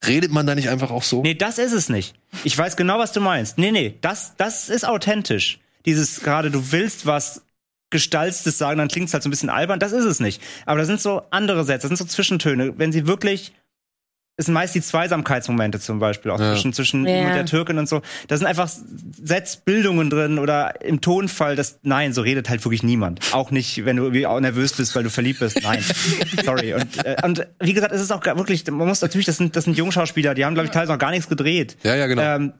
[0.06, 1.22] redet man da nicht einfach auch so?
[1.22, 2.14] Nee, das ist es nicht.
[2.44, 3.58] Ich weiß genau, was du meinst.
[3.58, 5.58] Nee, nee, das, das ist authentisch.
[5.84, 7.42] Dieses gerade, du willst was
[7.94, 9.78] Gestaltetes sagen, dann klingt es halt so ein bisschen albern.
[9.78, 10.42] Das ist es nicht.
[10.66, 12.74] Aber da sind so andere Sätze, das sind so Zwischentöne.
[12.76, 13.52] Wenn sie wirklich.
[14.36, 16.52] Es sind meist die Zweisamkeitsmomente zum Beispiel, auch Ja.
[16.54, 17.20] zwischen, zwischen Ja.
[17.20, 18.02] ihm und der Türkin und so.
[18.26, 18.68] Da sind einfach
[19.22, 23.20] Setzbildungen drin oder im Tonfall, das, nein, so redet halt wirklich niemand.
[23.32, 25.62] Auch nicht, wenn du irgendwie auch nervös bist, weil du verliebt bist.
[25.62, 25.84] Nein.
[26.44, 26.74] Sorry.
[26.74, 29.64] Und, äh, und wie gesagt, es ist auch wirklich, man muss natürlich, das sind, das
[29.64, 31.76] sind Jungschauspieler, die haben, glaube ich, teilweise noch gar nichts gedreht.
[31.84, 32.22] Ja, ja, genau.
[32.22, 32.52] Ähm,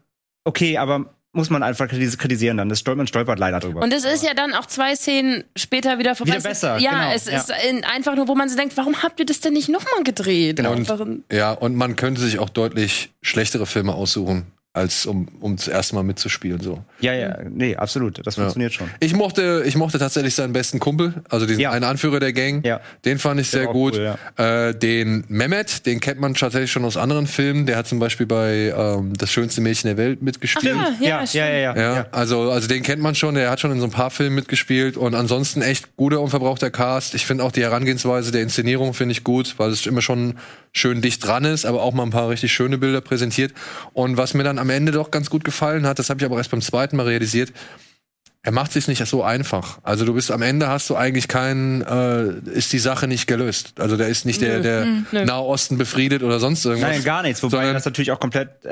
[0.44, 2.68] okay, aber muss man einfach kritis- kritisieren dann.
[2.68, 3.80] Das stolpert, man stolpert leider drüber.
[3.82, 6.32] Und es ist ja dann auch zwei Szenen später wieder vorbei.
[6.34, 7.36] Wieder besser, Ja, genau, es ja.
[7.38, 10.02] ist in, einfach nur, wo man sich denkt, warum habt ihr das denn nicht nochmal
[10.04, 10.56] gedreht?
[10.56, 10.72] Genau.
[10.72, 15.68] Ein- Ja, und man könnte sich auch deutlich schlechtere Filme aussuchen, als um, um das
[15.68, 16.82] erste Mal mitzuspielen, so.
[17.00, 18.20] ja, ja, nee, absolut.
[18.26, 18.90] Das funktioniert schon.
[18.98, 21.70] Ich mochte, ich mochte tatsächlich seinen besten Kumpel, also diesen Ja.
[21.70, 22.66] einen Anführer der Gang.
[22.66, 22.80] Ja.
[23.04, 23.94] Den fand ich Der sehr gut.
[23.96, 27.66] cool, äh, den Mehmet, den kennt man tatsächlich schon aus anderen Filmen.
[27.66, 30.74] Der hat zum Beispiel bei ähm, Das schönste Mädchen der Welt mitgespielt.
[30.74, 31.44] Ja, Ja, ja, stimmt.
[31.44, 31.76] ja, ja.
[31.76, 32.06] Ja, ja.
[32.10, 34.96] also, also den kennt man schon, der hat schon in so ein paar Filmen mitgespielt
[34.96, 37.14] und ansonsten echt guter unverbrauchter Cast.
[37.14, 40.34] Ich finde auch die Herangehensweise der Inszenierung finde ich gut, weil es immer schon
[40.72, 43.52] schön dicht dran ist, aber auch mal ein paar richtig schöne Bilder präsentiert.
[43.92, 46.38] Und was mir dann am Ende doch ganz gut gefallen hat, das habe ich aber
[46.38, 47.52] erst beim zweiten Mal realisiert,
[48.46, 49.78] er macht sich nicht so einfach.
[49.82, 53.72] Also du bist am Ende hast du eigentlich keinen, äh, ist die Sache nicht gelöst.
[53.80, 55.24] Also da ist nicht der, der nö.
[55.24, 56.90] Nahosten befriedet oder sonst irgendwas.
[56.90, 57.42] Nein, gar nichts.
[57.42, 58.68] Wobei Sondern- das natürlich auch komplett, äh,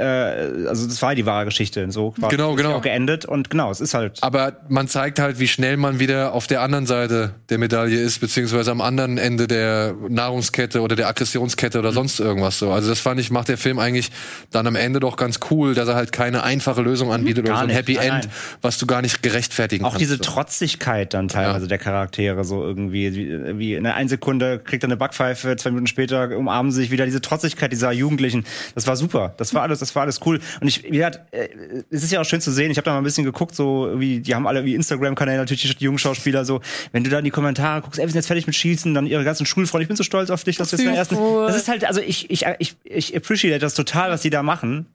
[0.68, 1.90] also das war die wahre Geschichte.
[1.90, 2.74] So war Genau, es genau.
[2.76, 4.18] auch geendet und genau, es ist halt.
[4.22, 8.20] Aber man zeigt halt, wie schnell man wieder auf der anderen Seite der Medaille ist,
[8.20, 12.70] beziehungsweise am anderen Ende der Nahrungskette oder der Aggressionskette oder sonst irgendwas so.
[12.72, 14.10] Also das fand ich, macht der Film eigentlich
[14.50, 17.56] dann am Ende doch ganz cool, dass er halt keine einfache Lösung anbietet oder Gar
[17.56, 17.76] so ein nicht.
[17.78, 18.32] Happy Nein, End, nein.
[18.60, 19.22] was du gar nicht
[19.62, 20.00] gerechtfertigen Auch kannst.
[20.02, 20.18] diese.
[20.18, 21.68] Trotzigkeit dann teilweise Ja.
[21.68, 25.86] der Charaktere, so irgendwie, wie, wie in einer Sekunde kriegt er eine Backpfeife, zwei Minuten
[25.86, 28.44] später umarmen sie sich wieder diese Trotzigkeit dieser Jugendlichen.
[28.74, 29.34] Das war super.
[29.36, 30.40] Das war alles, das war alles cool.
[30.60, 31.48] Und ich, wie gesagt, äh,
[31.90, 32.70] es ist ja auch schön zu sehen.
[32.70, 35.76] Ich habe da mal ein bisschen geguckt, so wie, die haben alle wie Instagram-Kanäle natürlich
[35.76, 36.60] die jungen Schauspieler so.
[36.92, 39.06] Wenn du da in die Kommentare guckst, ey, wir sind jetzt fertig mit Schießen, dann
[39.06, 41.16] ihre ganzen Schulfreunde, ich bin so stolz auf dich, dass du jetzt deinen ersten.
[41.46, 44.86] Das ist halt, also ich, ich, ich, ich appreciate das total, was die da machen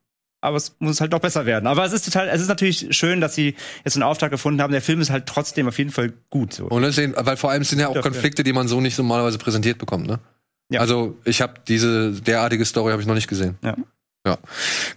[0.42, 1.68] aber es muss halt noch besser werden.
[1.68, 4.72] Aber es ist total, es ist natürlich schön, dass sie jetzt einen Auftrag gefunden haben.
[4.72, 6.54] Der Film ist halt trotzdem auf jeden Fall gut.
[6.54, 6.66] So.
[6.66, 8.02] Und deswegen, weil vor allem sind ja auch.
[8.02, 10.20] Konflikte, die man so nicht normalerweise präsentiert bekommt, ne?
[10.70, 10.82] Ja.
[10.82, 13.58] Also ich habe diese derartige Story habe ich noch nicht gesehen.
[13.64, 13.76] Ja.
[14.26, 14.38] Ja.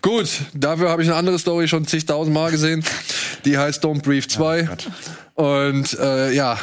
[0.02, 2.84] Gut, dafür habe ich eine andere Story schon zigtausend Mal gesehen.
[3.44, 4.68] Die heißt Don't Brief 2.
[5.34, 6.58] Und äh, ja,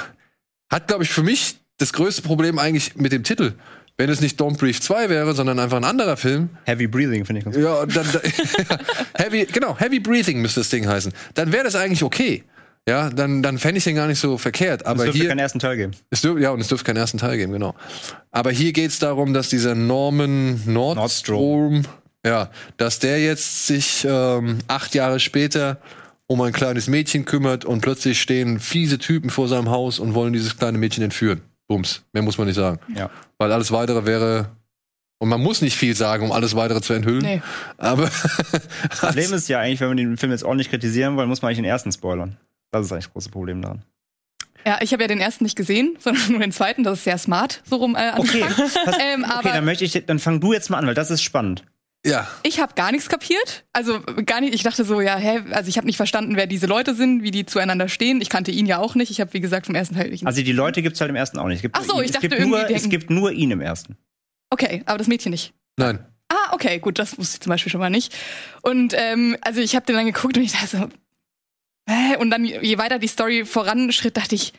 [0.69, 3.53] hat, glaube ich, für mich das größte Problem eigentlich mit dem Titel.
[3.97, 7.39] Wenn es nicht Don't Brief 2 wäre, sondern einfach ein anderer Film, Heavy Breathing finde
[7.39, 7.65] ich ganz gut.
[7.65, 8.21] ja, dann, dann
[9.15, 11.11] Heavy, genau, Heavy Breathing müsste das Ding heißen.
[11.33, 12.43] Dann wäre das eigentlich okay.
[12.87, 14.81] Ja, dann, dann fände ich den gar nicht so verkehrt.
[14.81, 15.91] Es Aber dürfte hier, keinen ersten Teil geben.
[16.09, 17.75] es dürf, ja, und es dürfte keinen ersten Teil geben, genau.
[18.31, 21.83] Aber hier geht es darum, dass dieser Norman Nordstrom,
[22.25, 25.81] ja, dass der jetzt sich ähm, acht Jahre später
[26.27, 30.31] um ein kleines Mädchen kümmert und plötzlich stehen fiese Typen vor seinem Haus und wollen
[30.31, 31.41] dieses kleine Mädchen entführen.
[31.67, 32.03] Bums.
[32.13, 32.79] Mehr muss man nicht sagen.
[32.95, 33.09] Ja.
[33.37, 34.49] Weil alles weitere wäre.
[35.19, 37.21] Und man muss nicht viel sagen, um alles weitere zu enthüllen.
[37.23, 37.41] Nee.
[37.77, 38.09] Aber
[38.89, 41.49] Das Problem ist ja eigentlich, wenn wir den Film jetzt ordentlich kritisieren wollen, muss man
[41.49, 42.37] eigentlich den ersten spoilern.
[42.71, 43.83] Das ist eigentlich das große Problem daran.
[44.65, 46.83] Ja, ich habe ja den ersten nicht gesehen, sondern nur den zweiten.
[46.83, 48.71] Das ist sehr smart, so rum äh, Okay, angefangen.
[48.85, 51.09] das, Ähm, aber okay, dann möchte ich, dann fang du jetzt mal an, weil das
[51.09, 51.63] ist spannend.
[52.07, 52.27] Ja.
[52.43, 53.65] ich habe gar nichts kapiert.
[53.73, 54.53] Also gar nicht.
[54.55, 57.31] Ich dachte so, ja, hä, also ich habe nicht verstanden, wer diese Leute sind, wie
[57.31, 58.21] die zueinander stehen.
[58.21, 59.11] Ich kannte ihn ja auch nicht.
[59.11, 60.25] Ich habe wie gesagt vom ersten Teil nicht.
[60.25, 61.57] Also die Leute gibt's halt im ersten auch nicht.
[61.57, 62.05] Es gibt Ach so, nur ihn.
[62.05, 63.97] ich es dachte gibt nur, irgendwie es gibt nur ihn im ersten.
[64.49, 65.53] okay, aber das Mädchen nicht.
[65.77, 65.99] Nein.
[66.29, 68.13] Ah, okay, gut, das wusste ich zum Beispiel schon mal nicht.
[68.61, 70.89] Und ähm, also ich habe den dann geguckt und ich dachte so,
[71.89, 72.17] hä?
[72.17, 74.53] Und dann je weiter die Story voranschritt, dachte ich,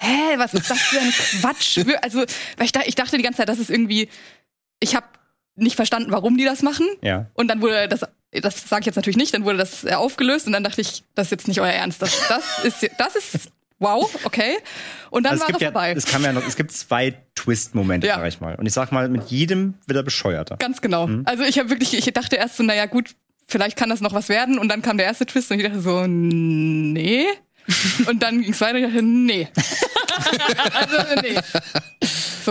[0.00, 1.78] hä, was ist das für ein Quatsch?
[2.02, 2.20] Also
[2.56, 4.08] weil ich, da, ich dachte die ganze Zeit, das ist irgendwie,
[4.80, 5.06] ich habe
[5.58, 6.86] nicht verstanden, warum die das machen.
[7.02, 7.26] Ja.
[7.34, 8.00] Und dann wurde das,
[8.32, 11.04] das sage ich jetzt natürlich nicht, dann wurde das äh, aufgelöst und dann dachte ich,
[11.14, 12.00] das ist jetzt nicht euer Ernst.
[12.02, 14.56] Das, das ist, das ist, wow, okay.
[15.10, 15.92] Und dann Also es war er ja, vorbei.
[15.96, 18.16] es kam ja noch, es gibt zwei Twist-Momente, Ja.
[18.16, 18.54] sag ich mal.
[18.56, 20.56] Und ich sag mal, mit jedem wird er bescheuerter.
[20.56, 21.08] Ganz genau.
[21.24, 23.14] Also ich habe wirklich, ich dachte erst so, naja gut,
[23.46, 24.58] vielleicht kann das noch was werden.
[24.58, 27.26] Und dann kam der erste Twist und ich dachte so, nee.
[28.08, 29.46] Und dann ging es weiter und ich dachte, nee.
[30.72, 31.38] also nee.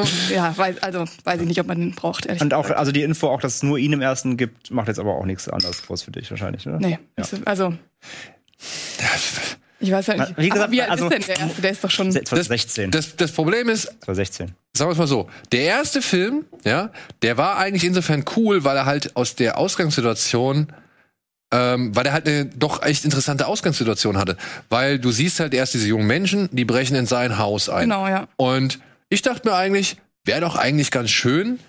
[0.06, 2.92] So, ja, weiß, also weiß ich nicht, ob man den braucht, ehrlich Und auch, also
[2.92, 5.48] die Info, auch dass es nur ihn im ersten gibt, macht jetzt aber auch nichts
[5.50, 6.78] anderes groß für dich wahrscheinlich, oder?
[6.80, 6.98] Nee, Ja.
[7.18, 7.74] nicht so- also.
[9.80, 10.34] Ich weiß ja nicht.
[10.36, 11.62] Na, wie gesagt, Aber wie alt also- ist denn der erste?
[11.62, 12.12] Der ist doch schon.
[12.12, 12.90] 2016.
[12.92, 14.54] Das, das Problem ist, 2016.
[14.76, 16.92] sagen wir es mal so, der erste Film, ja,
[17.22, 20.74] der war eigentlich insofern cool, weil er halt aus der Ausgangssituation,
[21.54, 24.36] ähm, weil er halt eine doch echt interessante Ausgangssituation hatte.
[24.70, 27.82] Weil du siehst halt erst diese jungen Menschen, die brechen in sein Haus ein.
[27.84, 28.28] Genau, ja.
[28.36, 28.80] Und
[29.10, 31.60] ich dachte mir eigentlich, wäre doch eigentlich ganz schön,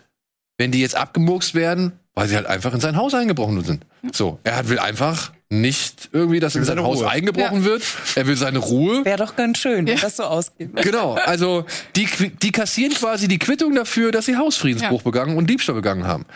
[0.59, 3.87] wenn die jetzt abgemurkst werden, weil sie halt einfach in sein Haus eingebrochen sind.
[4.13, 7.09] So, er hat, will einfach nicht irgendwie, dass in sein Haus Ruhe.
[7.09, 7.83] eingebrochen wird.
[8.17, 9.05] Er will seine Ruhe.
[9.05, 10.71] Wäre doch ganz schön, wenn das so ausgeht.
[10.77, 11.65] Genau, also
[11.97, 12.07] die,
[12.43, 16.27] die kassieren quasi die Quittung dafür, dass sie Hausfriedensbruch begangen und Diebstahl begangen haben.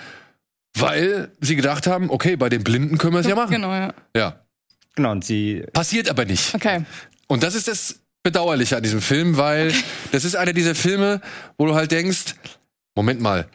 [0.78, 3.50] Weil sie gedacht haben, okay, bei den Blinden können wir es ja machen.
[3.50, 3.92] Genau, ja.
[4.16, 4.40] Ja.
[4.94, 5.64] Genau, und sie.
[5.72, 6.54] Passiert aber nicht.
[6.54, 6.84] Okay.
[7.26, 9.72] Und das ist das Bedauerliche an diesem Film, weil
[10.12, 11.20] das ist einer dieser Filme,
[11.58, 12.34] wo du halt denkst,
[12.94, 13.48] Moment mal,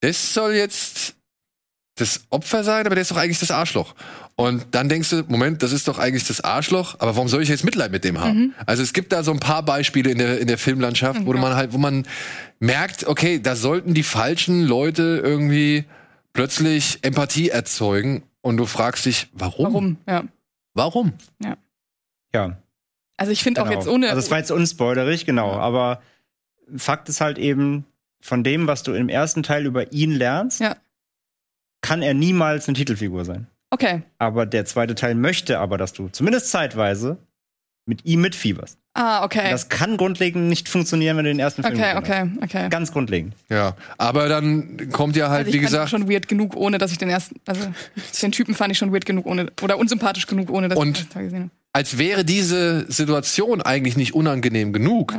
[0.00, 1.14] das soll jetzt
[1.96, 3.94] das Opfer sein, aber der ist doch eigentlich das Arschloch.
[4.34, 7.50] Und dann denkst du, Moment, das ist doch eigentlich das Arschloch, aber warum soll ich
[7.50, 8.54] jetzt Mitleid mit dem haben?
[8.64, 11.54] Also es gibt da so ein paar Beispiele in der, in der Filmlandschaft, wo man
[11.54, 12.06] halt, wo man
[12.58, 15.84] merkt, okay, da sollten die falschen Leute irgendwie
[16.32, 19.64] plötzlich Empathie erzeugen und du fragst dich, warum?
[19.66, 19.96] Warum?
[20.08, 20.24] Ja.
[20.72, 21.12] Warum?
[22.32, 22.56] Ja.
[23.20, 23.78] Also ich finde auch Genau.
[23.78, 24.08] jetzt ohne.
[24.08, 25.52] Also es war jetzt unspoilerig, genau.
[25.52, 26.00] Aber
[26.76, 27.84] Fakt ist halt eben,
[28.22, 30.76] von dem, was du im ersten Teil über ihn lernst, Ja.
[31.82, 33.46] kann er niemals eine Titelfigur sein.
[33.70, 34.02] okay.
[34.18, 37.18] Aber der zweite Teil möchte aber, dass du zumindest zeitweise
[37.86, 38.78] mit ihm mitfieberst.
[38.94, 39.50] Ah, okay.
[39.50, 42.62] Das kann grundlegend nicht funktionieren, wenn du den ersten Film Okay, okay, okay.
[42.64, 42.70] hast.
[42.70, 43.34] Ganz grundlegend.
[43.48, 46.56] Ja, aber dann kommt ja halt, Also ich wie fand ihn gesagt, schon weird genug,
[46.56, 47.68] ohne dass ich den ersten, also
[48.22, 50.92] den Typen fand ich schon weird genug, ohne oder unsympathisch genug, ohne dass Und- ich
[50.94, 51.50] den ersten Teil gesehen habe.
[51.72, 55.14] Als wäre diese Situation eigentlich nicht unangenehm genug.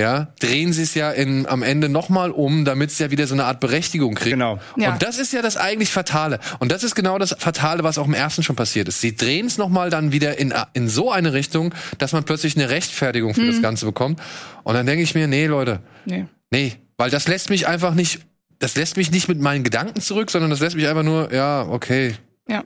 [0.00, 3.34] Ja, drehen sie es ja in, am Ende nochmal um, damit es ja wieder so
[3.34, 4.30] eine Art Berechtigung kriegt.
[4.34, 4.60] Genau.
[4.76, 4.92] Ja.
[4.92, 6.38] Und das ist ja das eigentlich Fatale.
[6.60, 9.00] Und das ist genau das Fatale, was auch im ersten schon passiert ist.
[9.00, 12.70] Sie drehen es nochmal dann wieder in, in so eine Richtung, dass man plötzlich eine
[12.70, 14.20] Rechtfertigung für das Ganze bekommt.
[14.62, 16.26] Und dann denke ich mir, nee, Leute, Nee.
[16.52, 18.20] nee, weil das lässt mich einfach nicht,
[18.60, 21.62] das lässt mich nicht mit meinen Gedanken zurück, sondern das lässt mich einfach nur, ja,
[21.68, 22.14] okay,
[22.48, 22.62] Ja.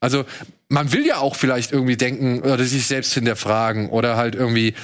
[0.00, 0.24] Also
[0.68, 4.74] man will ja auch vielleicht irgendwie denken oder sich selbst hinterfragen oder halt irgendwie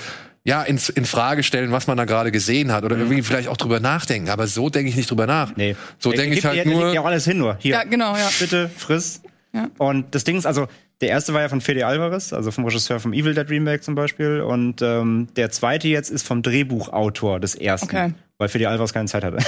[0.45, 3.57] ja in, in Frage stellen, was man da gerade gesehen hat oder irgendwie vielleicht auch
[3.57, 4.29] drüber nachdenken.
[4.31, 5.49] Aber so denke ich nicht drüber nach.
[5.51, 5.55] Mhm.
[5.57, 5.77] Nee.
[5.99, 6.85] So denke ich halt der nur.
[6.85, 7.57] legt ja auch alles hin nur.
[7.61, 7.73] Hier.
[7.73, 8.29] Ja, genau, ja.
[8.39, 9.23] Bitte, friss.
[9.53, 9.69] Ja.
[9.79, 10.69] Und das Ding ist, also,
[11.01, 13.95] der erste war ja von Fede Alvarez, also vom Regisseur vom Evil Dead Remake zum
[13.95, 14.41] Beispiel.
[14.41, 17.87] Und ähm, der zweite jetzt ist vom Drehbuchautor des ersten.
[17.87, 18.13] Okay.
[18.39, 19.39] Weil Fede Alvarez keine Zeit hatte.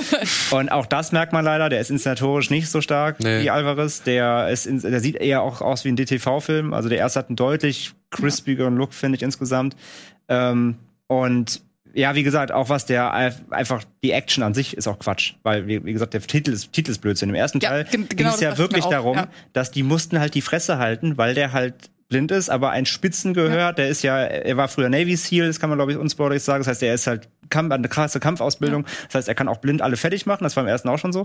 [0.52, 3.42] und auch das merkt man leider, der ist inszenatorisch nicht so stark Nee.
[3.42, 4.02] wie Alvarez.
[4.04, 6.72] Der, ist in, der sieht eher auch aus wie ein DTV-Film.
[6.72, 9.74] Also der erste hat einen deutlich crispigeren Look, finde ich insgesamt.
[10.28, 10.76] Ähm,
[11.08, 11.62] und
[11.94, 15.66] ja, wie gesagt, auch was der einfach die Action an sich ist auch Quatsch, weil
[15.66, 17.30] wie, wie gesagt der Titel ist Titel ist Blödsinn.
[17.30, 19.28] Im ersten Ja, Teil ging genau, es ja wirklich auch, darum, ja.
[19.52, 23.72] dass die mussten halt die Fresse halten, weil der halt blind ist, aber ein Spitzengehör,
[23.72, 26.60] der ist ja, er war früher Navy SEAL, das kann man glaube ich unspoilerisch sagen,
[26.60, 29.82] das heißt, er ist halt Kampf, eine krasse Kampfausbildung, das heißt, er kann auch blind
[29.82, 31.24] alle fertig machen, das war im ersten auch schon so.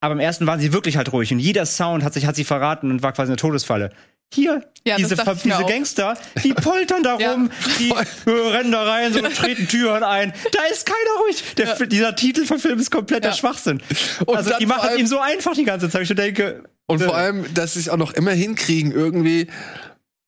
[0.00, 2.44] Aber im ersten waren sie wirklich halt ruhig und jeder Sound hat sich hat sie
[2.44, 3.90] verraten und war quasi eine Todesfalle.
[4.34, 5.64] Hier, Ja, diese, diese.
[5.68, 7.32] Gangster, die poltern da Ja.
[7.32, 7.92] rum, die
[8.28, 10.32] rennen da rein, so treten Türen ein.
[10.52, 11.44] Da ist keiner ruhig.
[11.56, 13.34] Der, Dieser Titel vom Film ist kompletter Ja.
[13.34, 13.80] Schwachsinn.
[14.26, 16.02] Und also die machen ihm so einfach die ganze Zeit.
[16.10, 19.46] Ich denke, Und vor äh, allem, dass sie es auch noch immer hinkriegen, irgendwie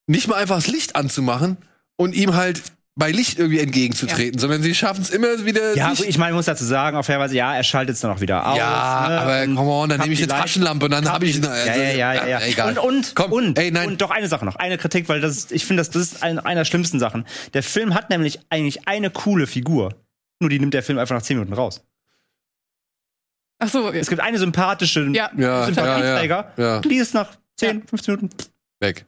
[0.07, 1.57] nicht mal einfach das Licht anzumachen
[1.97, 2.63] und ihm halt
[2.99, 5.77] bei Licht irgendwie entgegenzutreten, sondern sie schaffen es immer wieder.
[5.77, 8.01] Ja, sich- gut, ich meine, ich muss dazu sagen, auf fairweise, ja, er schaltet es
[8.01, 8.59] dann auch wieder aus.
[8.59, 11.25] Ja, ne, aber und come on, dann nehme ich die eine Taschenlampe und dann habe
[11.25, 11.47] ich eine.
[11.47, 12.41] Ja, ja, ja, ja, ja.
[12.47, 12.77] egal.
[12.77, 13.89] Und, und, Komm, und, ey, nein.
[13.89, 16.23] und doch eine Sache noch, eine Kritik, weil das, ist- ich finde, das, das ist
[16.25, 17.25] ein, einer der schlimmsten Sachen.
[17.55, 19.95] Der Film hat nämlich eigentlich eine coole Figur.
[20.41, 21.85] Nur die nimmt der Film einfach nach 10 Minuten raus.
[23.61, 25.31] Ach so, Es gibt eine sympathische Ja.
[25.37, 26.81] ja, Sympathieträger, ja, ja.
[26.81, 28.37] die ist nach 10, 15 Minuten.
[28.81, 29.05] weg.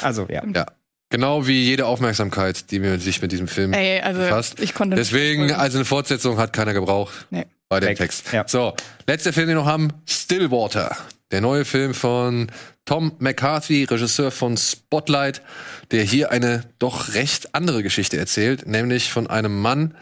[0.00, 0.42] Also, ja.
[0.52, 0.66] Ja.
[1.12, 4.58] Genau wie jede Aufmerksamkeit, die mir sich mit diesem Film ey, also befasst.
[4.60, 7.44] ich konnte nicht Deswegen, also eine Fortsetzung hat keiner gebraucht Nee.
[7.68, 7.98] bei dem Weg.
[7.98, 8.32] Text.
[8.32, 8.44] Ja.
[8.48, 8.74] So,
[9.06, 10.96] letzter Film, den wir noch haben, Stillwater.
[11.30, 12.50] Der neue Film von
[12.86, 15.42] Tom McCarthy, Regisseur von Spotlight,
[15.90, 19.94] der hier eine doch recht andere Geschichte erzählt, nämlich von einem Mann,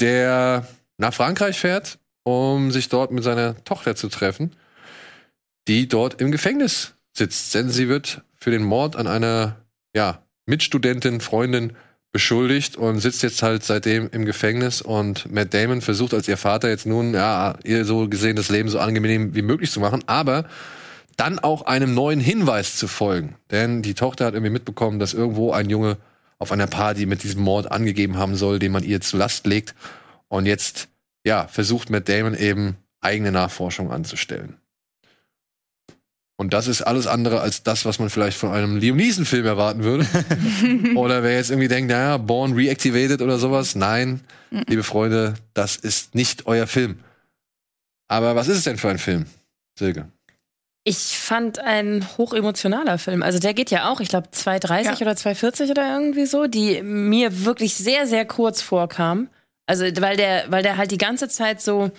[0.00, 0.66] der
[0.96, 4.56] nach Frankreich fährt, um sich dort mit seiner Tochter zu treffen,
[5.68, 7.54] die dort im Gefängnis sitzt.
[7.54, 9.56] Denn sie wird für den Mord an einer
[9.94, 11.72] ja, Mitstudentin, Freundin
[12.12, 16.68] beschuldigt und sitzt jetzt halt seitdem im Gefängnis und Matt Damon versucht als ihr Vater
[16.68, 20.46] jetzt nun, ja, ihr so gesehen das Leben so angenehm wie möglich zu machen, aber
[21.16, 23.36] dann auch einem neuen Hinweis zu folgen.
[23.50, 25.98] Denn die Tochter hat irgendwie mitbekommen, dass irgendwo ein Junge
[26.38, 29.74] auf einer Party mit diesem Mord angegeben haben soll, den man ihr zu Last legt.
[30.28, 30.88] Und jetzt,
[31.24, 34.56] ja, versucht Matt Damon eben eigene Nachforschung anzustellen.
[36.38, 39.84] Und das ist alles andere als das, was man vielleicht von einem Liam Neeson-Film erwarten
[39.84, 40.06] würde.
[40.94, 43.74] oder wer jetzt irgendwie denkt, naja, Born Reactivated oder sowas.
[43.74, 46.98] Nein, liebe Freunde, das ist nicht euer Film.
[48.08, 49.24] Aber was ist es denn für ein Film,
[49.78, 50.08] Silke?
[50.84, 53.22] Ich fand ein hochemotionaler Film.
[53.22, 54.92] Also der geht ja auch, ich glaube, 2,30 Ja.
[55.00, 59.28] oder 2,40 oder irgendwie so, die mir wirklich sehr, sehr kurz vorkam.
[59.66, 61.90] Also, weil der, weil der halt die ganze Zeit so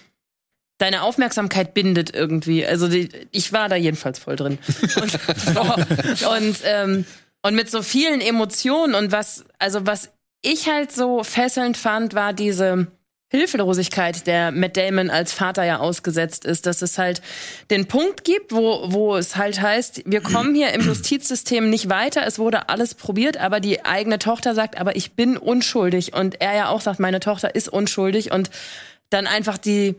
[0.78, 2.66] deine Aufmerksamkeit bindet irgendwie.
[2.66, 4.60] Also die, ich war da jedenfalls voll drin.
[4.96, 7.06] Und, und, ähm,
[7.42, 10.10] und mit so vielen Emotionen und was, also was
[10.42, 12.88] ich halt so fesselnd fand, war diese
[13.30, 17.22] Hilflosigkeit, der Matt Damon als Vater ja ausgesetzt ist, dass es halt
[17.70, 22.26] den Punkt gibt, wo, wo es halt heißt, wir kommen hier im Justizsystem nicht weiter,
[22.26, 26.56] es wurde alles probiert, aber die eigene Tochter sagt, aber ich bin unschuldig und er
[26.56, 28.50] ja auch sagt, meine Tochter ist unschuldig und
[29.10, 29.96] dann einfach die,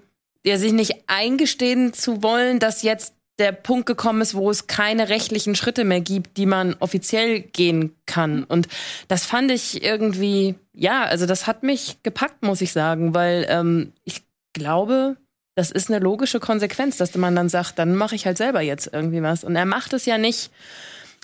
[0.48, 5.10] der sich nicht eingestehen zu wollen, dass jetzt der Punkt gekommen ist, wo es keine
[5.10, 8.44] rechtlichen Schritte mehr gibt, die man offiziell gehen kann.
[8.44, 8.66] Und
[9.08, 13.92] das fand ich irgendwie, ja, also das hat mich gepackt, muss ich sagen, weil ähm,
[14.04, 14.22] ich
[14.54, 15.18] glaube,
[15.54, 18.88] das ist eine logische Konsequenz, dass man dann sagt, dann mache ich halt selber jetzt
[18.90, 19.44] irgendwie was.
[19.44, 20.50] Und er macht es ja nicht.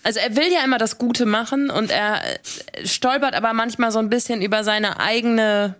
[0.03, 4.01] Also er will ja immer das Gute machen und er äh, stolpert aber manchmal so
[4.01, 5.77] ein bisschen über seine eigene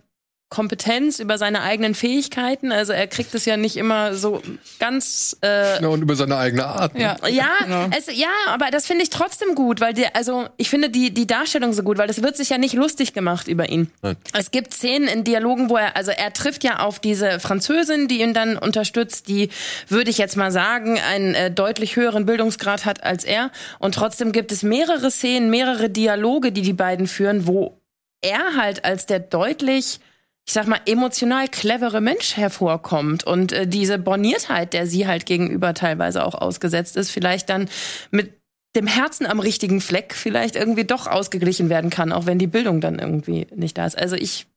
[0.55, 2.71] Kompetenz, über seine eigenen Fähigkeiten.
[2.71, 4.41] Also er kriegt es ja nicht immer so
[4.79, 6.93] ganz äh, Ja, und über seine eigene Art.
[6.93, 7.01] ne?
[7.01, 7.89] Ja, ja, genau.
[7.97, 11.27] es, ja, aber das finde ich trotzdem gut, weil der, also ich finde die, die
[11.27, 13.91] Darstellung so gut, weil es wird sich ja nicht lustig gemacht über ihn.
[14.01, 14.15] Nein.
[14.31, 18.21] Es gibt Szenen in Dialogen, wo er, also er trifft ja auf diese Französin, die
[18.21, 19.49] ihn dann unterstützt, die,
[19.89, 23.51] würde ich jetzt mal sagen, einen äh, deutlich höheren Bildungsgrad hat als er.
[23.79, 27.81] Und trotzdem gibt es mehrere Szenen, mehrere Dialoge, die die beiden führen, wo
[28.21, 29.99] er halt als der deutlich
[30.47, 35.73] ich sag mal, emotional clevere Mensch hervorkommt und äh, diese Borniertheit, der sie halt gegenüber
[35.73, 37.67] teilweise auch ausgesetzt ist, vielleicht dann
[38.11, 38.39] mit
[38.75, 42.81] dem Herzen am richtigen Fleck vielleicht irgendwie doch ausgeglichen werden kann, auch wenn die Bildung
[42.81, 43.97] dann irgendwie nicht da ist.
[43.97, 44.47] Also ich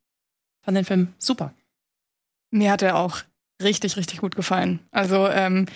[0.62, 1.54] fand den Film super.
[2.50, 3.22] Mir hat er auch
[3.62, 4.80] richtig, richtig gut gefallen.
[4.90, 5.66] Also ähm,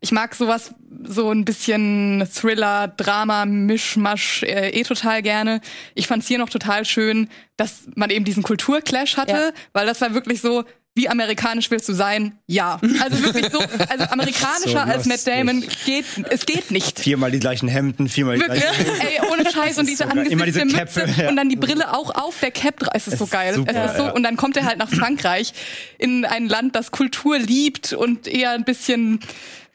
[0.00, 0.74] ich mag sowas,
[1.04, 5.60] so ein bisschen Thriller, Drama, Mischmasch äh, eh total gerne.
[5.94, 9.50] Ich fand's hier noch total schön, dass man eben diesen Kulturclash hatte, Ja.
[9.72, 10.64] weil das war wirklich so,
[10.94, 12.38] wie amerikanisch willst du sein?
[12.46, 12.78] Ja.
[13.00, 13.58] Also wirklich so,
[13.88, 17.00] also amerikanischer So als Matt Damon geht, es geht nicht.
[17.00, 20.64] Viermal die gleichen Hemden, viermal die Wirklich, gleichen ey, ohne Scheiß und diese so diese
[20.66, 21.28] Mütze Käppe, ja.
[21.30, 22.78] und dann die Brille auch auf der Cap.
[22.82, 23.54] dra- Es ist Es so ist geil.
[23.54, 24.10] super, es ist so, ja.
[24.12, 25.54] Und dann kommt er halt nach Frankreich
[25.98, 29.20] in ein Land, das Kultur liebt und eher ein bisschen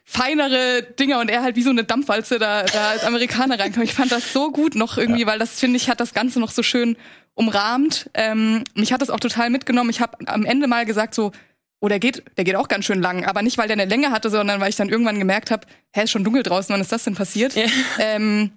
[0.05, 3.85] feinere Dinger und er halt wie so eine Dampfwalze da, da als Amerikaner reinkommt.
[3.85, 6.51] Ich fand das so gut noch irgendwie, weil das finde ich hat das Ganze noch
[6.51, 6.95] so schön
[7.37, 8.09] umrahmt.
[8.13, 9.89] Ähm, mich hat das auch total mitgenommen.
[9.89, 11.31] Ich habe am Ende mal gesagt so,
[11.79, 14.11] oh, der geht, der geht auch ganz schön lang, aber nicht weil der eine Länge
[14.11, 16.91] hatte, sondern weil ich dann irgendwann gemerkt habe, hä, ist schon dunkel draußen, wann ist
[16.91, 17.55] das denn passiert?
[17.55, 17.65] Ja.
[17.99, 18.51] Ähm,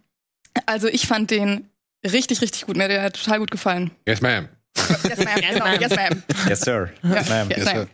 [0.67, 1.69] also ich fand den
[2.05, 2.77] richtig, richtig gut.
[2.77, 3.91] Mir hat der total gut gefallen.
[4.07, 4.49] Yes, ma'am.
[4.77, 5.43] Yes, ma'am.
[5.43, 5.81] Yes, ma'am.
[5.81, 6.23] Yes, ma'am.
[6.49, 6.91] Yes, sir.
[7.03, 7.23] Ja.
[7.23, 7.51] Ma'am.
[7.51, 7.87] Yes, ma'am.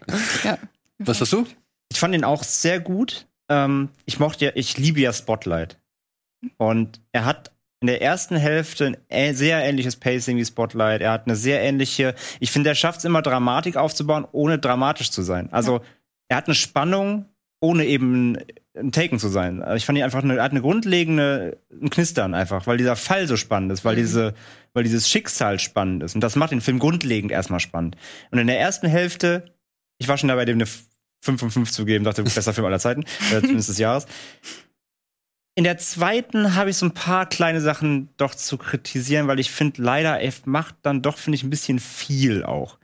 [0.44, 0.58] Ja.
[0.98, 1.46] Was hast du?
[1.90, 3.26] Ich fand ihn auch sehr gut.
[3.48, 5.78] Ähm, ich mochte ja, ich liebe ja Spotlight.
[6.58, 7.50] Und er hat
[7.80, 11.02] in der ersten Hälfte ein sehr ähnliches Pacing wie Spotlight.
[11.02, 15.10] Er hat eine sehr ähnliche, ich finde, er schafft es immer Dramatik aufzubauen, ohne dramatisch
[15.10, 15.52] zu sein.
[15.52, 15.80] Also
[16.28, 17.26] er hat eine Spannung,
[17.60, 18.38] ohne eben
[18.76, 19.62] ein Taken zu sein.
[19.62, 22.96] Also Ich fand ihn einfach eine, er hat eine grundlegende ein Knistern einfach, weil dieser
[22.96, 24.34] Fall so spannend ist, weil diese,
[24.72, 26.14] weil dieses Schicksal spannend ist.
[26.14, 27.96] Und das macht den Film grundlegend erstmal spannend.
[28.30, 29.54] Und in der ersten Hälfte,
[29.98, 32.78] ich war schon dabei, dem eine 5 von 5 zu geben, dachte, bester Film aller
[32.78, 34.06] Zeiten, äh, zumindest des Jahres.
[35.58, 39.50] In der zweiten habe ich so ein paar kleine Sachen doch zu kritisieren, weil ich
[39.50, 42.78] finde, leider, er macht dann doch, finde ich, ein bisschen viel auch.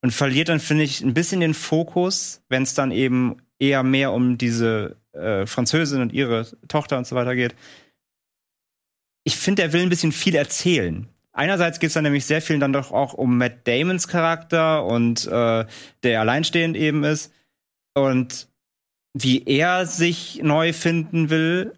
[0.00, 4.12] Und verliert dann, finde ich, ein bisschen den Fokus, wenn es dann eben eher mehr
[4.12, 7.54] um diese äh, Französin und ihre Tochter und so weiter geht.
[9.24, 11.06] Ich finde, er will ein bisschen viel erzählen.
[11.32, 15.26] Einerseits geht es dann nämlich sehr viel dann doch auch um Matt Damons Charakter und
[15.26, 15.66] äh,
[16.02, 17.32] der alleinstehend eben ist
[17.92, 18.48] und
[19.12, 21.74] wie er sich neu finden will.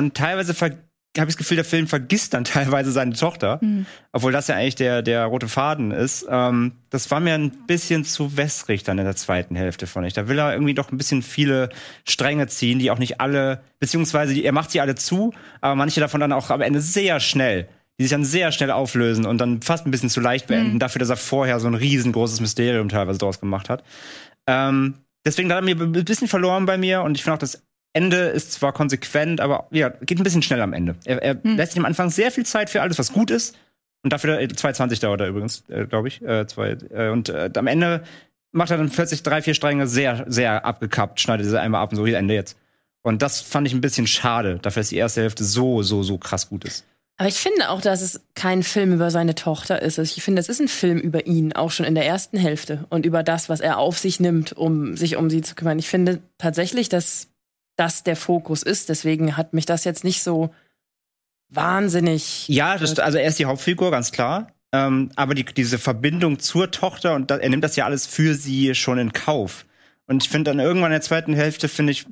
[0.00, 0.74] Und teilweise habe
[1.14, 3.84] ich das Gefühl, der Film vergisst dann teilweise seine Tochter, Mhm.
[4.12, 6.26] obwohl das ja eigentlich der, der rote Faden ist.
[6.30, 10.12] Ähm, das war mir ein bisschen zu wässrig dann in der zweiten Hälfte, fand ich.
[10.14, 11.68] Da will er irgendwie doch ein bisschen viele
[12.08, 16.00] Stränge ziehen, die auch nicht alle, beziehungsweise die, er macht sie alle zu, aber manche
[16.00, 17.68] davon dann auch am Ende sehr schnell,
[17.98, 21.00] die sich dann sehr schnell auflösen und dann fast ein bisschen zu leicht beenden, dafür,
[21.00, 23.82] dass er vorher so ein riesengroßes Mysterium teilweise draus gemacht hat.
[24.46, 24.94] Ähm,
[25.26, 28.16] deswegen hat er mir ein bisschen verloren bei mir und ich finde auch, das Ende
[28.28, 30.96] ist zwar konsequent, aber ja, geht ein bisschen schnell am Ende.
[31.04, 33.56] Er, er lässt sich am Anfang sehr viel Zeit für alles, was gut ist.
[34.02, 36.22] Und dafür, äh, 2,20 dauert er übrigens, äh, glaube ich.
[36.22, 38.02] Äh, zwei, äh, und äh, am Ende
[38.52, 41.96] macht er dann plötzlich drei, vier Stränge sehr, sehr abgekappt, schneidet sie einmal ab und
[41.96, 42.56] so, hier Ende jetzt.
[43.02, 46.18] Und das fand ich ein bisschen schade, dafür, dass die erste Hälfte so, so, so
[46.18, 46.84] krass gut ist.
[47.16, 49.98] Aber ich finde auch, dass es kein Film über seine Tochter ist.
[49.98, 52.86] Also Ich finde, es ist ein Film über ihn, auch schon in der ersten Hälfte
[52.88, 55.78] und über das, was er auf sich nimmt, um sich um sie zu kümmern.
[55.78, 57.29] Ich finde tatsächlich, dass
[57.80, 58.90] das der Fokus ist.
[58.90, 60.54] Deswegen hat mich das jetzt nicht so
[61.48, 62.46] wahnsinnig.
[62.48, 64.52] Ja, das, also er ist die Hauptfigur, ganz klar.
[64.72, 68.34] Ähm, aber die, diese Verbindung zur Tochter und da, er nimmt das ja alles für
[68.34, 69.66] sie schon in Kauf.
[70.06, 72.06] Und ich finde dann irgendwann in der zweiten Hälfte, finde ich,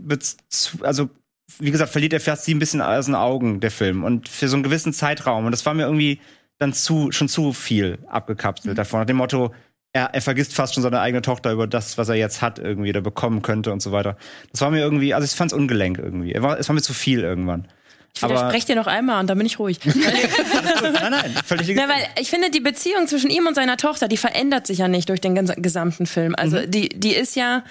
[0.48, 1.10] zu, also
[1.58, 4.04] wie gesagt, verliert er fast sie ein bisschen aus den Augen, der Film.
[4.04, 5.44] Und für so einen gewissen Zeitraum.
[5.44, 6.20] Und das war mir irgendwie
[6.58, 9.00] dann zu, schon zu viel abgekapselt davon.
[9.00, 9.54] Nach dem Motto,
[9.92, 12.90] er, er vergisst fast schon seine eigene Tochter über das, was er jetzt hat, irgendwie,
[12.90, 14.16] oder bekommen könnte und so weiter.
[14.52, 16.32] Das war mir irgendwie, also ich fand's ungelenk irgendwie.
[16.32, 17.68] Er war, es war mir zu viel irgendwann.
[18.14, 19.78] Ich widerspreche dir noch einmal und dann bin ich ruhig.
[19.84, 24.16] nein, nein, völlig Na, weil ich finde, die Beziehung zwischen ihm und seiner Tochter, die
[24.16, 26.34] verändert sich ja nicht durch den ges- gesamten Film.
[26.36, 26.70] Also Mhm.
[26.70, 27.62] die, die ist ja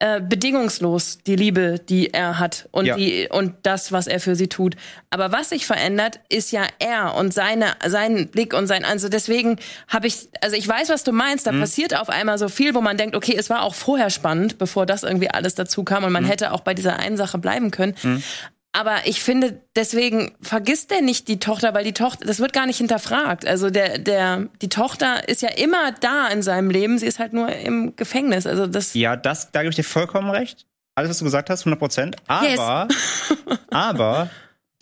[0.00, 2.96] äh, bedingungslos, die Liebe, die er hat und, Ja.
[2.96, 4.74] die, und das, was er für sie tut.
[5.10, 9.58] Aber was sich verändert, ist ja er und seine, sein Blick und sein, also deswegen
[9.88, 11.52] habe ich, also ich weiß, was du meinst, Mhm.
[11.52, 14.58] da passiert auf einmal so viel, wo man denkt, okay, es war auch vorher spannend,
[14.58, 16.28] bevor das irgendwie alles dazu kam und man Mhm.
[16.28, 17.94] hätte auch bei dieser einen Sache bleiben können.
[18.72, 22.66] Aber ich finde, deswegen vergisst er nicht die Tochter, weil die Tochter, das wird gar
[22.66, 23.44] nicht hinterfragt.
[23.44, 27.32] Also der, der, die Tochter ist ja immer da in seinem Leben, sie ist halt
[27.32, 28.46] nur im Gefängnis.
[28.46, 30.66] Also das, Ja, das, da gebe ich dir vollkommen recht.
[30.94, 32.16] Alles, was du gesagt hast, 100 Prozent.
[32.28, 32.86] Aber,
[33.70, 34.30] aber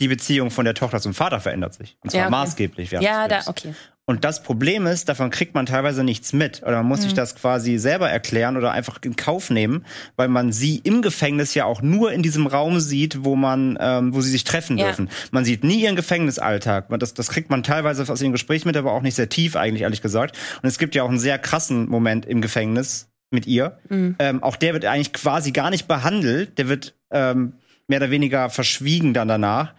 [0.01, 1.97] die Beziehung von der Tochter zum Vater verändert sich.
[2.03, 2.31] Und zwar Ja, okay.
[2.31, 2.91] maßgeblich.
[2.91, 3.75] ja, da, okay.
[4.09, 6.63] Und das Problem ist, davon kriegt man teilweise nichts mit.
[6.63, 7.05] Oder man muss Mhm.
[7.05, 9.85] sich das quasi selber erklären oder einfach in Kauf nehmen,
[10.17, 14.15] weil man sie im Gefängnis ja auch nur in diesem Raum sieht, wo man, ähm,
[14.15, 14.87] wo sie sich treffen Ja.
[14.87, 15.11] dürfen.
[15.31, 16.87] Man sieht nie ihren Gefängnisalltag.
[16.99, 19.83] Das, das kriegt man teilweise aus ihren Gesprächen mit, aber auch nicht sehr tief eigentlich,
[19.83, 20.39] ehrlich gesagt.
[20.63, 23.77] Und es gibt ja auch einen sehr krassen Moment im Gefängnis mit ihr.
[23.91, 24.17] Mhm.
[24.21, 26.57] Ähm, auch der wird eigentlich quasi gar nicht behandelt.
[26.57, 27.53] Der wird ähm,
[27.89, 29.75] mehr oder weniger verschwiegen dann danach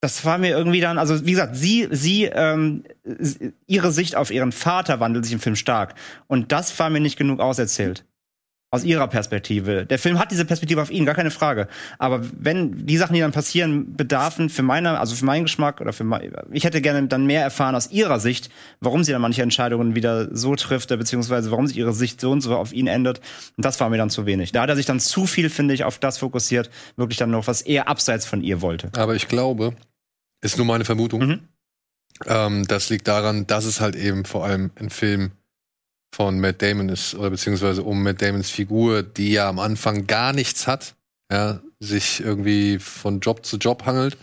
[0.00, 2.84] das war mir irgendwie dann, also wie gesagt, sie, sie, ähm,
[3.66, 5.94] ihre Sicht auf ihren Vater wandelt sich im Film stark.
[6.26, 8.04] Und das war mir nicht genug auserzählt.
[8.72, 9.84] Aus ihrer Perspektive.
[9.84, 11.66] Der Film hat diese Perspektive auf ihn, gar keine Frage.
[11.98, 15.92] Aber wenn die Sachen, die dann passieren, bedarfen für meine, also für meinen Geschmack oder
[15.92, 18.48] für mein, ich hätte gerne dann mehr erfahren aus ihrer Sicht,
[18.78, 22.42] warum sie dann manche Entscheidungen wieder so trifft, beziehungsweise warum sich ihre Sicht so und
[22.42, 23.20] so auf ihn ändert.
[23.56, 24.52] Und das war mir dann zu wenig.
[24.52, 27.48] Da hat er sich dann zu viel, finde ich, auf das fokussiert, wirklich dann noch
[27.48, 28.92] was eher abseits von ihr wollte.
[28.96, 29.74] Aber ich glaube,
[30.42, 31.48] ist nur meine Vermutung, Mhm.
[32.26, 35.32] ähm, das liegt daran, dass es halt eben vor allem ein Film
[36.14, 40.32] von Matt Damon ist, oder beziehungsweise um Matt Damons Figur, die ja am Anfang gar
[40.32, 40.94] nichts hat,
[41.30, 44.16] ja, sich irgendwie von Job zu Job hangelt,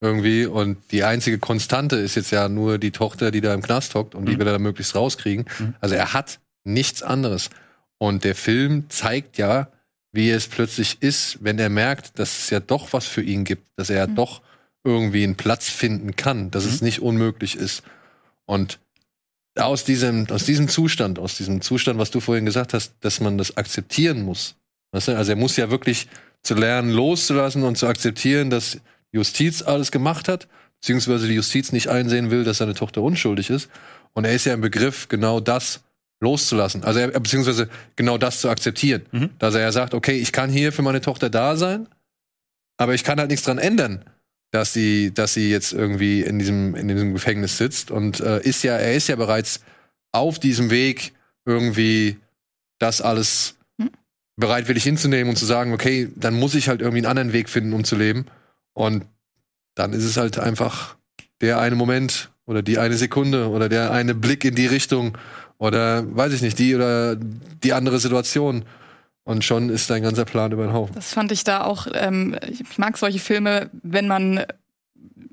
[0.00, 3.94] irgendwie, und die einzige Konstante ist jetzt ja nur die Tochter, die da im Knast
[3.94, 4.40] hockt, und die Mhm.
[4.40, 5.46] will er da möglichst rauskriegen.
[5.58, 5.74] Mhm.
[5.80, 7.50] Also er hat nichts anderes.
[7.98, 9.68] Und der Film zeigt ja,
[10.12, 13.68] wie es plötzlich ist, wenn er merkt, dass es ja doch was für ihn gibt,
[13.76, 14.42] dass er ja doch
[14.84, 17.82] irgendwie einen Platz finden kann, dass es nicht unmöglich ist.
[18.46, 18.80] Und
[19.56, 23.38] aus diesem, aus diesem Zustand, aus diesem Zustand, was du vorhin gesagt hast, dass man
[23.38, 24.56] das akzeptieren muss.
[24.92, 25.16] Weißt du?
[25.16, 26.08] Also er muss ja wirklich
[26.42, 28.80] zu lernen, loszulassen und zu akzeptieren, dass
[29.12, 30.48] Justiz alles gemacht hat,
[30.80, 33.68] beziehungsweise die Justiz nicht einsehen will, dass seine Tochter unschuldig ist.
[34.14, 35.82] Und er ist ja im Begriff, genau das
[36.20, 36.84] loszulassen.
[36.84, 39.02] Also er, beziehungsweise genau das zu akzeptieren.
[39.12, 39.30] Mhm.
[39.38, 41.88] Dass er ja sagt, okay, ich kann hier für meine Tochter da sein,
[42.76, 44.04] Aber ich kann halt nichts dran ändern,
[44.52, 48.62] dass sie, dass sie jetzt irgendwie in diesem, in diesem Gefängnis sitzt und äh, ist
[48.62, 49.60] ja, er ist ja bereits
[50.12, 51.12] auf diesem Weg,
[51.44, 52.18] irgendwie
[52.78, 53.56] das alles
[54.36, 57.72] bereitwillig hinzunehmen und zu sagen, okay, dann muss ich halt irgendwie einen anderen Weg finden,
[57.72, 58.26] um zu leben.
[58.74, 59.04] Und
[59.74, 60.96] dann ist es halt einfach
[61.40, 65.16] der eine Moment oder die eine Sekunde oder der eine Blick in die Richtung
[65.58, 68.64] oder weiß ich nicht, die oder die andere Situation.
[69.24, 70.94] Und schon ist dein ganzer Plan über den Haufen.
[70.94, 74.44] Das fand ich da auch, ähm, ich mag solche Filme, wenn man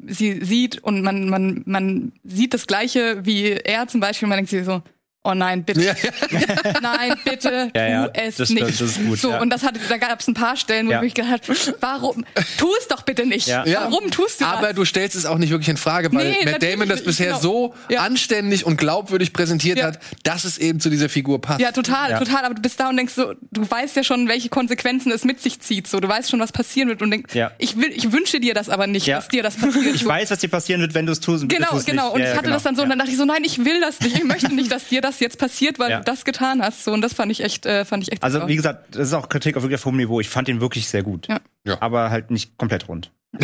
[0.06, 4.50] sie sieht und man, man, man sieht das Gleiche wie er zum Beispiel, man denkt
[4.52, 4.82] sich so,
[5.30, 5.82] Oh nein, bitte.
[5.82, 5.94] Ja,
[6.82, 8.82] Nein, bitte, Ja, ja, tu es das stimmt, nicht.
[8.82, 9.42] das ist gut, so, ja.
[9.42, 11.04] und das hat, da gab es ein paar Stellen, wo Ja.
[11.04, 12.26] ich gedacht habe, warum?
[12.58, 13.48] Tu es doch bitte nicht.
[13.48, 13.64] Ja.
[13.66, 14.76] Warum tust du Aber das?
[14.76, 17.70] du stellst es auch nicht wirklich in Frage, weil Nee, Matt Damon das bisher so
[17.70, 17.76] genau.
[17.90, 18.02] Ja.
[18.02, 19.88] anständig und glaubwürdig präsentiert Ja.
[19.88, 21.60] hat, dass es eben zu dieser Figur passt.
[21.60, 22.20] Ja, total, Ja.
[22.20, 22.46] total.
[22.46, 25.42] Aber du bist da und denkst so, du weißt ja schon, welche Konsequenzen es mit
[25.42, 25.88] sich zieht.
[25.88, 27.52] So, du weißt schon, was passieren wird und denkst, Ja.
[27.58, 29.18] ich will, ich wünsche dir das aber nicht, Ja.
[29.18, 29.70] dass dir das passiert.
[30.00, 31.48] Ich weiß, was dir passieren wird, wenn du es tust.
[31.50, 32.06] Genau, genau.
[32.06, 32.14] Nicht.
[32.16, 32.56] Und Ja, ich hatte genau.
[32.56, 34.16] das dann so, und dann dachte ich so, nein, ich will das nicht.
[34.18, 35.98] Ich möchte nicht, dass dir das jetzt passiert, weil Ja.
[36.00, 36.84] du das getan hast.
[36.84, 38.24] So, und das fand ich echt, äh, fand ich echt.
[38.24, 40.20] Also, wie gesagt, das ist auch Kritik auf wirklich auf hohem Niveau.
[40.20, 41.28] Ich fand ihn wirklich sehr gut.
[41.28, 41.40] Ja.
[41.66, 41.78] Ja.
[41.82, 43.12] Aber halt nicht komplett rund.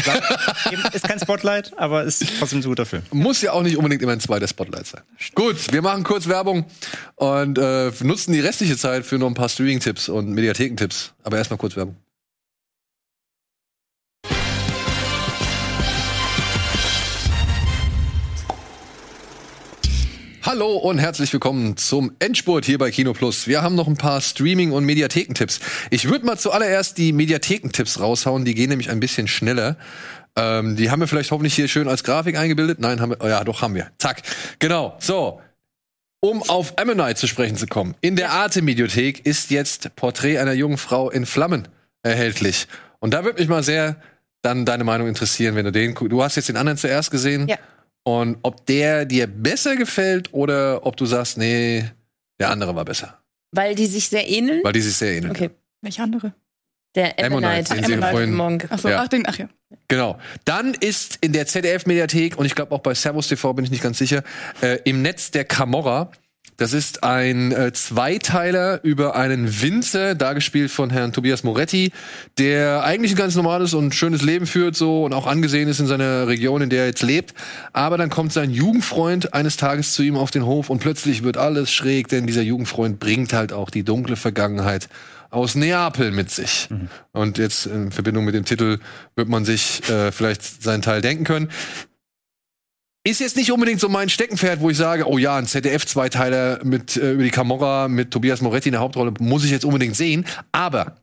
[0.93, 3.03] Ist kein Spotlight, aber ist trotzdem ein guter Film.
[3.11, 5.01] Muss ja auch nicht unbedingt immer ein zweiter Spotlight sein.
[5.35, 6.65] Gut, wir machen kurz Werbung
[7.15, 11.13] und äh, nutzen die restliche Zeit für noch ein paar Streaming-Tipps und Mediathekentipps.
[11.23, 11.97] Aber erstmal kurz Werbung.
[20.45, 23.47] Hallo und herzlich willkommen zum Endspurt hier bei Kino Plus.
[23.47, 25.59] Wir haben noch ein paar Streaming- und Mediathekentipps.
[25.89, 29.75] Ich würde mal zuallererst die Mediathekentipps raushauen, die gehen nämlich ein bisschen schneller.
[30.35, 32.77] Ähm, die haben wir vielleicht hoffentlich hier schön als Grafik eingebildet.
[32.79, 33.89] Nein, haben wir, oh ja, doch haben wir.
[33.97, 34.21] Zack.
[34.59, 34.95] Genau.
[34.99, 35.41] So.
[36.19, 37.95] Um auf Ammonite zu sprechen zu kommen.
[38.01, 41.67] In der Arte-Mediothek ist jetzt Porträt einer jungen Frau in Flammen
[42.03, 42.67] erhältlich.
[42.99, 43.95] Und da würde mich mal sehr
[44.43, 47.47] dann deine Meinung interessieren, wenn du den Du hast jetzt den anderen zuerst gesehen.
[47.47, 47.57] Ja.
[48.07, 51.83] Und ob der dir besser gefällt oder ob du sagst, nee,
[52.39, 53.19] der andere war besser.
[53.51, 54.63] Weil die sich sehr ähneln.
[54.63, 55.31] Weil die sich sehr ähneln.
[55.31, 55.49] Okay.
[55.81, 56.33] Welche andere?
[56.93, 59.01] Der Ammonite, Ammonite, den sie Ammonite vorhin- Ach so, Ja.
[59.03, 59.49] ach, den, ach ja.
[59.87, 60.17] Genau.
[60.45, 63.83] Dann ist in der ZDF-Mediathek und ich glaube auch bei Servus TV bin ich nicht
[63.83, 64.23] ganz sicher,
[64.61, 66.11] äh, im Netz der Camorra.
[66.57, 71.91] Das ist ein äh, Zweiteiler über einen Winzer, dargespielt von Herrn Tobias Moretti,
[72.37, 75.87] der eigentlich ein ganz normales und schönes Leben führt so und auch angesehen ist in
[75.87, 77.33] seiner Region, in der er jetzt lebt.
[77.73, 81.35] Aber dann kommt sein Jugendfreund eines Tages zu ihm auf den Hof und plötzlich wird
[81.35, 84.87] alles schräg, denn dieser Jugendfreund bringt halt auch die dunkle Vergangenheit
[85.31, 86.69] aus Neapel mit sich.
[87.11, 88.79] Und jetzt in Verbindung mit dem Titel
[89.15, 91.49] wird man sich äh, vielleicht seinen Teil denken können.
[93.07, 96.97] Ist jetzt nicht unbedingt so mein Steckenpferd, wo ich sage, oh ja, ein ZDF-Zweiteiler mit
[96.97, 100.25] äh, über die Camorra mit Tobias Moretti in der Hauptrolle muss ich jetzt unbedingt sehen.
[100.51, 100.95] Aber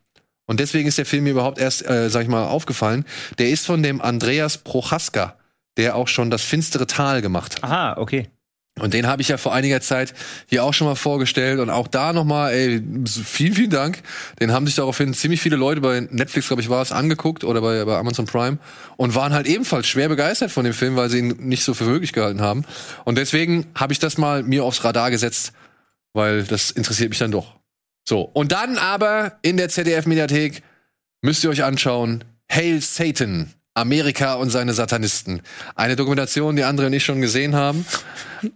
[0.47, 3.05] und deswegen ist der Film mir überhaupt erst, äh, sag ich mal, aufgefallen.
[3.39, 5.37] Der ist von dem Andreas Prochaska,
[5.77, 7.65] der auch schon das finstere Tal gemacht hat.
[7.65, 8.29] Aha, okay.
[8.81, 10.15] Und den habe ich ja vor einiger Zeit
[10.47, 14.03] hier auch schon mal vorgestellt und auch da nochmal, ey, vielen, vielen Dank.
[14.41, 17.61] Den haben sich daraufhin ziemlich viele Leute bei Netflix, glaube ich, war es, angeguckt oder
[17.61, 18.59] bei, bei Amazon Prime
[18.97, 21.85] und waren halt ebenfalls schwer begeistert von dem Film, weil sie ihn nicht so für
[21.85, 22.65] möglich gehalten haben.
[23.05, 25.53] Und deswegen habe ich das mal mir aufs Radar gesetzt,
[26.15, 27.57] weil das interessiert mich dann doch.
[28.09, 30.63] So, und dann aber in der ZDF-Mediathek
[31.21, 35.41] müsst ihr euch anschauen, Hail Satan, Amerika und seine Satanisten.
[35.75, 37.87] Eine Dokumentation, die andere nicht schon gesehen haben.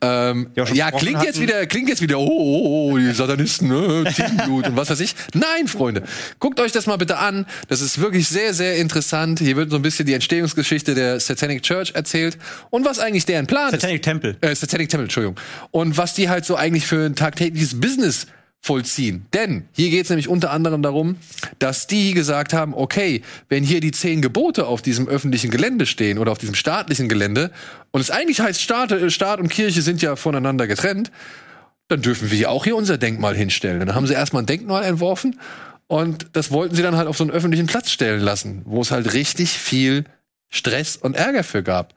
[0.03, 1.41] Ähm, ja, besprochen klingt jetzt hatten.
[1.41, 5.15] wieder, klingt jetzt wieder, oh, oh, oh, die Satanisten, ne, Teamblut und was weiß ich.
[5.33, 6.03] Nein, Freunde,
[6.39, 7.47] guckt euch das mal bitte an.
[7.69, 9.39] Das ist wirklich sehr, sehr interessant.
[9.39, 12.37] Hier wird so ein bisschen die Entstehungsgeschichte der Satanic Church erzählt
[12.71, 13.81] und was eigentlich deren Plan ist.
[13.81, 14.37] Satanic Temple.
[14.43, 15.37] Äh, Satanic Temple, Entschuldigung.
[15.71, 18.27] Und was die halt so eigentlich für ein tagtägliches Business
[18.67, 19.27] vollziehen.
[19.33, 21.17] Denn hier geht es nämlich unter anderem darum,
[21.61, 26.19] dass die gesagt haben, okay, wenn hier die zehn Gebote auf diesem öffentlichen Gelände stehen
[26.19, 27.53] oder auf diesem staatlichen Gelände
[27.93, 31.13] und es eigentlich heißt, Staat, äh, Staat und Kirche sind ja voneinander getrennt,
[31.89, 33.79] dann dürfen wir auch hier unser Denkmal hinstellen.
[33.79, 35.39] Dann haben sie erstmal ein Denkmal entworfen
[35.87, 38.91] und das wollten sie dann halt auf so einen öffentlichen Platz stellen lassen, wo es
[38.91, 40.05] halt richtig viel
[40.49, 41.95] Stress und Ärger für gab.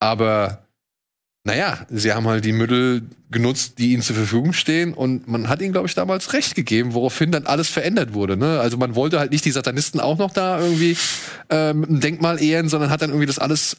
[0.00, 0.64] Aber
[1.44, 5.62] naja, sie haben halt die Mittel genutzt, die ihnen zur Verfügung stehen und man hat
[5.62, 8.36] ihnen, glaube ich, damals recht gegeben, woraufhin dann alles verändert wurde.
[8.36, 8.60] Ne?
[8.60, 10.96] Also man wollte halt nicht die Satanisten auch noch da irgendwie
[11.48, 13.78] ähm, ein Denkmal ehren, sondern hat dann irgendwie das alles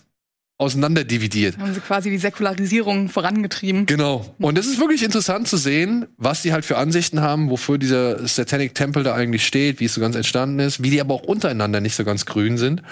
[0.58, 1.58] auseinanderdividiert.
[1.58, 3.86] Haben sie quasi die Säkularisierung vorangetrieben.
[3.88, 4.36] Genau.
[4.40, 8.28] Und es ist wirklich interessant zu sehen, was die halt für Ansichten haben, wofür dieser
[8.28, 11.24] Satanic Temple da eigentlich steht, wie es so ganz entstanden ist, wie die aber auch
[11.24, 12.84] untereinander nicht so ganz grün sind.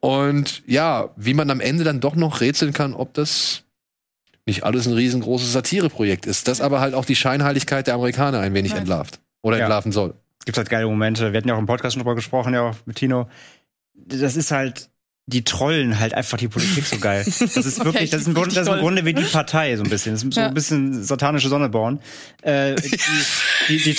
[0.00, 3.64] Und ja, wie man am Ende dann doch noch rätseln kann, ob das
[4.48, 8.54] nicht alles ein riesengroßes Satireprojekt ist, das aber halt auch die Scheinheiligkeit der Amerikaner ein
[8.54, 9.64] wenig entlarvt oder Ja.
[9.64, 10.14] entlarven soll.
[10.44, 11.32] Gibt halt geile Momente.
[11.32, 13.28] Wir hatten ja auch im Podcast schon drüber gesprochen, ja auch mit Tino.
[13.94, 14.88] das ist halt,
[15.28, 17.24] die trollen halt einfach die Politik so geil.
[17.38, 18.80] Das ist wirklich, das ist, im Grunde, das ist im.
[18.80, 20.12] Grunde wie die Partei so ein bisschen.
[20.14, 22.00] Das ist so ein bisschen satanische Sonneborn.
[22.42, 22.98] Äh, die,
[23.68, 23.96] die, die,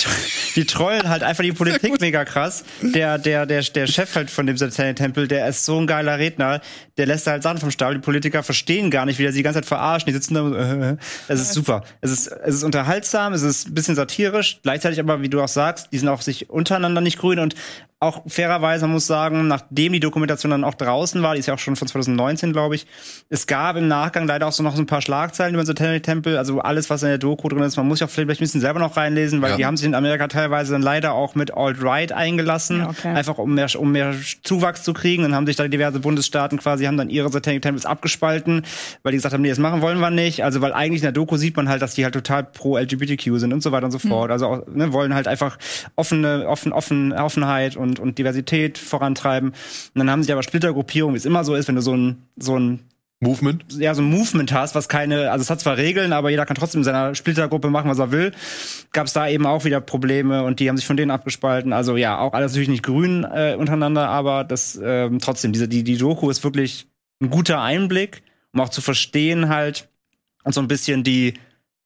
[0.56, 2.64] die trollen halt einfach die Politik mega krass.
[2.82, 6.60] Der, der, der, der Chef halt von dem Satanic-Tempel, der ist so ein geiler Redner,
[6.96, 7.96] der lässt halt Sachen vom Stapel.
[7.96, 10.08] Die Politiker verstehen gar nicht, wie er sie die ganze Zeit verarscht.
[10.08, 10.96] Die sitzen da und, äh, äh.
[11.28, 11.84] Es ist super.
[12.00, 15.48] Es ist, es ist unterhaltsam, es ist ein bisschen satirisch, gleichzeitig aber, wie du auch
[15.48, 17.54] sagst, die sind auch sich untereinander nicht grün und
[18.00, 21.54] auch fairerweise man muss sagen, nachdem die Dokumentation dann auch draußen war, die ist ja
[21.54, 22.86] auch schon von 2019, glaube ich,
[23.28, 26.02] es gab im Nachgang leider auch so noch so ein paar Schlagzeilen über den Satanic
[26.02, 27.76] Temple, also alles, was in der Doku drin ist.
[27.76, 29.56] Man muss sich auch vielleicht ein bisschen selber noch reinlesen, weil Ja.
[29.56, 33.08] die haben sich in Amerika teilweise dann leider auch mit Alt-Right eingelassen, Ja, okay.
[33.08, 35.22] einfach um mehr, um mehr Zuwachs zu kriegen.
[35.22, 38.62] Dann haben sich da diverse Bundesstaaten quasi, haben dann ihre Satanic Temples abgespalten,
[39.02, 40.44] weil die gesagt haben, nee, das machen wollen wir nicht.
[40.44, 43.36] Also, weil eigentlich in der Doku sieht man halt, dass die halt total pro LGBTQ
[43.38, 44.30] sind und so weiter und so fort.
[44.30, 45.58] Also, auch, ne, wollen halt einfach
[45.96, 49.50] offene, offen, offen, Offenheit und, und Diversität vorantreiben.
[49.50, 52.22] Und dann haben sich aber Splittergruppierungen, wie es immer so ist, wenn du so ein,
[52.36, 52.80] so ein
[53.22, 53.64] Movement.
[53.78, 56.56] ja, so ein Movement hast, was keine, also es hat zwar Regeln, aber jeder kann
[56.56, 58.32] trotzdem in seiner Splittergruppe machen, was er will,
[58.92, 61.74] gab es da eben auch wieder Probleme und die haben sich von denen abgespalten.
[61.74, 65.84] Also ja, auch alles natürlich nicht grün äh, untereinander, aber das ähm, trotzdem, diese, die,
[65.84, 66.86] die Doku ist wirklich
[67.20, 68.22] ein guter Einblick,
[68.54, 69.90] um auch zu verstehen halt
[70.44, 71.34] und so ein bisschen die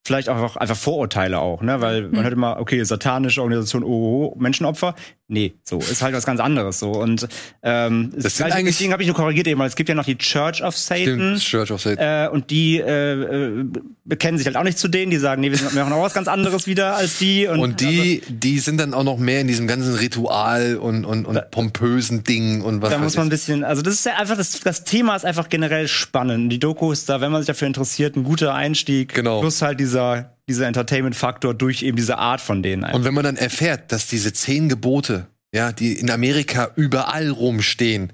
[0.06, 1.80] vielleicht auch einfach Vorurteile auch, ne?
[1.80, 4.94] Weil man hört immer, okay, satanische Organisation, oh, oh, oh, Menschenopfer.
[5.26, 7.26] Nee, so ist halt was ganz anderes so und
[7.62, 9.94] ähm, Das das sind eigentlich- deswegen habe ich nur korrigiert eben, weil es gibt ja
[9.94, 11.02] noch die Church of Satan.
[11.02, 12.26] Stimmt, Church of Satan.
[12.26, 13.12] Äh, und die äh,
[13.60, 13.64] äh,
[14.04, 16.02] bekennen sich halt auch nicht zu denen, die sagen, nee, wir, sind, wir machen auch
[16.02, 17.46] was ganz anderes wieder als die.
[17.46, 21.24] Und, Und die, die sind dann auch noch mehr in diesem ganzen Ritual und, und,
[21.24, 24.36] und pompösen Ding und was da muss man ein bisschen, also das ist ja einfach,
[24.36, 26.52] das, das Thema ist einfach generell spannend.
[26.52, 29.14] Die Doku ist da, wenn man sich dafür interessiert, ein guter Einstieg.
[29.14, 29.40] Genau.
[29.40, 32.84] Plus halt dieser, dieser Entertainment-Faktor durch eben diese Art von denen.
[32.84, 38.12] Und wenn man dann erfährt, dass diese zehn Gebote, ja, die in Amerika überall rumstehen,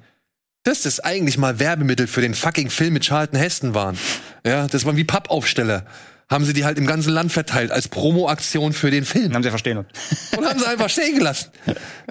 [0.62, 3.97] dass das eigentlich mal Werbemittel für den fucking Film mit Charlton Heston waren.
[4.44, 5.86] Ja, das waren wie Pappaufsteller.
[6.31, 9.24] Haben sie die halt im ganzen Land verteilt als Promoaktion für den Film.
[9.24, 9.78] Dann haben sie ja verstehen.
[10.36, 11.51] Und haben sie einfach stehen gelassen.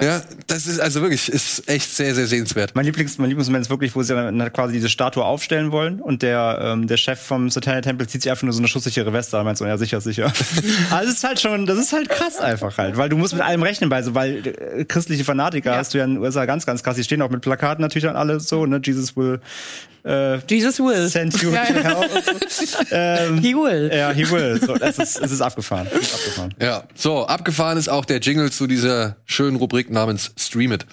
[0.01, 2.75] Ja, das ist also wirklich, ist echt sehr, sehr sehenswert.
[2.75, 6.21] Mein Lieblings, mein Lieblingsmoment ist wirklich, wo sie dann quasi diese Statue aufstellen wollen und
[6.21, 9.37] der, ähm, der Chef vom Satanic Temple zieht sich einfach nur so eine schusssichere Weste
[9.37, 10.25] an meint so, ja, sicher, sicher.
[10.89, 13.41] also das ist halt schon, das ist halt krass einfach halt, weil du musst mit
[13.41, 16.65] allem rechnen bei so, weil äh, christliche Fanatiker hast du ja in den USA ganz,
[16.65, 19.39] ganz krass, die stehen auch mit Plakaten natürlich an alle so, ne, Jesus will,
[20.05, 21.07] äh, Jesus will.
[21.09, 21.51] send you.
[21.53, 22.03] Ja, Genau.
[22.91, 23.91] ähm, He will.
[23.93, 24.59] ja, he will.
[24.65, 25.87] So, es ist, es ist abgefahren.
[25.93, 26.53] Es ist abgefahren.
[26.61, 30.85] Ja, so, abgefahren ist auch der Jingle zu dieser schönen Rubrik namens Stream It.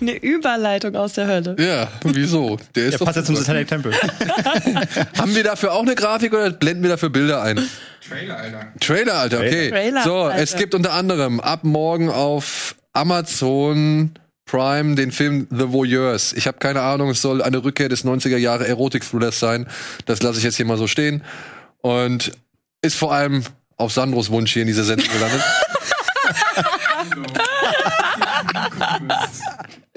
[0.00, 1.56] Eine Überleitung aus der Hölle.
[1.58, 2.58] Ja, wieso?
[2.74, 3.36] Der ist Der doch passt ja zum.
[3.36, 3.92] Satanic Temple.
[5.18, 7.60] Haben wir dafür auch eine Grafik oder blenden wir dafür Bilder ein?
[8.08, 8.66] Trailer, Alter.
[8.80, 9.70] Trailer, Alter, okay.
[9.70, 10.42] Trailer, so, Alter.
[10.42, 14.10] es gibt unter anderem ab morgen auf Amazon
[14.46, 16.32] Prime den Film The Voyeurs.
[16.34, 19.66] Ich habe keine Ahnung, es soll eine Rückkehr des 90er Jahre Erotik-Thrillers sein.
[20.04, 21.22] Das lasse ich jetzt hier mal so stehen.
[21.80, 22.32] Und
[22.82, 23.42] ist vor allem
[23.76, 25.42] auf Sandros Wunsch hier in dieser Sendung gelandet.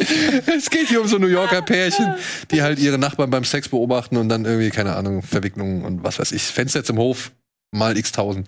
[0.58, 2.16] es geht hier um so New Yorker Pärchen,
[2.52, 6.20] die halt ihre Nachbarn beim Sex beobachten und dann irgendwie, keine Ahnung, Verwicklungen und was
[6.20, 6.42] weiß ich.
[6.44, 7.32] Fenster zum Hof
[7.72, 8.48] mal x tausend.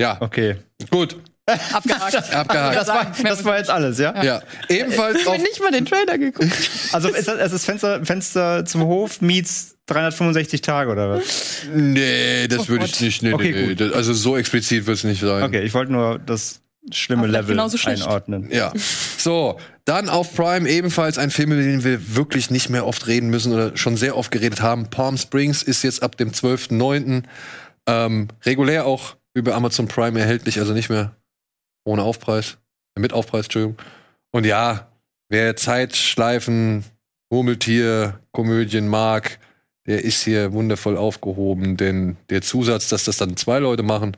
[0.00, 0.56] Ja, Okay.
[0.90, 1.16] gut.
[1.46, 2.14] Abgehakt.
[2.34, 2.76] Abgehakt.
[2.76, 4.20] Das war, das war jetzt alles, ja?
[4.22, 6.50] Ja, ebenfalls Ich habe nicht mal den Trailer geguckt.
[6.92, 11.62] Also ist das, es ist Fenster, Fenster zum Hof meets 365 Tage oder was?
[11.72, 13.22] Nee, das würde ich nicht.
[13.22, 13.68] Nee, Okay, nee, nee.
[13.68, 13.80] gut.
[13.80, 15.44] Das- Also so explizit wird es nicht sein.
[15.44, 18.48] Okay, ich wollte nur das schlimme Level einordnen.
[18.50, 18.72] Ja.
[19.16, 23.30] So, dann auf Prime ebenfalls ein Film, über den wir wirklich nicht mehr oft reden
[23.30, 24.90] müssen oder schon sehr oft geredet haben.
[24.90, 27.22] Palm Springs ist jetzt ab dem 12.09.
[27.86, 31.14] Ähm, regulär auch über Amazon Prime erhältlich, also nicht mehr
[31.84, 32.58] ohne Aufpreis,
[32.96, 33.76] äh, mit Aufpreis, Entschuldigung.
[34.32, 34.88] Und ja,
[35.28, 36.84] wer Zeitschleifen,
[37.30, 39.38] Murmeltier, Komödien mag,
[39.86, 44.16] der ist hier wundervoll aufgehoben, denn der Zusatz, dass das dann zwei Leute machen,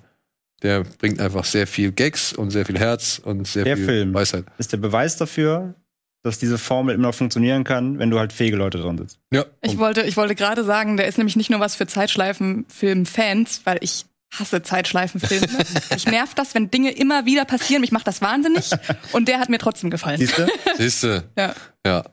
[0.63, 4.15] der bringt einfach sehr viel Gags und sehr viel Herz und sehr Der viel Film.
[4.15, 4.45] Weisheit.
[4.59, 5.75] Ist der Beweis dafür,
[6.23, 9.19] dass diese Formel immer noch funktionieren kann, wenn du halt fähige Leute dran sitzt.
[9.33, 9.45] Ja.
[9.63, 13.79] Ich wollte, ich wollte gerade sagen, der ist nämlich nicht nur was für Zeitschleifenfilm-Fans, weil
[13.81, 14.05] ich
[14.37, 15.47] hasse Zeitschleifenfilme.
[15.97, 17.81] ich nerv das, wenn Dinge immer wieder passieren.
[17.81, 18.71] Mich macht das wahnsinnig.
[19.13, 20.19] Und der hat mir trotzdem gefallen.
[20.19, 20.47] Siehst du?
[20.77, 21.25] Siehste.
[21.37, 21.55] Ja.
[21.87, 22.05] Ja.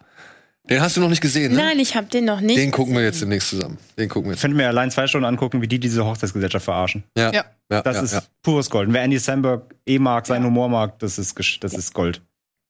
[0.69, 1.59] Den hast du noch nicht gesehen, ne?
[1.59, 2.57] Nein, ich habe den noch nicht.
[2.57, 3.77] Den gucken wir jetzt demnächst zusammen.
[3.99, 4.41] Den gucken wir Ich jetzt.
[4.41, 7.03] könnte mir allein zwei Stunden angucken, wie die diese Hochzeitsgesellschaft verarschen.
[7.17, 7.31] Ja.
[7.31, 7.45] Ja.
[7.71, 8.21] Ja, Das ja, ist ja.
[8.43, 8.87] pures Gold.
[8.87, 12.21] Und wer Andy Samberg eh mag, seinen Humor mag, das ist, gesch- das ist Gold.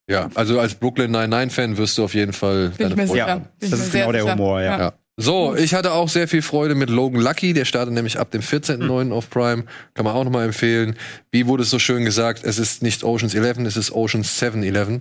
[0.10, 3.28] ja, also als Brooklyn 99-Fan wirst du auf jeden Fall Bin ich mir Freude sicher.
[3.28, 3.42] haben.
[3.42, 4.34] Bin ich Das mir ist sehr genau der sicher.
[4.34, 4.94] Humor, ja.
[5.18, 7.54] So, ich hatte auch sehr viel Freude mit Logan Lucky.
[7.54, 9.14] Der startet nämlich ab dem 14.09.
[9.14, 9.64] auf Prime.
[9.94, 10.98] Kann man auch noch mal empfehlen.
[11.32, 12.44] Wie wurde es so schön gesagt?
[12.44, 15.00] Es ist nicht Oceans 11, es ist Oceans 7-11.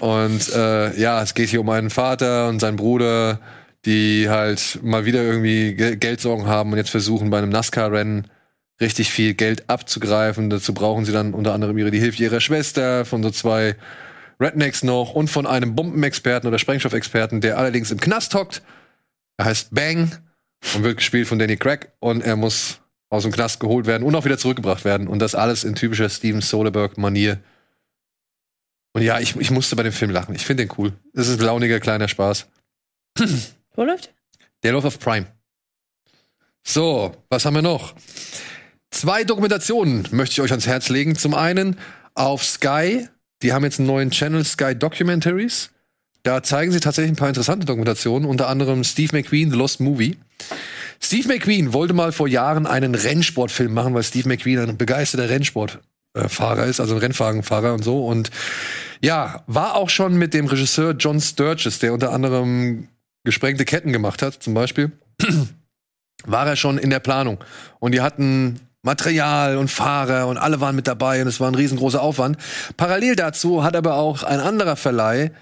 [0.00, 3.40] Und äh, ja, es geht hier um einen Vater und seinen Bruder,
[3.86, 8.28] die halt mal wieder irgendwie Ge Geldsorgen haben und jetzt versuchen, bei einem NASCAR-Rennen
[8.82, 10.50] richtig viel Geld abzugreifen.
[10.50, 13.76] Dazu brauchen sie dann unter anderem ihre, die Hilfe ihrer Schwester, von so zwei
[14.38, 18.60] Rednecks noch und von einem Bombenexperten oder Sprengstoffexperten, der allerdings im Knast hockt.
[19.42, 20.16] Er heißt Bang
[20.76, 24.14] und wird gespielt von Danny Craig und er muss aus dem Knast geholt werden und
[24.14, 25.08] auch wieder zurückgebracht werden.
[25.08, 27.42] Und das alles in typischer Steven Soderbergh-Manier.
[28.92, 30.36] Und ja, ich, ich musste bei dem Film lachen.
[30.36, 30.92] Ich finde den cool.
[31.12, 32.46] Es ist ein launiger kleiner Spaß.
[33.74, 34.14] Wo läuft?
[34.62, 35.26] Der läuft auf Prime.
[36.62, 37.96] So, was haben wir noch?
[38.92, 41.16] Zwei Dokumentationen möchte ich euch ans Herz legen.
[41.16, 41.80] Zum einen
[42.14, 43.08] auf Sky.
[43.42, 45.72] Die haben jetzt einen neuen Channel, Sky Documentaries.
[46.22, 50.18] Da zeigen sie tatsächlich ein paar interessante Dokumentationen, unter anderem Steve McQueen, The Lost Movie.
[51.00, 56.66] Steve McQueen wollte mal vor Jahren einen Rennsportfilm machen, weil Steve McQueen ein begeisterter Rennsportfahrer
[56.66, 58.06] ist, also ein Rennwagenfahrer und so.
[58.06, 58.30] Und
[59.02, 62.88] ja, war auch schon mit dem Regisseur John Sturges, der unter anderem
[63.24, 64.92] gesprengte Ketten gemacht hat, zum Beispiel,
[66.24, 67.38] war er schon in der Planung.
[67.80, 71.54] Und die hatten Material und Fahrer und alle waren mit dabei und es war ein
[71.56, 72.36] riesengroßer Aufwand.
[72.76, 75.32] Parallel dazu hat aber auch ein anderer Verleih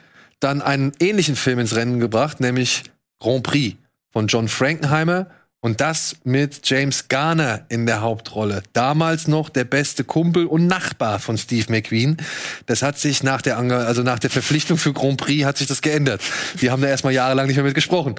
[0.40, 2.84] dann einen ähnlichen Film ins Rennen gebracht, nämlich
[3.20, 3.76] Grand Prix
[4.10, 5.26] von John Frankenheimer
[5.62, 8.62] und das mit James Garner in der Hauptrolle.
[8.72, 12.16] Damals noch der beste Kumpel und Nachbar von Steve McQueen.
[12.64, 15.66] Das hat sich nach der, Ange also nach der Verpflichtung für Grand Prix hat sich
[15.66, 16.22] das geändert.
[16.62, 18.14] Die haben da erstmal jahrelang nicht mehr mit gesprochen.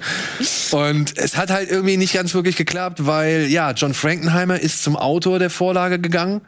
[0.70, 4.96] Und es hat halt irgendwie nicht ganz wirklich geklappt, weil ja, John Frankenheimer ist zum
[4.96, 6.42] Autor der Vorlage gegangen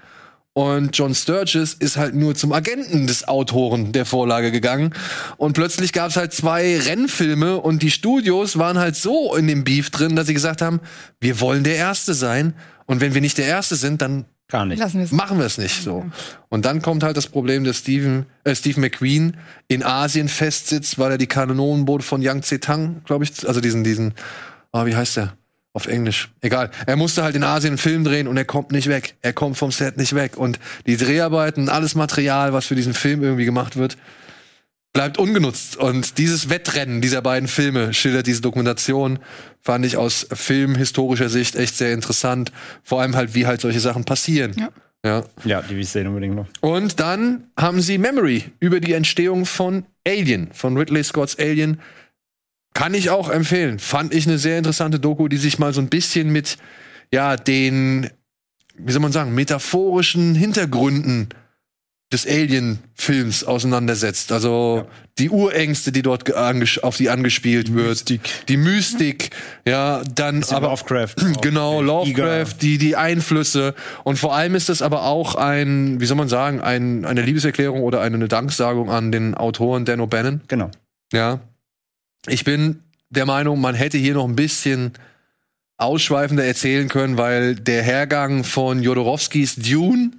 [0.55, 4.95] und John Sturges ist halt nur zum Agenten des Autoren der Vorlage gegangen.
[5.37, 9.65] Und plötzlich gab es halt zwei Rennfilme und die Studios waren halt so in dem
[9.65, 10.81] Beef drin, dass sie gesagt haben,
[11.21, 12.55] wir wollen der Erste sein.
[12.87, 14.79] Und wenn wir nicht der Erste sind, dann Gar nicht.
[14.79, 15.11] Lassen wir es.
[15.11, 16.05] machen wir es nicht so.
[16.51, 21.13] Und dann kommt halt das Problem, dass Steven, äh, Steve McQueen in Asien festsitzt, weil
[21.13, 24.15] er die Kanonenboote von Yang Tse-Tang, glaube ich, also diesen, diesen,
[24.71, 25.33] ah, wie heißt der?
[25.75, 26.31] Auf Englisch.
[26.41, 26.71] Egal.
[26.87, 29.17] Er musste halt in Asien einen Film drehen und er kommt nicht weg.
[29.23, 30.37] Er kommt vom Set nicht weg.
[30.37, 33.97] Und die Dreharbeiten, alles Material, was für diesen Film irgendwie gemacht wird,
[34.93, 35.77] bleibt ungenutzt.
[35.77, 39.19] Und dieses Wettrennen dieser beiden Filme schildert diese Dokumentation,
[39.63, 42.53] fand ich aus filmhistorischer Sicht echt sehr interessant.
[42.85, 44.53] Vor allem halt, wie halt solche Sachen passieren.
[44.57, 44.69] Ja.
[45.05, 45.25] Ja.
[45.45, 46.47] Ja, die will ich sehen unbedingt noch.
[46.61, 51.81] Und dann haben sie Memory über die Entstehung von Alien, von Ridley Scotts Alien.
[52.75, 53.79] Kann ich auch empfehlen.
[53.79, 56.59] Fand ich eine sehr interessante Doku, die sich mal so ein bisschen mit,
[57.13, 58.11] ja, den,
[58.77, 61.29] wie soll man sagen, metaphorischen Hintergründen
[62.13, 64.33] des Alien-Films auseinandersetzt.
[64.33, 64.87] Also
[65.19, 67.89] die Urängste, die dort auf die angespielt wird.
[67.89, 68.21] Mystik.
[68.49, 69.31] Die Mystik,
[69.67, 71.15] ja, dann aber Lovecraft.
[71.43, 71.81] Genau.
[71.81, 73.75] Lovecraft, die, die Einflüsse.
[74.05, 77.83] Und vor allem ist das aber auch ein, wie soll man sagen, ein, eine Liebeserklärung
[77.83, 80.41] oder eine, eine Danksagung an den Autoren Dan O'Bannon.
[80.49, 80.71] Genau.
[81.13, 81.41] Ja.
[82.27, 82.81] Ich bin
[83.11, 84.93] der Meinung, man hätte hier noch ein bisschen
[85.77, 90.13] ausschweifender erzählen können, weil der Hergang von Jodorowskis Dune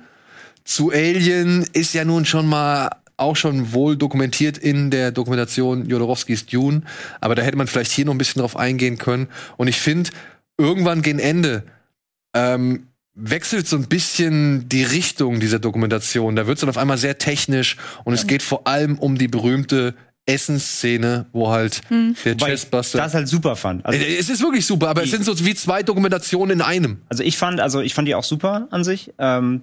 [0.64, 6.46] zu Alien ist ja nun schon mal auch schon wohl dokumentiert in der Dokumentation Jodorowskis
[6.46, 6.82] Dune,
[7.22, 9.28] aber da hätte man vielleicht hier noch ein bisschen drauf eingehen können.
[9.58, 10.10] Und ich finde,
[10.58, 11.64] irgendwann gegen Ende
[12.34, 16.36] ähm, wechselt so ein bisschen die Richtung dieser Dokumentation.
[16.36, 19.30] Da wird es dann auf einmal sehr technisch und es geht vor allem um die
[19.30, 19.96] berühmte
[20.26, 22.98] Essensszene, wo halt der Wobei ich Chestbuster.
[22.98, 23.86] das halt super fand.
[23.86, 27.02] Also, es ist wirklich super, aber es sind so wie zwei Dokumentationen in einem.
[27.10, 29.14] also ich fand, also ich fand die auch super an sich.
[29.20, 29.62] Ähm,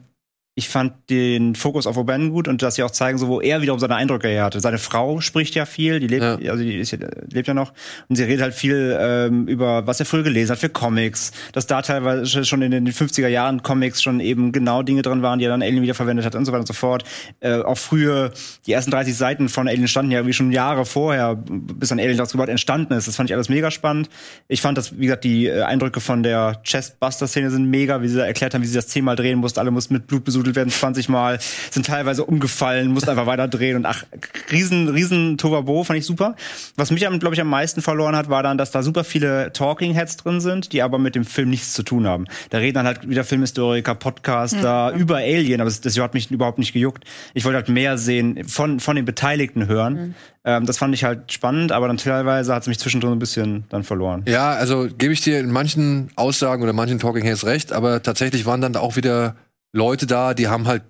[0.55, 3.63] ich fand den Fokus auf O'Bannon gut und dass sie auch zeigen, so wo er
[3.63, 4.61] wiederum seine Eindrücke her hatte.
[4.61, 6.51] Seine Frau spricht ja viel, die lebt, Ja.
[6.51, 6.93] also die ist,
[7.33, 7.73] lebt ja noch
[8.11, 11.67] und sie redet halt viel ähm, über was er früher gelesen hat für Comics, dass
[11.67, 15.47] da teilweise schon in den 50er Jahren Comics schon eben genau Dinge drin waren, die
[15.47, 17.05] er dann Alien wiederverwendet hat und so weiter und so fort.
[17.41, 18.31] Äh, auch früher
[18.67, 22.19] die ersten 30 Seiten von Alien standen ja wie schon Jahre vorher, bis dann Alien
[22.19, 23.09] das überhaupt entstanden ist.
[23.09, 24.11] Das fand ich alles mega spannend.
[24.49, 28.19] Ich fand das, wie gesagt, die äh, Eindrücke von der Chestbuster-Szene sind mega, wie sie
[28.19, 29.59] da erklärt haben, wie sie das zehnmal drehen mussten.
[29.59, 31.39] Alle mussten mit Blut besudelt werden, 20 Mal,
[31.71, 34.05] sind teilweise umgefallen, mussten einfach weiter drehen und ach,
[34.51, 36.35] riesen, riesen Tovabo, fand ich super.
[36.77, 39.95] Was mich, glaube ich, am meisten verloren hat, war dann, dass da super viele Talking
[39.95, 42.27] Heads drin sind, die aber mit dem Film nichts zu tun haben.
[42.51, 46.59] Da reden dann halt wieder Filmhistoriker, Podcaster über Alien, aber das, das hat mich überhaupt
[46.59, 47.05] nicht gejuckt.
[47.35, 50.15] Ich wollte halt mehr sehen, von, von den Beteiligten hören.
[50.45, 53.65] Ähm, das fand ich halt spannend, aber dann teilweise hat es mich zwischendrin ein bisschen
[53.69, 54.25] dann verloren.
[54.27, 58.45] Ja, also gebe ich dir in manchen Aussagen oder manchen Talking Heads recht, aber tatsächlich
[58.45, 59.37] waren dann auch wieder
[59.73, 60.83] Leute da, die haben halt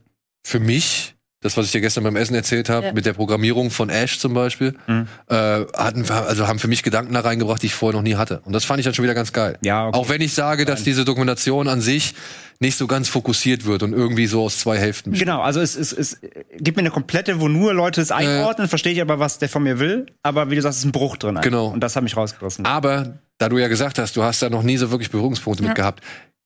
[0.44, 2.92] für mich das, was ich dir gestern beim Essen erzählt habe, Ja.
[2.92, 5.08] mit der Programmierung von Ash zum Beispiel, Mhm.
[5.26, 5.34] äh,
[5.76, 8.42] hatten, also haben für mich Gedanken da reingebracht, die ich vorher noch nie hatte.
[8.44, 9.58] Und das fand ich dann schon wieder ganz geil.
[9.64, 9.98] Ja, okay.
[9.98, 12.14] Auch wenn ich sage, dass diese Dokumentation an sich
[12.60, 15.26] nicht so ganz fokussiert wird und irgendwie so aus zwei Hälften besteht.
[15.26, 16.20] Genau, also es, es, es
[16.60, 19.64] gibt mir eine komplette, wo nur Leute es einordnen, verstehe ich aber, was der von
[19.64, 20.06] mir will.
[20.22, 21.40] Aber wie du sagst, es ist ein Bruch drin.
[21.42, 21.66] Genau.
[21.68, 22.64] Und das hat mich rausgerissen.
[22.66, 25.74] Aber da du ja gesagt hast, du hast da noch nie so wirklich Berührungspunkte mit
[25.74, 26.04] gehabt,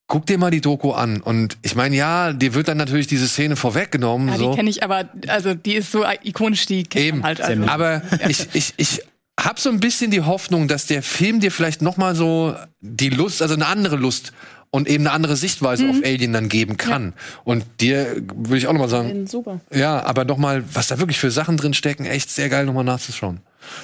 [0.08, 1.20] guck dir mal die Doku an.
[1.20, 4.28] Und ich meine, ja, dir wird dann natürlich diese Szene vorweggenommen.
[4.28, 4.50] Ja, so.
[4.50, 7.18] die kenne ich aber, also die ist so ikonisch, die kennt Eben.
[7.18, 7.40] man halt.
[7.40, 7.62] Also.
[7.64, 9.02] Aber ich, ich, ich
[9.38, 13.10] habe so ein bisschen die Hoffnung, dass der Film dir vielleicht noch mal so die
[13.10, 14.32] Lust, also eine andere Lust
[14.70, 15.90] und eben eine andere Sichtweise Mhm.
[15.90, 17.12] auf Alien dann geben kann.
[17.44, 19.60] Und dir würde ich auch noch mal sagen, Super.
[19.72, 22.74] ja, aber noch mal, was da wirklich für Sachen drin stecken, echt sehr geil noch
[22.74, 23.40] mal nachzuschauen.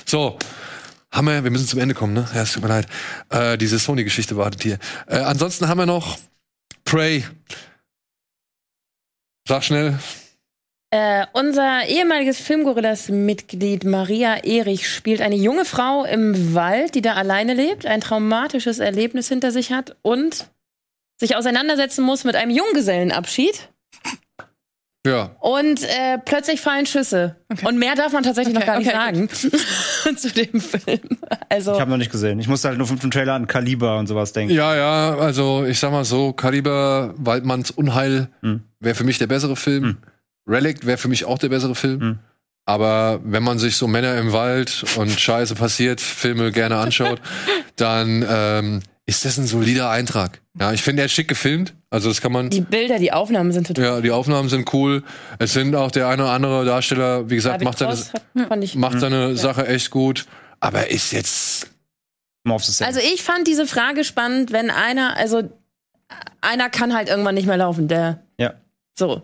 [0.06, 0.38] So.
[1.12, 2.26] Haben wir, wir müssen zum Ende kommen, ne?
[2.34, 2.86] Ja, es tut mir leid.
[3.28, 4.78] Äh, diese Sony-Geschichte wartet hier.
[5.06, 6.18] Äh, ansonsten haben wir noch
[6.84, 7.24] Prey.
[9.46, 9.98] Sag schnell.
[10.90, 17.54] Äh, unser ehemaliges Filmgorillas-Mitglied Maria Erich spielt eine junge Frau im Wald, die da alleine
[17.54, 20.48] lebt, ein traumatisches Erlebnis hinter sich hat und
[21.18, 23.68] sich auseinandersetzen muss mit einem Junggesellenabschied.
[25.04, 25.34] Ja.
[25.40, 27.34] Und äh, plötzlich fallen Schüsse.
[27.64, 31.00] Und mehr darf man tatsächlich noch Okay, gar nicht okay, sagen zu dem Film.
[31.48, 32.38] Also Ich habe noch nicht gesehen.
[32.38, 34.54] Ich musste halt nur vom Trailer an Kaliber und sowas denken.
[34.54, 38.62] Ja, ja, also ich sag mal so, Kaliber, Waldmanns Unheil Hm.
[38.78, 39.84] wäre für mich der bessere Film.
[39.84, 39.96] Hm.
[40.46, 42.00] Relic wäre für mich auch der bessere Film.
[42.00, 42.18] Hm.
[42.64, 47.20] Aber wenn man sich so Männer im Wald und Scheiße passiert, Filme gerne anschaut,
[47.76, 50.40] dann ähm, ist das ein solider Eintrag.
[50.58, 51.74] Ja, ich finde, er ist schick gefilmt.
[51.90, 52.50] Also das kann man.
[52.50, 53.84] die Bilder, die Aufnahmen sind total.
[53.84, 55.02] Ja, die Aufnahmen sind cool.
[55.38, 58.12] Es sind auch der eine oder andere Darsteller, wie gesagt, David macht seine, Cross
[58.50, 58.74] hat, ich.
[58.76, 60.26] macht seine Sache echt gut.
[60.60, 61.68] Aber ist jetzt.
[62.80, 65.42] Also ich fand diese Frage spannend, wenn einer, also
[66.40, 68.54] einer kann halt irgendwann nicht mehr laufen, der ja.
[68.98, 69.22] so.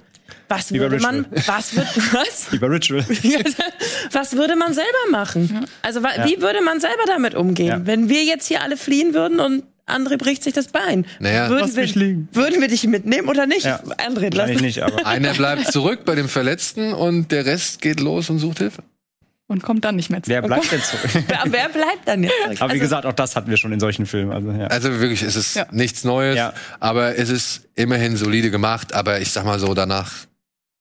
[0.48, 1.42] Was würde man, Ritual.
[1.46, 2.46] was wird, was?
[2.60, 3.04] Bei Ritual.
[4.12, 5.66] was würde man selber machen?
[5.82, 7.86] Also wa- wie würde man selber damit umgehen, Ja.
[7.86, 11.06] wenn wir jetzt hier alle fliehen würden und André bricht sich das Bein?
[11.18, 11.48] Naja.
[11.48, 13.64] würden, wir, würden wir dich mitnehmen oder nicht?
[13.64, 13.80] Ja.
[14.06, 15.06] André, lass Eigentlich nicht, aber.
[15.06, 18.82] Einer bleibt zurück bei dem Verletzten und der Rest geht los und sucht Hilfe.
[19.50, 20.34] Und kommt dann nicht mehr zurück.
[20.34, 21.10] Wer bleibt denn zurück?
[21.26, 22.34] Wer, wer bleibt dann jetzt?
[22.60, 24.30] Aber wie Also, gesagt, auch das hatten wir schon in solchen Filmen.
[24.30, 24.66] Also, ja.
[24.66, 25.66] Also wirklich, es ist Ja.
[25.70, 26.52] nichts Neues, Ja.
[26.80, 28.92] aber es ist immerhin solide gemacht.
[28.92, 30.12] Aber ich sag mal so, danach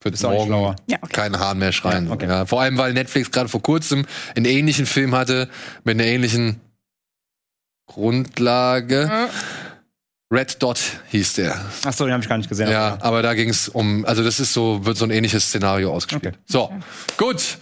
[0.02, 0.76] wird morgen schlauer.
[0.88, 1.14] Ja, okay.
[1.14, 2.08] kein Hahn mehr schreien.
[2.08, 2.28] Ja, okay.
[2.28, 4.06] ja, vor allem, weil Netflix gerade vor kurzem
[4.36, 5.48] einen ähnlichen Film hatte
[5.86, 6.60] mit einer ähnlichen
[7.88, 9.30] Grundlage.
[10.30, 11.56] Red Dot hieß der.
[11.86, 12.70] Ach so, den habe ich gar nicht gesehen.
[12.70, 15.94] Ja, aber da ging es um, also das ist so, wird so ein ähnliches Szenario
[15.94, 16.36] ausgespielt.
[16.36, 16.44] Okay.
[16.46, 16.70] So,
[17.18, 17.58] gut.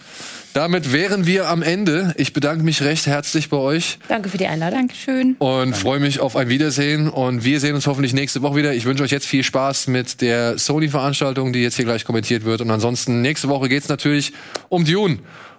[0.52, 2.14] Damit wären wir am Ende.
[2.16, 4.78] Ich bedanke mich recht herzlich bei euch danke für die Einladung.
[4.78, 5.36] Dankeschön.
[5.38, 7.10] und freue mich auf ein Wiedersehen.
[7.10, 8.72] Und wir sehen uns hoffentlich nächste Woche wieder.
[8.72, 12.62] Ich wünsche euch jetzt viel Spaß mit der Sony-Veranstaltung, die jetzt hier gleich kommentiert wird.
[12.62, 14.32] Und ansonsten, nächste Woche geht's natürlich
[14.70, 15.18] um Dune.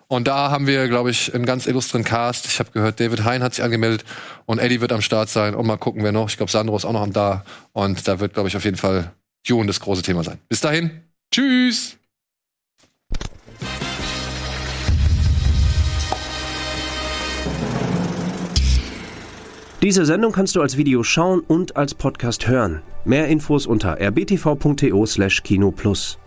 [0.09, 2.45] Und da haben wir, glaube ich, einen ganz illustren Cast.
[2.45, 4.05] Ich habe gehört, David Hein hat sich angemeldet
[4.45, 5.53] und Eddie wird am Start sein.
[5.53, 6.29] Und mal gucken, wer noch.
[6.29, 7.43] Ich glaube, Sandro ist auch noch am da.
[7.73, 9.11] Und da wird, glaube ich, auf jeden Fall
[9.47, 10.37] Dune das große Thema sein.
[10.47, 11.01] Bis dahin.
[11.31, 11.97] Tschüss.
[19.83, 22.81] Diese Sendung kannst du als Video schauen und als Podcast hören.
[23.05, 26.17] Mehr Infos unter rbtv.to/kinoplus.